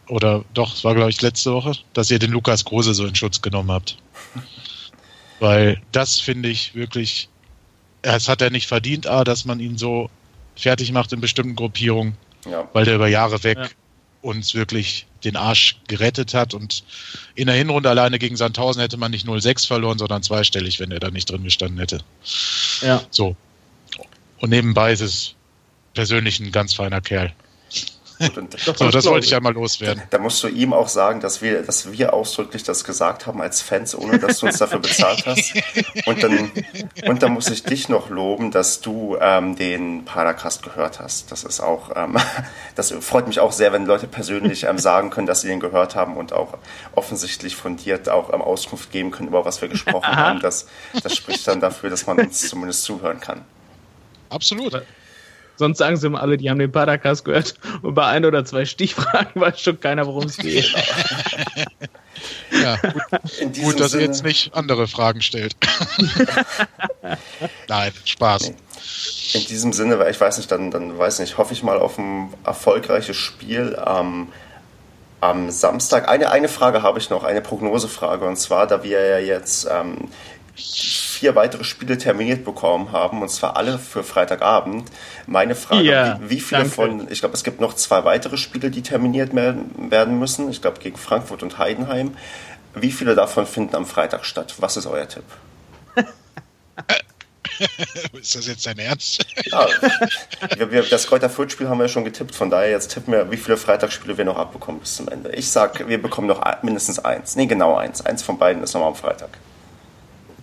Oder 0.09 0.43
doch, 0.53 0.75
es 0.75 0.83
war, 0.83 0.95
glaube 0.95 1.11
ich, 1.11 1.21
letzte 1.21 1.53
Woche, 1.53 1.71
dass 1.93 2.11
ihr 2.11 2.19
den 2.19 2.31
Lukas 2.31 2.65
Große 2.65 2.93
so 2.93 3.05
in 3.05 3.15
Schutz 3.15 3.41
genommen 3.41 3.71
habt. 3.71 3.95
Weil 5.39 5.81
das 5.93 6.19
finde 6.19 6.49
ich 6.49 6.75
wirklich, 6.75 7.29
es 8.01 8.27
hat 8.27 8.41
er 8.41 8.49
nicht 8.49 8.67
verdient, 8.67 9.07
A, 9.07 9.23
dass 9.23 9.45
man 9.45 9.59
ihn 9.59 9.77
so 9.77 10.09
fertig 10.55 10.91
macht 10.91 11.13
in 11.13 11.21
bestimmten 11.21 11.55
Gruppierungen, 11.55 12.17
ja. 12.49 12.67
weil 12.73 12.85
der 12.85 12.95
über 12.95 13.07
Jahre 13.07 13.43
weg 13.43 13.57
ja. 13.57 13.67
uns 14.21 14.53
wirklich 14.53 15.05
den 15.23 15.35
Arsch 15.35 15.77
gerettet 15.87 16.33
hat 16.33 16.53
und 16.53 16.83
in 17.35 17.47
der 17.47 17.55
Hinrunde 17.55 17.89
alleine 17.89 18.19
gegen 18.19 18.37
Sandhausen 18.37 18.81
hätte 18.81 18.97
man 18.97 19.11
nicht 19.11 19.27
0-6 19.27 19.67
verloren, 19.67 19.97
sondern 19.97 20.23
zweistellig, 20.23 20.79
wenn 20.79 20.91
er 20.91 20.99
da 20.99 21.11
nicht 21.11 21.29
drin 21.29 21.43
gestanden 21.43 21.79
hätte. 21.79 21.99
Ja. 22.81 23.01
So. 23.09 23.35
Und 24.39 24.49
nebenbei 24.49 24.93
ist 24.93 25.01
es 25.01 25.35
persönlich 25.93 26.39
ein 26.39 26.51
ganz 26.51 26.73
feiner 26.73 27.01
Kerl. 27.01 27.33
Und, 28.19 28.59
so, 28.59 28.89
das 28.89 29.05
wollte 29.05 29.25
ich 29.25 29.35
einmal 29.35 29.53
loswerden. 29.53 30.03
Da, 30.09 30.17
da, 30.17 30.23
musst 30.23 30.43
du 30.43 30.49
ihm 30.49 30.73
auch 30.73 30.89
sagen, 30.89 31.21
dass 31.21 31.41
wir, 31.41 31.61
dass 31.63 31.91
wir 31.91 32.13
ausdrücklich 32.13 32.63
das 32.63 32.83
gesagt 32.83 33.27
haben 33.27 33.41
als 33.41 33.61
Fans, 33.61 33.95
ohne 33.95 34.19
dass 34.19 34.39
du 34.39 34.47
uns 34.47 34.57
dafür 34.57 34.79
bezahlt 34.79 35.25
hast. 35.25 35.53
Und 36.05 36.21
dann, 36.21 36.51
und 37.05 37.23
dann 37.23 37.33
muss 37.33 37.49
ich 37.49 37.63
dich 37.63 37.87
noch 37.87 38.09
loben, 38.09 38.51
dass 38.51 38.81
du 38.81 39.17
ähm, 39.21 39.55
den 39.55 40.03
Paracast 40.03 40.63
gehört 40.63 40.99
hast. 40.99 41.31
Das 41.31 41.45
ist 41.45 41.61
auch, 41.61 41.95
ähm, 41.95 42.17
das 42.75 42.91
freut 42.91 43.27
mich 43.27 43.39
auch 43.39 43.53
sehr, 43.53 43.71
wenn 43.71 43.85
Leute 43.85 44.07
persönlich 44.07 44.63
ähm, 44.63 44.79
sagen 44.79 45.11
können, 45.11 45.27
dass 45.27 45.41
sie 45.41 45.47
den 45.47 45.61
gehört 45.61 45.95
haben 45.95 46.17
und 46.17 46.33
auch 46.33 46.57
offensichtlich 46.95 47.55
fundiert 47.55 48.09
auch 48.09 48.33
ähm, 48.33 48.41
Auskunft 48.41 48.91
geben 48.91 49.11
können, 49.11 49.29
über 49.29 49.45
was 49.45 49.61
wir 49.61 49.69
gesprochen 49.69 50.07
haben. 50.15 50.41
Das, 50.41 50.67
das 51.03 51.15
spricht 51.15 51.47
dann 51.47 51.61
dafür, 51.61 51.89
dass 51.89 52.05
man 52.05 52.19
uns 52.19 52.49
zumindest 52.49 52.83
zuhören 52.83 53.19
kann. 53.19 53.45
Absolut. 54.29 54.83
Sonst 55.59 55.77
sagen 55.79 55.97
sie 55.97 56.07
immer 56.07 56.21
alle, 56.21 56.37
die 56.37 56.49
haben 56.49 56.57
den 56.57 56.71
Paracast 56.71 57.25
gehört 57.25 57.55
und 57.81 57.93
bei 57.93 58.05
ein 58.05 58.23
oder 58.23 58.45
zwei 58.45 58.63
Stichfragen 58.63 59.29
weiß 59.41 59.59
schon 59.59 59.77
keiner, 59.77 60.07
worum 60.07 60.23
es 60.23 60.37
geht. 60.37 60.73
ja, 62.63 62.77
gut, 62.77 63.59
gut 63.61 63.79
dass 63.81 63.91
Sinne... 63.91 64.03
ihr 64.03 64.07
jetzt 64.07 64.23
nicht 64.23 64.53
andere 64.55 64.87
Fragen 64.87 65.21
stellt. 65.21 65.57
Nein, 67.67 67.91
Spaß. 68.05 68.53
In 69.33 69.45
diesem 69.47 69.73
Sinne, 69.73 69.99
weil 69.99 70.11
ich 70.11 70.21
weiß 70.21 70.37
nicht, 70.37 70.49
dann, 70.49 70.71
dann 70.71 70.97
weiß 70.97 71.19
nicht, 71.19 71.37
hoffe 71.37 71.51
ich 71.51 71.61
mal 71.61 71.77
auf 71.77 71.97
ein 71.97 72.33
erfolgreiches 72.45 73.17
Spiel 73.17 73.75
am, 73.75 74.31
am 75.19 75.51
Samstag. 75.51 76.07
Eine, 76.07 76.31
eine 76.31 76.47
Frage 76.47 76.83
habe 76.83 76.99
ich 76.99 77.09
noch, 77.09 77.25
eine 77.25 77.41
Prognosefrage, 77.41 78.23
und 78.23 78.37
zwar, 78.37 78.65
da 78.65 78.81
wir 78.81 79.05
ja 79.05 79.19
jetzt 79.19 79.67
ähm, 79.69 80.07
vier 80.61 81.35
weitere 81.35 81.63
Spiele 81.63 81.97
terminiert 81.97 82.45
bekommen 82.45 82.91
haben, 82.91 83.21
und 83.21 83.29
zwar 83.29 83.57
alle 83.57 83.79
für 83.79 84.03
Freitagabend. 84.03 84.89
Meine 85.27 85.55
Frage, 85.55 85.83
ja, 85.83 86.19
wie, 86.21 86.29
wie, 86.29 86.39
viele 86.39 86.61
danke. 86.61 86.75
von, 86.75 87.11
ich 87.11 87.19
glaube, 87.19 87.35
es 87.35 87.43
gibt 87.43 87.59
noch 87.59 87.73
zwei 87.73 88.03
weitere 88.05 88.37
Spiele, 88.37 88.69
die 88.71 88.81
terminiert 88.81 89.35
werden 89.35 90.19
müssen, 90.19 90.49
ich 90.49 90.61
glaube 90.61 90.79
gegen 90.79 90.97
Frankfurt 90.97 91.43
und 91.43 91.57
Heidenheim. 91.57 92.15
Wie 92.75 92.91
viele 92.91 93.15
davon 93.15 93.45
finden 93.47 93.75
am 93.75 93.85
Freitag 93.85 94.25
statt? 94.25 94.55
Was 94.59 94.77
ist 94.77 94.85
euer 94.85 95.07
Tipp? 95.07 95.23
ist 98.13 98.35
das 98.35 98.47
jetzt 98.47 98.65
dein 98.65 98.77
Ernst? 98.77 99.25
ja, 99.45 99.67
wir, 100.55 100.71
wir, 100.71 100.83
das 100.83 101.07
Kräuter 101.07 101.29
Fürth-Spiel 101.29 101.67
haben 101.67 101.79
wir 101.79 101.85
ja 101.85 101.89
schon 101.89 102.05
getippt, 102.05 102.35
von 102.35 102.49
daher 102.49 102.69
jetzt 102.69 102.93
tippen 102.93 103.13
wir, 103.13 103.31
wie 103.31 103.37
viele 103.37 103.57
Freitagsspiele 103.57 104.17
wir 104.17 104.25
noch 104.25 104.37
abbekommen 104.37 104.79
bis 104.79 104.95
zum 104.95 105.07
Ende. 105.09 105.31
Ich 105.31 105.49
sag, 105.49 105.87
wir 105.87 106.01
bekommen 106.01 106.27
noch 106.27 106.41
mindestens 106.61 106.99
eins. 106.99 107.35
Nee, 107.35 107.47
genau 107.47 107.75
eins. 107.75 108.05
Eins 108.05 108.21
von 108.21 108.37
beiden 108.37 108.63
ist 108.63 108.73
nochmal 108.73 108.89
am 108.89 108.95
Freitag. 108.95 109.29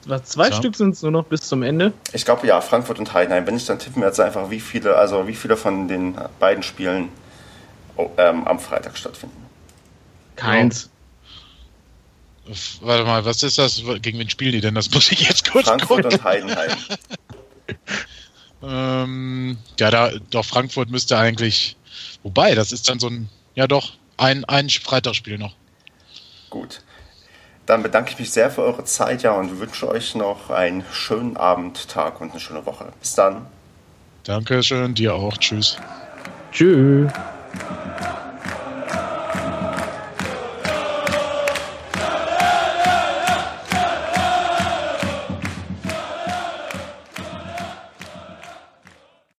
Was, 0.07 0.25
zwei 0.25 0.49
ja. 0.49 0.55
Stück 0.55 0.77
sind 0.77 0.95
es 0.95 1.03
nur 1.03 1.11
noch 1.11 1.25
bis 1.25 1.43
zum 1.43 1.65
Ende? 1.65 1.93
Ich 2.13 2.25
glaube 2.25 2.47
ja, 2.47 2.61
Frankfurt 2.61 3.01
und 3.01 3.13
Heidenheim. 3.13 3.47
Wenn 3.47 3.57
ich 3.57 3.67
dann 3.67 3.81
tippen 3.81 4.03
jetzt 4.03 4.21
einfach, 4.21 4.51
wie 4.51 4.61
viele, 4.61 4.97
also 4.97 5.27
wie 5.27 5.35
viele 5.35 5.57
von 5.57 5.89
den 5.89 6.17
beiden 6.39 6.63
Spielen 6.63 7.09
oh, 7.97 8.11
ähm, 8.17 8.47
am 8.47 8.61
Freitag 8.61 8.97
stattfinden. 8.97 9.45
Keins. 10.37 10.91
Warte 12.81 13.05
mal, 13.05 13.25
was 13.25 13.43
ist 13.43 13.59
das? 13.59 13.83
Gegen 14.01 14.21
wen 14.21 14.31
spielen 14.31 14.53
die 14.53 14.61
denn? 14.61 14.77
Das 14.77 14.91
muss 14.93 15.11
ich 15.11 15.29
jetzt 15.29 15.51
kurz 15.51 15.67
Frankfurt 15.67 16.05
gucken. 16.05 16.19
und 16.19 16.25
Heidenheim. 16.25 16.71
ähm, 18.63 19.59
ja, 19.81 19.91
da, 19.91 20.13
doch, 20.31 20.45
Frankfurt 20.45 20.89
müsste 20.89 21.19
eigentlich. 21.19 21.77
Wobei, 22.23 22.55
das 22.55 22.71
ist 22.71 22.89
dann 22.89 23.01
so 23.01 23.09
ein. 23.09 23.29
Ja, 23.57 23.67
doch, 23.67 23.95
ein, 24.17 24.45
ein 24.45 24.69
Freitagsspiel 24.69 25.39
noch. 25.39 25.55
Gut. 26.51 26.83
Dann 27.67 27.83
bedanke 27.83 28.13
ich 28.13 28.19
mich 28.19 28.31
sehr 28.31 28.51
für 28.51 28.63
eure 28.63 28.85
Zeit 28.85 29.23
ja, 29.23 29.33
und 29.33 29.59
wünsche 29.59 29.89
euch 29.89 30.15
noch 30.15 30.51
einen 30.51 30.85
schönen 30.93 31.37
Abend, 31.37 31.89
Tag 31.89 32.21
und 32.21 32.31
eine 32.31 32.41
schöne 32.41 32.65
Woche. 32.65 32.87
Bis 33.01 33.15
dann. 33.15 33.47
Dankeschön, 34.23 34.95
dir 34.95 35.15
auch. 35.15 35.37
Tschüss. 35.37 35.77
Tschüss. 36.53 37.11